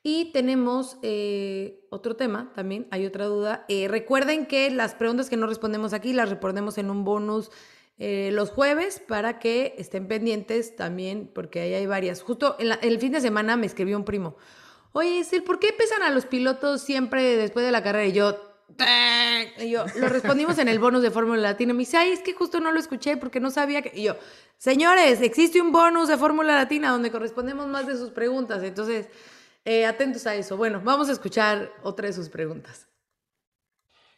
Y 0.09 0.27
tenemos 0.27 0.99
eh, 1.03 1.85
otro 1.91 2.15
tema 2.15 2.53
también, 2.55 2.87
hay 2.93 3.07
otra 3.07 3.25
duda. 3.25 3.65
Eh, 3.67 3.89
recuerden 3.89 4.47
que 4.47 4.71
las 4.71 4.95
preguntas 4.95 5.29
que 5.29 5.37
no 5.37 5.49
respondemos 5.49 5.93
aquí 5.93 6.13
las 6.13 6.29
respondemos 6.29 6.79
en 6.79 6.91
un 6.93 7.03
bonus 7.03 7.51
eh, 7.99 8.31
los 8.33 8.51
jueves 8.51 9.01
para 9.01 9.41
que 9.41 9.75
estén 9.79 10.07
pendientes 10.07 10.77
también, 10.77 11.29
porque 11.35 11.59
ahí 11.59 11.75
hay 11.75 11.87
varias. 11.87 12.23
Justo 12.23 12.55
en, 12.61 12.79
el 12.83 13.01
fin 13.01 13.11
de 13.11 13.21
semana 13.21 13.57
me 13.57 13.67
escribió 13.67 13.97
un 13.97 14.05
primo. 14.05 14.37
Oye, 14.93 15.25
Sil, 15.27 15.43
¿por 15.43 15.59
qué 15.59 15.73
pesan 15.77 16.05
a 16.05 16.11
los 16.11 16.25
pilotos 16.25 16.83
siempre 16.83 17.37
después 17.37 17.67
de 17.67 17.73
la 17.73 17.83
carrera? 17.83 18.07
Y 18.07 18.13
yo, 18.13 18.37
y 19.59 19.71
yo, 19.71 19.87
lo 19.97 20.09
respondimos 20.09 20.57
en 20.59 20.69
el 20.69 20.79
bonus 20.79 21.03
de 21.03 21.11
Fórmula 21.11 21.43
Latina. 21.43 21.73
Me 21.73 21.81
dice, 21.81 21.97
ay, 21.97 22.13
es 22.13 22.21
que 22.21 22.33
justo 22.33 22.61
no 22.61 22.71
lo 22.71 22.79
escuché 22.79 23.17
porque 23.17 23.41
no 23.41 23.51
sabía 23.51 23.83
que. 23.83 23.91
Y 23.93 24.05
yo, 24.05 24.17
señores, 24.57 25.21
existe 25.21 25.61
un 25.61 25.73
bonus 25.73 26.07
de 26.07 26.17
Fórmula 26.17 26.55
Latina 26.55 26.93
donde 26.93 27.11
correspondemos 27.11 27.67
más 27.67 27.89
de 27.89 27.97
sus 27.97 28.11
preguntas. 28.11 28.63
Entonces, 28.63 29.09
eh, 29.67 29.85
atentos 29.85 30.27
a 30.27 30.35
eso. 30.35 30.57
Bueno, 30.57 30.81
vamos 30.83 31.09
a 31.11 31.13
escuchar 31.13 31.73
otra 31.83 32.07
de 32.07 32.15
sus 32.15 32.31
preguntas. 32.31 32.89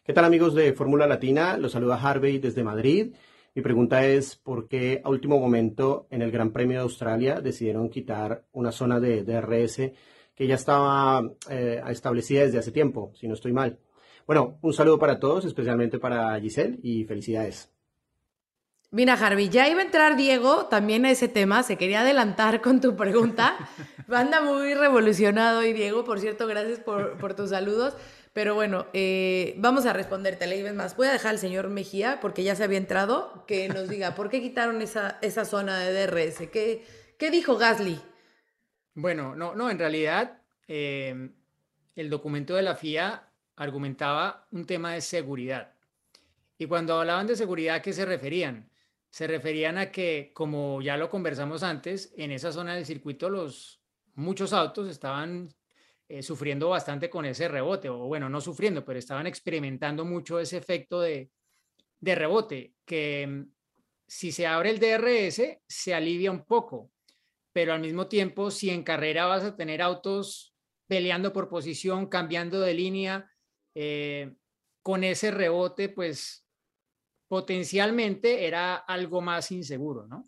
¿Qué 0.05 0.13
tal 0.13 0.25
amigos 0.25 0.55
de 0.55 0.73
Fórmula 0.75 1.07
Latina? 1.07 1.57
Los 1.57 1.73
saluda 1.73 2.01
Harvey 2.01 2.39
desde 2.39 2.63
Madrid. 2.63 3.15
Mi 3.55 3.63
pregunta 3.63 4.07
es, 4.07 4.37
¿por 4.37 4.69
qué 4.69 5.01
a 5.03 5.09
último 5.09 5.41
momento 5.41 6.07
en 6.11 6.23
el 6.23 6.31
Gran 6.31 6.53
Premio 6.53 6.79
de 6.79 6.83
Australia 6.83 7.41
decidieron 7.41 7.89
quitar 7.89 8.45
una 8.53 8.71
zona 8.71 9.01
de 9.01 9.25
DRS 9.25 9.91
que 10.35 10.47
ya 10.47 10.55
estaba 10.55 11.29
eh, 11.51 11.83
establecida 11.89 12.43
desde 12.43 12.59
hace 12.59 12.71
tiempo, 12.71 13.11
si 13.15 13.27
no 13.27 13.35
estoy 13.35 13.53
mal? 13.53 13.79
Bueno, 14.27 14.59
un 14.61 14.75
saludo 14.75 14.99
para 14.99 15.19
todos, 15.19 15.47
especialmente 15.47 15.99
para 15.99 16.39
Giselle 16.39 16.79
y 16.83 17.05
felicidades. 17.05 17.73
Mira, 18.91 19.15
Harvey, 19.15 19.51
ya 19.51 19.69
iba 19.69 19.83
a 19.83 19.85
entrar 19.85 20.17
Diego 20.17 20.65
también 20.67 21.05
a 21.05 21.11
ese 21.11 21.29
tema, 21.29 21.63
se 21.63 21.77
quería 21.77 22.01
adelantar 22.01 22.63
con 22.63 22.81
tu 22.81 22.97
pregunta. 22.97 23.55
Anda 24.09 24.41
muy 24.41 24.73
revolucionado 24.73 25.63
y 25.63 25.75
Diego, 25.75 26.05
por 26.07 26.21
cierto, 26.21 26.47
gracias 26.47 26.81
por, 26.81 27.35
tus 27.35 27.51
saludos. 27.51 27.95
Pero 28.33 28.55
bueno, 28.55 28.87
eh, 28.95 29.55
vamos 29.59 29.85
a 29.85 29.93
responderte, 29.93 30.47
le 30.47 30.73
más. 30.73 30.97
Voy 30.97 31.09
a 31.09 31.13
dejar 31.13 31.33
al 31.33 31.39
señor 31.39 31.69
Mejía, 31.69 32.19
porque 32.21 32.45
ya 32.45 32.57
se 32.57 32.65
había 32.65 32.79
entrado, 32.79 33.45
que 33.47 33.69
nos 33.69 33.91
diga 33.91 34.15
por 34.15 34.31
qué 34.31 34.41
quitaron 34.41 34.81
esa, 34.81 35.19
esa 35.21 35.45
zona 35.45 35.79
de 35.81 36.07
DRS. 36.07 36.49
¿Qué, 36.51 36.87
qué 37.19 37.31
dijo 37.31 37.59
Gasly? 37.59 38.01
Bueno, 38.95 39.37
no, 39.37 39.55
no, 39.55 39.71
en 39.71 39.79
realidad 39.79 40.41
eh, 40.67 41.31
el 41.95 42.09
documento 42.09 42.55
de 42.55 42.63
la 42.63 42.75
FIA 42.75 43.29
argumentaba 43.57 44.47
un 44.51 44.65
tema 44.65 44.95
de 44.95 45.03
seguridad. 45.03 45.75
Y 46.57 46.67
cuando 46.67 46.99
hablaban 46.99 47.27
de 47.27 47.37
seguridad, 47.37 47.77
¿a 47.77 47.83
qué 47.83 47.93
se 47.93 48.07
referían? 48.07 48.69
Se 49.19 49.27
referían 49.27 49.79
a 49.79 49.91
que, 49.91 50.31
como 50.33 50.81
ya 50.81 50.97
lo 50.97 51.11
conversamos 51.11 51.65
antes, 51.65 52.15
en 52.17 52.31
esa 52.31 52.53
zona 52.53 52.77
del 52.77 52.87
circuito 52.87 53.29
los 53.29 53.83
muchos 54.15 54.53
autos 54.53 54.89
estaban 54.89 55.53
eh, 56.09 56.23
sufriendo 56.23 56.69
bastante 56.69 57.11
con 57.11 57.25
ese 57.25 57.49
rebote, 57.49 57.89
o 57.89 58.07
bueno, 58.07 58.29
no 58.29 58.41
sufriendo, 58.41 58.85
pero 58.85 58.97
estaban 58.97 59.27
experimentando 59.27 60.05
mucho 60.05 60.39
ese 60.39 60.57
efecto 60.57 61.01
de, 61.01 61.33
de 61.99 62.15
rebote, 62.15 62.75
que 62.85 63.27
mm, 63.27 63.53
si 64.07 64.31
se 64.31 64.47
abre 64.47 64.71
el 64.71 64.79
DRS, 64.79 65.63
se 65.67 65.95
alivia 65.95 66.31
un 66.31 66.45
poco, 66.45 66.93
pero 67.53 67.73
al 67.73 67.81
mismo 67.81 68.07
tiempo, 68.07 68.53
si 68.53 68.71
en 68.71 68.85
carrera 68.85 69.27
vas 69.27 69.43
a 69.43 69.57
tener 69.57 69.83
autos 69.83 70.55
peleando 70.87 71.33
por 71.33 71.49
posición, 71.49 72.07
cambiando 72.07 72.61
de 72.61 72.75
línea, 72.75 73.33
eh, 73.75 74.37
con 74.81 75.03
ese 75.03 75.33
rebote, 75.33 75.89
pues 75.89 76.48
potencialmente 77.29 78.47
era 78.47 78.77
algo 78.77 79.21
más 79.21 79.53
inseguro, 79.53 80.07
¿no? 80.07 80.25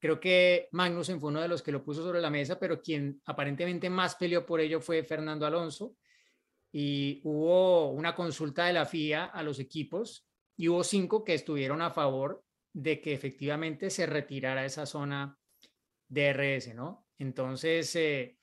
Creo 0.00 0.18
que 0.18 0.68
Magnussen 0.72 1.20
fue 1.20 1.28
uno 1.28 1.42
de 1.42 1.48
los 1.48 1.62
que 1.62 1.72
lo 1.72 1.84
puso 1.84 2.02
sobre 2.02 2.20
la 2.20 2.30
mesa, 2.30 2.58
pero 2.58 2.80
quien 2.80 3.20
aparentemente 3.26 3.90
más 3.90 4.16
peleó 4.16 4.46
por 4.46 4.60
ello 4.60 4.80
fue 4.80 5.04
Fernando 5.04 5.46
Alonso. 5.46 5.94
Y 6.72 7.20
hubo 7.24 7.90
una 7.90 8.14
consulta 8.14 8.64
de 8.64 8.72
la 8.72 8.86
FIA 8.86 9.26
a 9.26 9.42
los 9.42 9.58
equipos 9.58 10.26
y 10.56 10.68
hubo 10.68 10.84
cinco 10.84 11.22
que 11.22 11.34
estuvieron 11.34 11.82
a 11.82 11.90
favor 11.90 12.42
de 12.72 13.00
que 13.00 13.12
efectivamente 13.12 13.90
se 13.90 14.06
retirara 14.06 14.64
esa 14.64 14.86
zona 14.86 15.36
DRS, 16.08 16.74
¿no? 16.74 17.06
Entonces, 17.18 17.94
eh, 17.96 18.38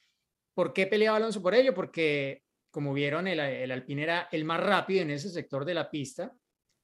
¿por 0.53 0.73
qué 0.73 0.85
peleaba 0.85 1.17
Alonso 1.17 1.41
por 1.41 1.55
ello? 1.55 1.73
Porque, 1.73 2.43
como 2.69 2.93
vieron, 2.93 3.27
el, 3.27 3.39
el 3.39 3.71
Alpine 3.71 4.03
era 4.03 4.29
el 4.31 4.45
más 4.45 4.59
rápido 4.59 5.01
en 5.01 5.11
ese 5.11 5.29
sector 5.29 5.65
de 5.65 5.73
la 5.73 5.89
pista 5.89 6.31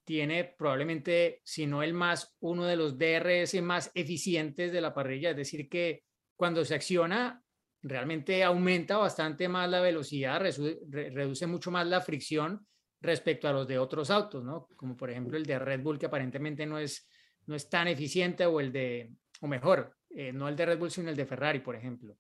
tiene 0.03 0.43
probablemente, 0.43 1.41
si 1.43 1.65
no 1.65 1.83
el 1.83 1.93
más, 1.93 2.35
uno 2.39 2.65
de 2.65 2.75
los 2.75 2.97
DRS 2.97 3.61
más 3.61 3.91
eficientes 3.93 4.71
de 4.71 4.81
la 4.81 4.93
parrilla. 4.93 5.31
Es 5.31 5.37
decir, 5.37 5.69
que 5.69 6.03
cuando 6.35 6.65
se 6.65 6.75
acciona, 6.75 7.41
realmente 7.81 8.43
aumenta 8.43 8.97
bastante 8.97 9.47
más 9.47 9.69
la 9.69 9.81
velocidad, 9.81 10.41
reduce 10.89 11.47
mucho 11.47 11.71
más 11.71 11.85
la 11.87 12.01
fricción 12.01 12.65
respecto 13.01 13.47
a 13.47 13.53
los 13.53 13.67
de 13.67 13.77
otros 13.77 14.09
autos, 14.09 14.43
¿no? 14.43 14.67
Como 14.75 14.95
por 14.95 15.09
ejemplo 15.09 15.37
el 15.37 15.45
de 15.45 15.59
Red 15.59 15.81
Bull, 15.81 15.99
que 15.99 16.05
aparentemente 16.05 16.65
no 16.65 16.79
es, 16.79 17.07
no 17.45 17.55
es 17.55 17.69
tan 17.69 17.89
eficiente, 17.89 18.45
o 18.45 18.61
el 18.61 18.71
de, 18.71 19.11
o 19.41 19.47
mejor, 19.47 19.97
eh, 20.09 20.31
no 20.31 20.47
el 20.47 20.55
de 20.55 20.65
Red 20.65 20.79
Bull, 20.79 20.91
sino 20.91 21.09
el 21.09 21.15
de 21.15 21.25
Ferrari, 21.25 21.59
por 21.59 21.75
ejemplo. 21.75 22.17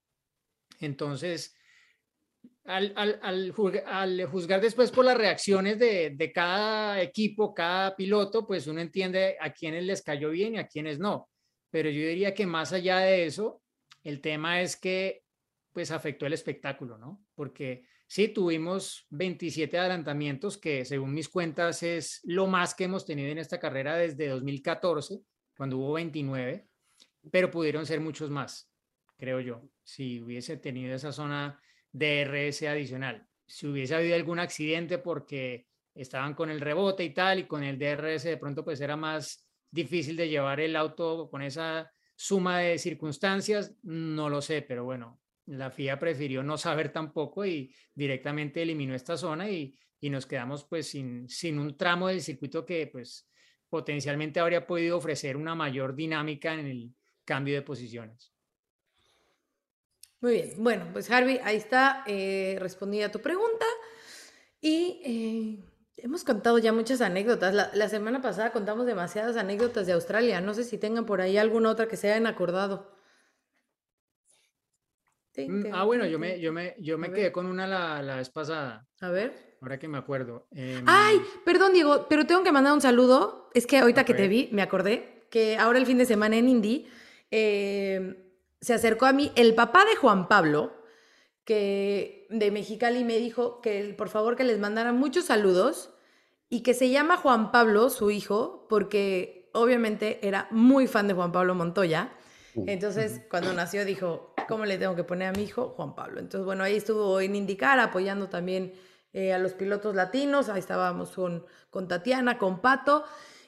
Entonces, 0.81 1.55
al, 2.65 3.19
al, 3.21 3.51
juzgar, 3.51 4.61
después 4.61 4.91
por 4.91 5.05
las 5.05 5.17
reacciones 5.17 5.77
de, 5.79 6.31
cada 6.33 7.01
equipo, 7.01 7.53
cada 7.53 7.95
piloto, 7.95 8.47
pues 8.47 8.67
uno 8.67 8.79
entiende 8.79 9.35
a 9.39 9.51
quienes 9.51 9.83
les 9.83 10.01
cayó 10.01 10.29
bien 10.29 10.55
y 10.55 10.59
a 10.59 10.67
quienes 10.67 10.99
no. 10.99 11.29
Pero 11.69 11.89
yo 11.89 12.07
diría 12.07 12.33
que 12.33 12.45
más 12.45 12.71
allá 12.71 12.99
de 12.99 13.25
eso, 13.25 13.61
el 14.03 14.21
tema 14.21 14.61
es 14.61 14.77
que 14.77 15.23
pues 15.71 15.91
afectó 15.91 16.25
el 16.25 16.33
espectáculo, 16.33 16.97
¿no? 16.97 17.25
Porque 17.33 17.87
sí 18.07 18.27
tuvimos 18.27 19.07
27 19.09 19.77
adelantamientos, 19.77 20.57
que 20.57 20.85
según 20.85 21.13
mis 21.13 21.29
cuentas 21.29 21.81
es 21.81 22.21
lo 22.23 22.45
más 22.45 22.75
que 22.75 22.83
hemos 22.83 23.05
tenido 23.05 23.29
en 23.29 23.39
esta 23.39 23.59
carrera 23.59 23.97
desde 23.97 24.27
2014, 24.27 25.19
cuando 25.57 25.79
hubo 25.79 25.93
29, 25.93 26.67
pero 27.31 27.49
pudieron 27.49 27.85
ser 27.87 27.99
muchos 28.01 28.29
más, 28.29 28.71
creo 29.17 29.39
yo. 29.39 29.63
Si 29.83 30.21
hubiese 30.21 30.57
tenido 30.57 30.93
esa 30.93 31.11
zona 31.11 31.59
DRS 31.93 32.63
adicional. 32.63 33.25
Si 33.45 33.67
hubiese 33.67 33.95
habido 33.95 34.15
algún 34.15 34.39
accidente 34.39 34.97
porque 34.97 35.67
estaban 35.93 36.33
con 36.33 36.49
el 36.49 36.59
rebote 36.59 37.03
y 37.03 37.11
tal, 37.11 37.39
y 37.39 37.43
con 37.45 37.63
el 37.63 37.77
DRS 37.77 38.23
de 38.23 38.37
pronto 38.37 38.65
pues 38.65 38.81
era 38.81 38.97
más 38.97 39.47
difícil 39.71 40.17
de 40.17 40.27
llevar 40.27 40.59
el 40.59 40.75
auto 40.75 41.29
con 41.29 41.41
esa 41.41 41.91
suma 42.15 42.59
de 42.59 42.77
circunstancias, 42.77 43.75
no 43.83 44.29
lo 44.29 44.41
sé, 44.41 44.61
pero 44.61 44.83
bueno, 44.83 45.21
la 45.45 45.69
FIA 45.69 45.99
prefirió 45.99 46.43
no 46.43 46.57
saber 46.57 46.91
tampoco 46.91 47.45
y 47.45 47.73
directamente 47.93 48.61
eliminó 48.61 48.95
esta 48.95 49.17
zona 49.17 49.49
y, 49.49 49.77
y 49.99 50.09
nos 50.09 50.25
quedamos 50.25 50.65
pues 50.65 50.87
sin, 50.87 51.27
sin 51.27 51.59
un 51.59 51.77
tramo 51.77 52.07
del 52.07 52.21
circuito 52.21 52.65
que 52.65 52.87
pues 52.87 53.29
potencialmente 53.69 54.39
habría 54.39 54.65
podido 54.65 54.97
ofrecer 54.97 55.35
una 55.35 55.55
mayor 55.55 55.95
dinámica 55.95 56.53
en 56.53 56.67
el 56.67 56.95
cambio 57.25 57.55
de 57.55 57.61
posiciones. 57.61 58.32
Muy 60.23 60.35
bien, 60.35 60.53
bueno, 60.59 60.85
pues 60.93 61.11
Harvey, 61.11 61.41
ahí 61.43 61.57
está 61.57 62.01
eh, 62.07 62.55
respondida 62.57 63.11
tu 63.11 63.19
pregunta. 63.19 63.65
Y 64.61 65.01
eh, 65.03 65.69
hemos 65.97 66.23
contado 66.23 66.57
ya 66.59 66.71
muchas 66.71 67.01
anécdotas. 67.01 67.53
La, 67.53 67.89
semana 67.89 68.21
pasada 68.21 68.53
contamos 68.53 68.85
demasiadas 68.85 69.35
anécdotas 69.35 69.85
de 69.85 69.91
Australia. 69.91 70.39
No 70.39 70.53
sé 70.53 70.63
si 70.63 70.77
tengan 70.77 71.05
por 71.05 71.19
ahí 71.19 71.37
alguna 71.37 71.71
otra 71.71 71.89
que 71.89 71.97
se 71.97 72.09
hayan 72.09 72.25
acordado. 72.25 72.95
Mm, 75.35 75.73
ah, 75.73 75.83
bueno, 75.83 76.05
yo 76.05 76.17
me, 76.17 76.39
yo 76.39 76.53
me, 76.53 76.77
yo 76.79 76.97
me 76.97 77.11
quedé 77.11 77.33
con 77.33 77.45
una 77.45 77.67
la, 77.67 78.15
vez 78.15 78.29
pasada. 78.29 78.87
A 79.01 79.09
ver. 79.09 79.57
Ahora 79.59 79.77
que 79.77 79.89
me 79.89 79.97
acuerdo. 79.97 80.47
Em, 80.51 80.85
Ay, 80.87 81.19
perdón, 81.43 81.73
Diego, 81.73 82.07
pero 82.07 82.25
tengo 82.25 82.45
que 82.45 82.53
mandar 82.53 82.71
un 82.71 82.81
saludo. 82.81 83.49
Es 83.53 83.67
que 83.67 83.77
ahorita 83.77 84.05
que 84.05 84.13
te 84.13 84.29
vi, 84.29 84.47
me 84.53 84.61
acordé 84.61 85.27
que 85.29 85.57
ahora 85.57 85.79
el 85.79 85.85
fin 85.85 85.97
de 85.97 86.05
semana 86.05 86.37
en 86.37 86.47
Indy. 86.47 86.87
Eh, 87.29 88.22
se 88.63 88.73
acercó 88.73 89.05
a 89.05 89.13
mí 89.13 89.31
el 89.35 89.55
papá 89.55 89.83
de 89.83 89.97
Juan 89.97 90.29
Pablo, 90.29 90.71
que 91.43 92.27
de 92.29 92.49
Mexicali 92.49 93.03
me 93.03 93.17
dijo 93.17 93.59
que 93.59 93.93
por 93.97 94.07
favor 94.07 94.37
que 94.37 94.45
les 94.45 94.57
mandara 94.57 94.93
muchos 94.93 95.25
saludos 95.25 95.93
y 96.47 96.61
que 96.63 96.73
se 96.73 96.89
llama 96.89 97.17
Juan 97.17 97.51
Pablo, 97.51 97.89
su 97.89 98.09
hijo, 98.09 98.65
porque 98.69 99.49
obviamente 99.53 100.25
era 100.25 100.47
muy 100.49 100.87
fan 100.87 101.09
de 101.09 101.13
Juan 101.13 101.33
Pablo 101.33 101.55
Montoya. 101.55 102.13
Entonces, 102.55 103.21
cuando 103.29 103.51
nació 103.51 103.83
dijo, 103.83 104.33
¿cómo 104.47 104.63
le 104.63 104.77
tengo 104.77 104.95
que 104.95 105.03
poner 105.03 105.27
a 105.27 105.31
mi 105.33 105.43
hijo? 105.43 105.73
Juan 105.75 105.93
Pablo. 105.93 106.21
Entonces, 106.21 106.45
bueno, 106.45 106.63
ahí 106.63 106.77
estuvo 106.77 107.19
en 107.19 107.35
Indicar 107.35 107.79
apoyando 107.79 108.29
también 108.29 108.73
eh, 109.11 109.33
a 109.33 109.39
los 109.39 109.53
pilotos 109.55 109.93
latinos. 109.93 110.47
Ahí 110.47 110.59
estábamos 110.59 111.09
con, 111.09 111.45
con 111.69 111.89
Tatiana, 111.89 112.37
con 112.37 112.61
Pato. 112.61 113.03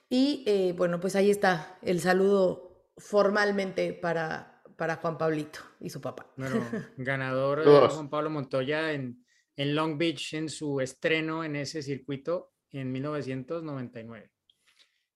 Y 0.10 0.44
eh, 0.46 0.74
bueno, 0.76 1.00
pues 1.00 1.16
ahí 1.16 1.30
está 1.30 1.78
el 1.84 2.02
saludo 2.02 2.90
formalmente 2.98 3.94
para, 3.94 4.55
para 4.76 4.98
Juan 4.98 5.18
Pablito 5.18 5.60
y 5.80 5.90
su 5.90 6.02
papá. 6.02 6.32
Bueno, 6.36 6.56
ganador 6.98 7.64
de 7.64 7.88
Juan 7.88 8.10
Pablo 8.10 8.30
Montoya 8.30 8.92
en, 8.92 9.24
en, 9.56 9.76
Long 9.76 9.98
Beach 9.98 10.34
en 10.34 10.50
su 10.50 10.82
estreno 10.82 11.44
en 11.44 11.56
ese 11.56 11.82
circuito 11.82 12.54
en 12.72 12.92
1999. 12.92 14.32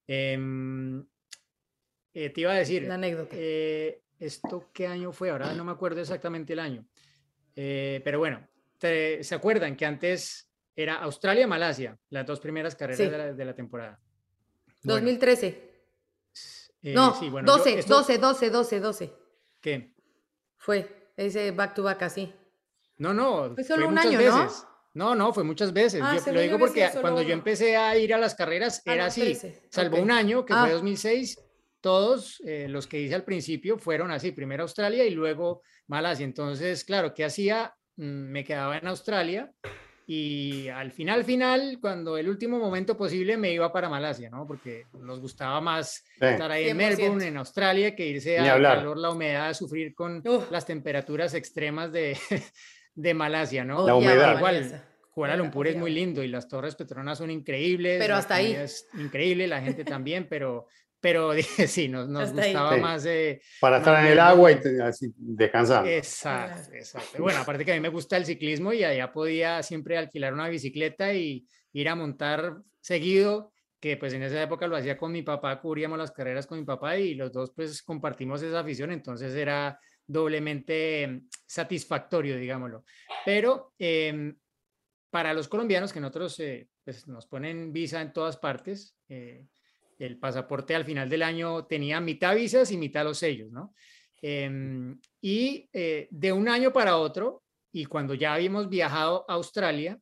Em, 0.08 1.06
eh, 2.14 2.30
te 2.32 2.42
iba 2.42 2.52
a 2.52 2.56
decir. 2.56 2.84
La 2.84 2.96
anécdota. 2.96 3.36
Eh, 3.38 4.02
¿Esto 4.18 4.70
qué 4.74 4.88
año 4.88 5.12
fue? 5.12 5.30
Ahora 5.30 5.54
no 5.54 5.64
me 5.64 5.72
acuerdo 5.72 6.02
exactamente 6.02 6.54
el 6.54 6.60
año. 6.60 6.86
Eh, 7.56 8.02
pero 8.04 8.20
bueno, 8.20 8.46
¿se 8.80 9.36
acuerdan 9.36 9.76
que 9.78 9.86
antes 9.86 10.50
era 10.76 10.96
Australia-Malasia, 10.96 11.98
las 12.10 12.26
dos 12.26 12.40
primeras 12.40 12.76
carreras 12.76 13.38
de, 13.38 13.46
la, 13.46 13.56
temporada? 13.56 14.00
2013. 14.84 15.72
no, 16.84 17.16
sí, 17.16 17.30
bueno, 17.30 17.50
12, 17.50 17.84
12, 17.84 18.18
12, 18.18 18.50
12, 18.50 18.80
12. 18.80 19.14
¿Qué? 19.62 19.94
Fue 20.58 21.12
ese 21.16 21.52
back 21.52 21.74
to 21.76 21.84
back 21.84 22.04
así. 22.04 22.34
No, 22.98 23.14
no. 23.14 23.54
Fue 23.56 23.64
solo 23.64 23.88
un 23.88 23.98
año, 23.98 24.18
veces. 24.18 24.66
¿no? 24.94 25.16
No, 25.16 25.34
fue 25.34 25.44
muchas 25.44 25.72
veces. 25.72 26.02
Ah, 26.04 26.18
yo 26.26 26.34
lo 26.34 26.42
digo 26.42 26.60
porque 26.60 26.90
cuando 27.00 27.22
yo 27.22 27.34
empecé 27.34 27.78
a 27.78 27.98
ir 27.98 28.14
a 28.14 28.18
las 28.18 28.36
carreras 28.36 28.82
ah, 28.86 28.94
era 28.94 29.06
así. 29.06 29.38
Salvo 29.70 29.98
un 29.98 30.12
año, 30.12 30.46
que 30.46 30.54
fue 30.54 30.72
2006, 30.72 31.38
ah. 31.40 31.44
todos 31.82 32.42
eh, 32.46 32.68
los 32.68 32.88
que 32.88 33.00
hice 33.00 33.16
al 33.16 33.24
principio 33.24 33.78
fueron 33.78 34.12
así. 34.12 34.32
Primero 34.32 34.64
Australia 34.64 35.06
y 35.06 35.12
luego 35.12 35.62
Malasia. 35.88 36.26
Entonces, 36.26 36.84
claro, 36.84 37.14
¿qué 37.14 37.26
hacía? 37.26 37.74
Mm, 37.96 38.32
me 38.32 38.44
quedaba 38.44 38.78
en 38.78 38.88
Australia 38.88 39.52
y 40.12 40.68
al 40.70 40.92
final, 40.92 41.24
final, 41.24 41.78
cuando 41.80 42.18
el 42.18 42.28
último 42.28 42.58
momento 42.58 42.98
posible 42.98 43.38
me 43.38 43.54
iba 43.54 43.72
para 43.72 43.90
Malasia, 43.90 44.32
¿no? 44.32 44.48
Porque 44.48 44.88
nos 44.94 45.20
gustaba 45.20 45.62
más 45.62 46.04
estar 46.20 46.50
ahí 46.50 46.70
en 46.70 46.78
Melbourne, 46.78 47.28
en 47.28 47.38
Australia, 47.38 47.96
que 47.96 48.08
irse 48.08 48.40
a 48.40 48.60
calor, 48.60 48.98
la 48.98 49.12
humedad, 49.12 49.50
a 49.50 49.54
sufrir 49.54 49.94
con 49.94 50.24
las 50.50 50.66
temperaturas 50.66 51.36
extremas 51.36 51.92
de, 51.92 52.18
de 52.96 53.14
Malasia, 53.14 53.64
¿no? 53.64 53.86
La 53.86 53.94
humedad. 53.94 54.38
Igual, 54.38 54.84
Kuala 55.12 55.38
Lumpur 55.38 55.68
es 55.68 55.76
muy 55.76 55.92
lindo 55.92 56.24
y 56.24 56.28
las 56.28 56.48
Torres 56.48 56.74
Petronas 56.74 57.20
son 57.20 57.30
increíbles. 57.30 58.00
Pero 58.00 58.16
hasta 58.16 58.34
ahí. 58.34 58.54
Es 58.54 58.88
increíble, 58.96 59.46
la 59.46 59.62
gente 59.62 59.84
también, 59.86 60.26
pero 60.28 60.66
pero 61.00 61.32
sí, 61.68 61.88
nos, 61.88 62.08
nos 62.10 62.34
gustaba 62.34 62.78
más 62.78 63.04
de... 63.04 63.42
Para 63.60 63.78
estar 63.78 64.06
en 64.06 64.12
el 64.12 64.20
agua 64.20 64.52
y 64.52 64.58
así, 64.82 65.14
descansar. 65.16 65.88
Exacto, 65.88 66.74
exacto. 66.74 67.22
Bueno, 67.22 67.40
aparte 67.40 67.66
que 67.66 67.72
a 67.72 67.76
mí 67.76 67.82
me 67.82 67.90
gusta 67.90 68.18
el 68.18 68.26
ciclismo 68.26 68.74
y 68.74 68.84
allá 68.84 69.12
podía 69.12 69.64
siempre 69.64 69.98
alquilar 69.98 70.34
una 70.34 70.50
bicicleta 70.50 71.14
y 71.14 71.48
ir 71.74 71.90
a 71.90 71.96
montar 71.96 72.58
seguido, 72.82 73.54
que 73.80 73.98
pues 73.98 74.14
en 74.14 74.24
esa 74.24 74.42
época 74.42 74.68
lo 74.68 74.76
hacía 74.76 74.98
con 74.98 75.12
mi 75.12 75.22
papá, 75.22 75.60
cubríamos 75.62 75.98
las 75.98 76.12
carreras 76.12 76.48
con 76.48 76.60
mi 76.60 76.66
papá 76.66 76.98
y 76.98 77.14
los 77.14 77.32
dos 77.32 77.52
pues 77.56 77.82
compartimos 77.82 78.42
esa 78.42 78.60
afición, 78.60 78.92
entonces 78.92 79.34
era 79.34 79.80
doblemente 80.06 81.22
satisfactorio, 81.46 82.36
digámoslo. 82.36 82.84
Pero 83.24 83.74
em, 83.78 84.36
para 85.10 85.34
los 85.34 85.48
colombianos 85.48 85.94
que 85.94 86.00
nosotros 86.00 86.40
eh, 86.40 86.68
pues, 86.84 87.08
nos 87.08 87.28
ponen 87.28 87.72
visa 87.72 88.02
en 88.02 88.12
todas 88.12 88.38
partes, 88.38 88.96
eh, 89.08 89.46
el 90.00 90.18
pasaporte 90.18 90.74
al 90.74 90.86
final 90.86 91.10
del 91.10 91.24
año 91.24 91.66
tenía 91.66 92.00
mitad 92.00 92.36
visas 92.36 92.72
y 92.72 92.78
mitad 92.78 93.04
los 93.04 93.18
sellos, 93.18 93.52
¿no? 93.52 93.74
Em, 94.22 95.00
y 95.22 95.70
eh, 95.72 96.08
de 96.10 96.32
un 96.32 96.50
año 96.50 96.74
para 96.74 96.98
otro, 96.98 97.44
y 97.72 97.86
cuando 97.86 98.14
ya 98.14 98.34
habíamos 98.34 98.70
viajado 98.70 99.26
a 99.28 99.34
Australia, 99.34 100.00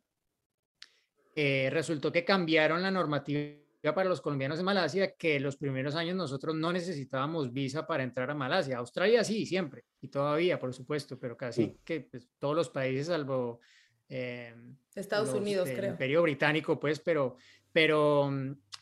eh, 1.35 1.69
resultó 1.71 2.11
que 2.11 2.25
cambiaron 2.25 2.81
la 2.81 2.89
normativa 2.89 3.51
para 3.93 4.09
los 4.09 4.21
colombianos 4.21 4.59
en 4.59 4.65
Malasia, 4.65 5.15
que 5.15 5.39
los 5.39 5.55
primeros 5.57 5.95
años 5.95 6.15
nosotros 6.15 6.55
no 6.55 6.73
necesitábamos 6.73 7.53
visa 7.53 7.85
para 7.85 8.03
entrar 8.03 8.29
a 8.29 8.35
Malasia. 8.35 8.77
Australia 8.77 9.23
sí, 9.23 9.45
siempre, 9.45 9.83
y 10.01 10.07
todavía, 10.07 10.59
por 10.59 10.73
supuesto, 10.73 11.19
pero 11.19 11.37
casi 11.37 11.77
que 11.83 12.01
pues, 12.01 12.27
todos 12.39 12.55
los 12.55 12.69
países, 12.69 13.07
salvo... 13.07 13.61
Em, 14.09 14.77
Estados 14.95 15.29
Unidos, 15.33 15.69
creo. 15.69 15.85
El 15.85 15.91
Imperio 15.91 16.21
Británico, 16.23 16.79
pues, 16.79 16.99
pero, 16.99 17.37
pero 17.77 18.31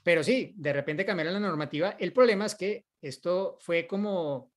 pero 0.04 0.24
sí, 0.24 0.54
de 0.56 0.72
repente 0.72 1.06
cambiaron 1.06 1.34
la 1.34 1.40
normativa. 1.42 1.98
El 2.00 2.14
problema 2.14 2.46
es 2.46 2.56
que 2.56 2.86
esto 3.02 3.58
fue 3.60 3.86
como 3.86 4.54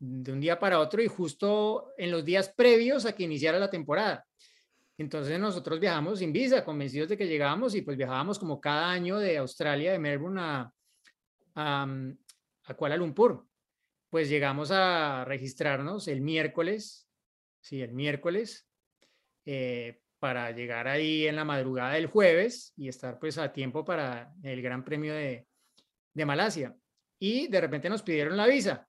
de 0.00 0.32
un 0.32 0.40
día 0.40 0.58
para 0.58 0.80
otro 0.80 1.00
y 1.00 1.06
justo 1.06 1.92
en 1.96 2.10
los 2.10 2.24
días 2.24 2.52
previos 2.56 3.06
a 3.06 3.14
que 3.14 3.22
iniciara 3.22 3.60
la 3.60 3.70
temporada. 3.70 4.26
Entonces 4.98 5.38
nosotros 5.38 5.78
viajamos 5.78 6.18
sin 6.18 6.32
visa, 6.32 6.64
convencidos 6.64 7.10
de 7.10 7.16
que 7.16 7.28
llegábamos 7.28 7.76
y 7.76 7.82
pues 7.82 7.96
viajábamos 7.96 8.40
como 8.40 8.60
cada 8.60 8.90
año 8.90 9.18
de 9.18 9.36
Australia, 9.36 9.92
de 9.92 10.00
Melbourne 10.00 10.40
a, 10.40 10.72
a, 11.54 12.74
Kuala 12.74 12.96
Lumpur. 12.96 13.46
Pues 14.10 14.28
llegamos 14.28 14.72
a 14.72 15.24
registrarnos 15.26 16.08
el 16.08 16.22
miércoles, 16.22 17.08
sí, 17.60 17.82
el 17.82 17.92
miércoles, 17.92 18.68
eh, 19.44 20.00
para 20.26 20.50
llegar 20.50 20.88
ahí 20.88 21.28
en 21.28 21.36
la 21.36 21.44
madrugada 21.44 21.92
del 21.92 22.06
jueves 22.06 22.72
y 22.76 22.88
estar 22.88 23.16
pues 23.16 23.38
a 23.38 23.52
tiempo 23.52 23.84
para 23.84 24.34
el 24.42 24.60
Gran 24.60 24.82
Premio 24.82 25.14
de, 25.14 25.46
de 26.12 26.26
Malasia. 26.26 26.76
Y 27.20 27.46
de 27.46 27.60
repente 27.60 27.88
nos 27.88 28.02
pidieron 28.02 28.36
la 28.36 28.48
visa 28.48 28.88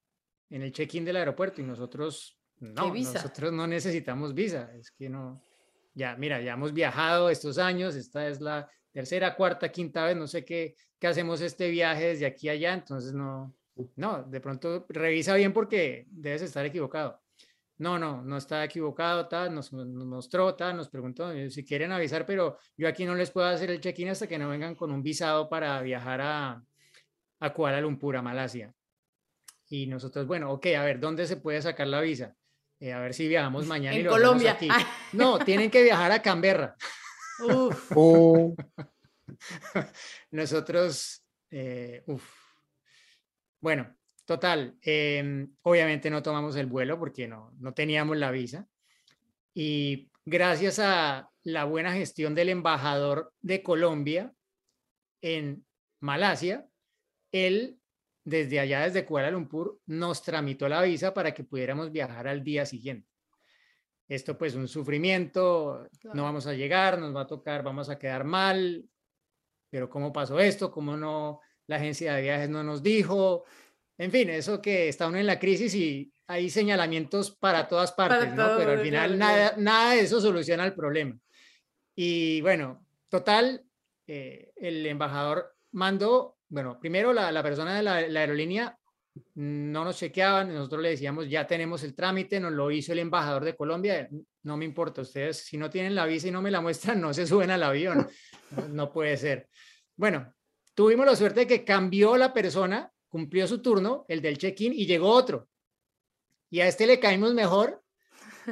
en 0.49 0.63
el 0.63 0.71
check-in 0.71 1.05
del 1.05 1.17
aeropuerto 1.17 1.61
y 1.61 1.63
nosotros 1.63 2.39
no, 2.59 2.91
nosotros 2.91 3.53
no 3.53 3.67
necesitamos 3.67 4.33
visa, 4.33 4.71
es 4.73 4.89
que 4.89 5.11
no, 5.11 5.39
ya, 5.93 6.15
mira, 6.15 6.41
ya 6.41 6.53
hemos 6.53 6.73
viajado 6.73 7.29
estos 7.29 7.59
años, 7.59 7.93
esta 7.93 8.27
es 8.27 8.41
la 8.41 8.67
tercera, 8.91 9.35
cuarta, 9.35 9.71
quinta 9.71 10.05
vez, 10.05 10.17
no 10.17 10.25
sé 10.25 10.43
qué, 10.43 10.73
qué 10.97 11.05
hacemos 11.05 11.39
este 11.41 11.69
viaje 11.69 12.07
desde 12.07 12.25
aquí 12.25 12.49
a 12.49 12.53
allá, 12.53 12.73
entonces 12.73 13.13
no, 13.13 13.55
no, 13.95 14.23
de 14.23 14.41
pronto 14.41 14.87
revisa 14.89 15.35
bien 15.35 15.53
porque 15.53 16.07
debes 16.09 16.41
estar 16.41 16.65
equivocado. 16.65 17.21
No, 17.79 17.99
no, 17.99 18.23
no 18.23 18.37
está 18.37 18.63
equivocado, 18.63 19.27
tal, 19.27 19.53
nos, 19.53 19.71
mostró, 19.71 20.55
tal, 20.55 20.77
nos 20.77 20.89
preguntó 20.89 21.31
si 21.49 21.63
quieren 21.63 21.91
avisar, 21.91 22.25
pero 22.25 22.57
yo 22.75 22.87
aquí 22.87 23.05
no 23.05 23.13
les 23.13 23.29
puedo 23.29 23.45
hacer 23.47 23.69
el 23.69 23.79
check-in 23.79 24.09
hasta 24.09 24.27
que 24.27 24.39
no 24.39 24.49
vengan 24.49 24.73
con 24.73 24.91
un 24.91 25.03
visado 25.03 25.47
para 25.47 25.79
viajar 25.81 26.21
a, 26.21 26.63
a 27.39 27.53
Kuala 27.53 27.79
Lumpur, 27.79 28.17
a 28.17 28.23
Malasia. 28.23 28.73
Y 29.69 29.85
nosotros, 29.85 30.25
bueno, 30.25 30.51
ok, 30.51 30.67
a 30.77 30.83
ver, 30.83 30.99
¿dónde 30.99 31.27
se 31.27 31.37
puede 31.37 31.61
sacar 31.61 31.87
la 31.87 32.01
visa? 32.01 32.35
Eh, 32.79 32.93
a 32.93 32.99
ver 32.99 33.13
si 33.13 33.27
viajamos 33.27 33.65
mañana. 33.67 33.95
En 33.95 34.05
y 34.05 34.09
Colombia. 34.09 34.53
Aquí. 34.53 34.67
No, 35.13 35.39
tienen 35.39 35.71
que 35.71 35.83
viajar 35.83 36.11
a 36.11 36.21
Canberra. 36.21 36.75
Uf. 37.39 37.91
Uh. 37.95 38.55
Nosotros, 40.31 41.23
eh, 41.49 42.03
Bueno, 43.59 43.95
total, 44.27 44.77
em, 44.81 45.55
obviamente 45.63 46.09
no 46.09 46.21
tomamos 46.21 46.57
el 46.57 46.67
vuelo 46.67 46.99
porque 46.99 47.27
no, 47.27 47.53
no 47.59 47.73
teníamos 47.73 48.17
la 48.17 48.29
visa. 48.29 48.67
Y 49.53 50.11
gracias 50.25 50.79
a 50.79 51.31
la 51.43 51.63
buena 51.63 51.93
gestión 51.93 52.35
del 52.35 52.49
embajador 52.49 53.33
de 53.39 53.63
Colombia 53.63 54.33
en 55.21 55.65
Malasia, 56.01 56.67
él 57.31 57.79
desde 58.25 58.59
allá, 58.59 58.81
desde 58.81 59.05
Kuala 59.05 59.31
Lumpur, 59.31 59.79
nos 59.85 60.21
tramitó 60.21 60.67
la 60.67 60.81
visa 60.81 61.13
para 61.13 61.33
que 61.33 61.45
pudiéramos 61.45 61.93
viajar 61.93 62.27
al 62.27 62.43
día 62.43 62.65
siguiente. 62.65 63.09
Esto 64.09 64.37
pues 64.37 64.55
un 64.55 64.67
sufrimiento, 64.67 65.87
no 66.13 66.23
vamos 66.23 66.47
a 66.47 66.53
llegar, 66.53 66.99
nos 66.99 67.15
va 67.15 67.21
a 67.21 67.27
tocar, 67.27 67.63
vamos 67.63 67.89
a 67.89 67.97
quedar 67.97 68.25
mal, 68.25 68.85
pero 69.69 69.89
¿cómo 69.89 70.11
pasó 70.11 70.37
esto? 70.39 70.69
¿Cómo 70.69 70.97
no? 70.97 71.39
La 71.67 71.77
agencia 71.77 72.15
de 72.15 72.23
viajes 72.23 72.49
no 72.49 72.63
nos 72.63 72.83
dijo. 72.83 73.45
En 73.97 74.11
fin, 74.11 74.29
eso 74.29 74.61
que 74.61 74.89
está 74.89 75.07
uno 75.07 75.17
en 75.17 75.25
la 75.25 75.39
crisis 75.39 75.73
y 75.73 76.11
hay 76.27 76.49
señalamientos 76.49 77.31
para 77.31 77.67
todas 77.67 77.91
partes, 77.91 78.33
¿no? 78.33 78.57
Pero 78.57 78.71
al 78.71 78.79
final 78.79 79.17
nada, 79.17 79.55
nada 79.57 79.93
de 79.93 80.01
eso 80.01 80.21
soluciona 80.21 80.65
el 80.65 80.73
problema. 80.73 81.17
Y 81.95 82.41
bueno, 82.41 82.85
total, 83.09 83.63
eh, 84.05 84.51
el 84.55 84.85
embajador 84.85 85.55
mandó 85.71 86.37
bueno, 86.49 86.79
primero 86.79 87.13
la, 87.13 87.43
persona 87.43 87.75
de 87.75 87.83
la, 87.83 88.19
aerolínea 88.19 88.77
no 89.35 89.83
nos 89.83 89.97
chequeaban, 89.97 90.53
nosotros 90.53 90.81
le 90.81 90.89
decíamos, 90.89 91.27
ya 91.27 91.47
tenemos 91.47 91.83
el 91.83 91.95
trámite, 91.95 92.39
nos 92.39 92.53
lo 92.53 92.69
hizo 92.71 92.93
el 92.93 92.99
embajador 92.99 93.43
de 93.43 93.55
Colombia, 93.55 94.07
no 94.43 94.57
me 94.57 94.65
importa, 94.65 95.01
ustedes 95.01 95.37
si 95.37 95.57
no 95.57 95.69
tienen 95.69 95.95
la 95.95 96.05
visa 96.05 96.27
y 96.27 96.31
no 96.31 96.41
me 96.41 96.51
la 96.51 96.61
muestran, 96.61 97.01
no 97.01 97.13
se 97.13 97.27
suben 97.27 97.51
al 97.51 97.63
avión, 97.63 98.07
no, 98.69 98.91
puede 98.91 99.17
ser. 99.17 99.49
Bueno, 99.95 100.33
tuvimos 100.73 101.05
la 101.05 101.15
suerte 101.15 101.41
de 101.41 101.47
que 101.47 101.65
cambió 101.65 102.15
la 102.15 102.31
persona, 102.31 102.91
cumplió 103.09 103.47
su 103.47 103.61
turno, 103.61 104.05
el 104.07 104.21
del 104.21 104.37
check-in, 104.37 104.73
y 104.73 104.85
llegó 104.85 105.09
otro. 105.09 105.47
Y 106.49 106.61
a 106.61 106.67
este 106.67 106.87
le 106.87 106.99
caímos 106.99 107.33
mejor 107.33 107.83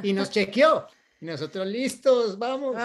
y 0.02 0.12
nos 0.12 0.30
chequeó. 0.30 0.86
Y 1.20 1.24
nosotros 1.26 1.66
listos, 1.66 2.38
vamos. 2.38 2.76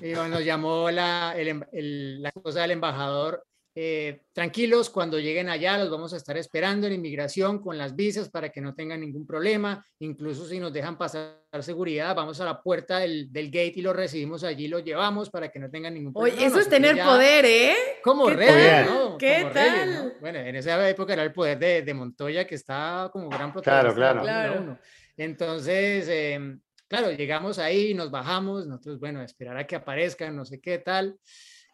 Y 0.00 0.12
nos 0.12 0.44
llamó 0.44 0.90
la, 0.90 1.34
la 1.36 2.28
esposa 2.28 2.62
del 2.62 2.72
embajador 2.72 3.46
eh, 3.76 4.20
tranquilos, 4.32 4.88
cuando 4.88 5.18
lleguen 5.18 5.48
allá 5.48 5.76
los 5.78 5.90
vamos 5.90 6.14
a 6.14 6.16
estar 6.16 6.36
esperando 6.36 6.86
en 6.86 6.92
inmigración 6.92 7.58
con 7.58 7.76
las 7.76 7.96
visas 7.96 8.28
para 8.28 8.50
que 8.50 8.60
no 8.60 8.72
tengan 8.72 9.00
ningún 9.00 9.26
problema. 9.26 9.84
Incluso 9.98 10.46
si 10.46 10.60
nos 10.60 10.72
dejan 10.72 10.96
pasar 10.96 11.40
seguridad, 11.60 12.14
vamos 12.14 12.40
a 12.40 12.44
la 12.44 12.62
puerta 12.62 13.00
del, 13.00 13.28
gate 13.32 13.72
y 13.74 13.82
lo 13.82 13.92
recibimos 13.92 14.44
allí, 14.44 14.68
lo 14.68 14.78
llevamos 14.78 15.28
para 15.28 15.48
que 15.50 15.58
no 15.58 15.70
tengan 15.70 15.94
ningún 15.94 16.12
problema. 16.12 16.36
Oye, 16.36 16.46
eso 16.46 16.60
es 16.60 16.68
tener 16.68 17.02
poder, 17.02 17.44
¿eh? 17.46 17.74
Como 18.04 18.30
rey, 18.30 18.86
¿no? 18.86 19.18
¿Qué 19.18 19.50
tal? 19.52 20.14
Bueno, 20.20 20.38
en 20.38 20.54
esa 20.54 20.88
época 20.88 21.14
era 21.14 21.24
el 21.24 21.32
poder 21.32 21.58
de, 21.84 21.94
Montoya 21.94 22.46
que 22.46 22.54
estaba 22.54 23.10
como 23.10 23.28
gran 23.28 23.52
protagonista. 23.52 23.94
Claro, 23.94 24.22
claro. 24.22 24.78
Entonces, 25.16 26.06
em, 26.08 26.60
claro, 26.86 27.10
llegamos 27.10 27.58
ahí, 27.58 27.92
nos 27.92 28.12
bajamos, 28.12 28.68
nosotros, 28.68 29.00
bueno, 29.00 29.20
esperar 29.20 29.56
a 29.56 29.66
que 29.66 29.74
aparezcan, 29.74 30.36
no 30.36 30.44
sé 30.44 30.60
qué 30.60 30.78
tal. 30.78 31.18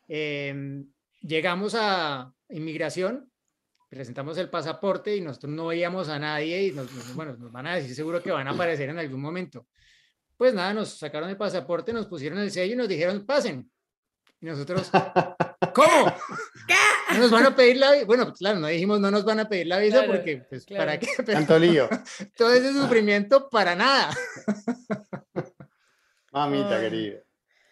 Eh, 0.09 0.83
llegamos 1.21 1.75
a 1.77 2.33
inmigración, 2.49 3.31
presentamos 3.89 4.39
el 4.39 4.49
pasaporte 4.49 5.17
y 5.17 5.21
nosotros 5.21 5.53
no 5.53 5.67
veíamos 5.67 6.09
a 6.09 6.19
nadie 6.19 6.67
y 6.67 6.73
nos, 6.73 7.15
bueno, 7.15 7.37
nos 7.37 7.53
van 7.53 7.67
a 7.67 7.77
decir 7.77 7.95
seguro 7.95 8.23
que 8.23 8.31
van 8.31 8.49
a 8.49 8.53
aparecer 8.53 8.89
en 8.89 8.99
algún 8.99 9.21
momento. 9.21 9.67
Pues 10.37 10.55
nada, 10.55 10.73
nos 10.73 10.99
sacaron 10.99 11.29
el 11.29 11.37
pasaporte, 11.37 11.93
nos 11.93 12.07
pusieron 12.07 12.39
el 12.39 12.51
sello 12.51 12.75
y 12.75 12.77
nos 12.77 12.89
dijeron, 12.89 13.27
pasen. 13.27 13.71
Y 14.41 14.47
nosotros, 14.47 14.91
¿cómo? 15.75 16.15
¿Qué? 16.67 17.19
Nos 17.19 17.31
van 17.31 17.47
a 17.47 17.55
pedir 17.55 17.77
la 17.77 17.93
visa. 17.93 18.07
Bueno, 18.07 18.33
claro, 18.33 18.59
no 18.59 18.69
dijimos 18.69 19.01
no 19.01 19.11
nos 19.11 19.25
van 19.25 19.41
a 19.41 19.49
pedir 19.49 19.67
la 19.67 19.79
visa 19.79 20.05
porque, 20.07 20.47
pues, 20.49 20.65
¿para 20.65 20.99
qué? 20.99 21.09
Tanto 21.27 21.59
lío. 21.59 21.89
Todo 22.37 22.55
ese 22.55 22.73
sufrimiento 22.73 23.51
para 23.51 23.75
nada. 23.75 24.17
Mamita 26.33 26.81
querida. 26.81 27.19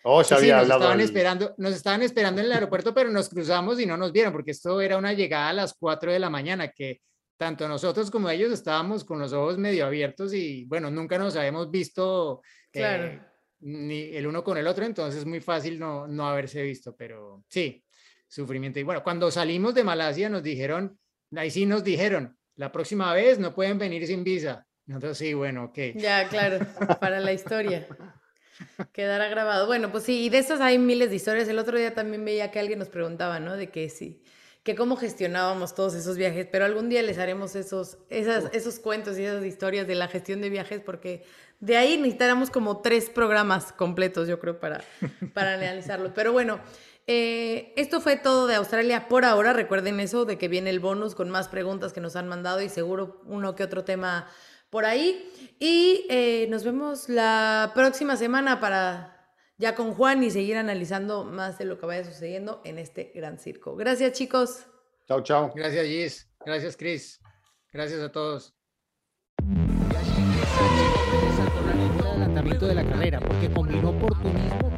Oh, 0.03 0.19
nos 0.19 0.31
estaban, 0.31 1.01
esperando, 1.01 1.55
nos 1.59 1.75
estaban 1.75 2.03
esperando 2.03 2.41
en 2.41 2.47
el 2.47 2.53
aeropuerto, 2.53 2.95
pero 2.95 3.11
nos 3.11 3.29
cruzamos 3.29 3.81
y 3.81 3.87
no 3.87 3.97
nos 3.97 4.13
vieron, 4.13 4.33
porque 4.33 4.53
esto 4.53 4.81
era 4.81 4.97
una 4.97 5.13
llegada 5.13 5.49
a 5.49 5.53
las 5.53 5.75
4 5.75 6.13
de 6.13 6.19
la 6.19 6.31
mañana, 6.31 6.69
que 6.69 7.01
tanto 7.37 7.69
nosotros 7.69 8.11
como 8.11 8.31
ellos 8.31 8.53
estábamos 8.53 9.05
con 9.05 9.19
los 9.19 9.33
ojos 9.33 9.59
medio 9.59 9.87
abiertos 9.87 10.35
y 10.35 10.65
bueno, 10.65 10.91
nunca 10.91 11.19
nos 11.19 11.37
habíamos 11.37 11.71
visto 11.71 12.43
eh, 12.73 13.21
ni 13.61 14.17
el 14.17 14.27
uno 14.27 14.43
con 14.45 14.57
el 14.57 14.67
otro, 14.67 14.85
entonces 14.85 15.21
es 15.21 15.27
muy 15.27 15.41
fácil 15.41 15.79
no, 15.79 16.07
no 16.07 16.29
haberse 16.29 16.63
visto, 16.63 16.95
pero 16.97 17.45
sí, 17.49 17.85
sufrimiento. 18.29 18.79
Y 18.79 18.85
bueno, 18.85 19.03
cuando 19.03 19.31
salimos 19.31 19.75
de 19.75 19.85
Malasia 19.85 20.29
nos 20.29 20.43
dijeron, 20.43 20.99
ahí 21.37 21.51
sí 21.51 21.67
nos 21.67 21.83
dijeron, 21.83 22.37
la 22.57 22.73
próxima 22.73 23.13
vez 23.15 23.39
no 23.39 23.55
pueden 23.55 23.79
venir 23.79 24.07
sin 24.07 24.25
visa. 24.25 24.67
Nosotros 24.87 25.19
sí, 25.19 25.35
bueno, 25.35 25.65
ok. 25.65 25.79
Ya, 25.97 26.29
claro, 26.29 26.67
para 27.01 27.21
la 27.21 27.33
historia. 27.33 27.87
Quedará 28.93 29.29
grabado. 29.29 29.67
Bueno, 29.67 29.91
pues 29.91 30.05
sí, 30.05 30.25
y 30.25 30.29
de 30.29 30.39
esas 30.39 30.61
hay 30.61 30.79
miles 30.79 31.11
de 31.11 31.17
historias. 31.17 31.49
El 31.49 31.59
otro 31.59 31.79
día 31.79 31.95
también 31.95 32.25
veía 32.25 32.51
que 32.51 32.59
alguien 32.59 32.79
nos 32.79 32.89
preguntaba, 32.89 33.41
¿no? 33.41 33.57
De 33.57 33.71
que 33.71 33.89
sí, 33.89 34.23
que 34.63 34.75
cómo 34.75 34.97
gestionábamos 34.97 35.75
todos 35.75 35.95
esos 35.95 36.17
viajes, 36.17 36.47
pero 36.51 36.65
algún 36.65 36.89
día 36.89 37.03
les 37.03 37.19
haremos 37.19 37.57
esos, 37.57 37.99
esas, 38.11 38.53
esos 38.53 38.79
cuentos 38.79 39.19
y 39.19 39.25
esas 39.25 39.45
historias 39.45 39.87
de 39.87 39.95
la 39.95 40.09
gestión 40.09 40.41
de 40.41 40.51
viajes, 40.51 40.81
porque 40.81 41.25
de 41.61 41.77
ahí 41.77 41.97
necesitáramos 41.97 42.51
como 42.51 42.81
tres 42.83 43.11
programas 43.11 43.73
completos, 43.73 44.29
yo 44.29 44.39
creo, 44.39 44.61
para, 44.61 44.83
para 45.35 45.55
analizarlo. 45.55 46.13
Pero 46.15 46.33
bueno, 46.33 46.61
eh, 47.07 47.73
esto 47.77 48.03
fue 48.03 48.17
todo 48.17 48.47
de 48.47 48.57
Australia 48.57 49.09
por 49.09 49.25
ahora. 49.25 49.55
Recuerden 49.55 49.99
eso, 50.01 50.27
de 50.27 50.37
que 50.37 50.49
viene 50.49 50.69
el 50.69 50.81
bonus 50.81 51.15
con 51.15 51.31
más 51.31 51.49
preguntas 51.49 51.95
que 51.95 52.03
nos 52.03 52.17
han 52.17 52.29
mandado 52.29 52.61
y 52.61 52.69
seguro 52.69 53.23
uno 53.25 53.55
que 53.55 53.65
otro 53.65 53.83
tema 53.85 54.29
por 54.71 54.85
ahí. 54.85 55.31
Y 55.59 56.07
eh, 56.09 56.47
nos 56.51 56.65
vemos 56.65 57.09
la 57.09 57.73
próxima 57.75 58.17
semana 58.17 58.61
para 58.61 59.35
ya 59.57 59.75
con 59.75 59.93
Juan 59.95 60.23
y 60.23 60.31
seguir 60.31 60.57
analizando 60.57 61.25
más 61.25 61.59
de 61.59 61.65
lo 61.65 61.79
que 61.79 61.87
vaya 61.87 62.05
sucediendo 62.05 62.63
en 62.65 62.79
este 62.79 63.13
gran 63.15 63.39
circo. 63.39 63.77
Gracias, 63.77 64.13
chicos. 64.13 64.67
Chao, 65.07 65.23
chao. 65.23 65.53
Gracias, 65.55 65.87
Gis. 65.87 66.31
Gracias, 66.45 66.77
Chris. 66.77 67.21
Gracias 67.73 68.01
a 68.01 68.13
todos. 68.13 68.55
de 72.67 72.75
la 72.75 72.85
carrera 72.85 73.21
porque 73.21 73.51
combinó 73.53 73.91
oportunismo 73.91 74.78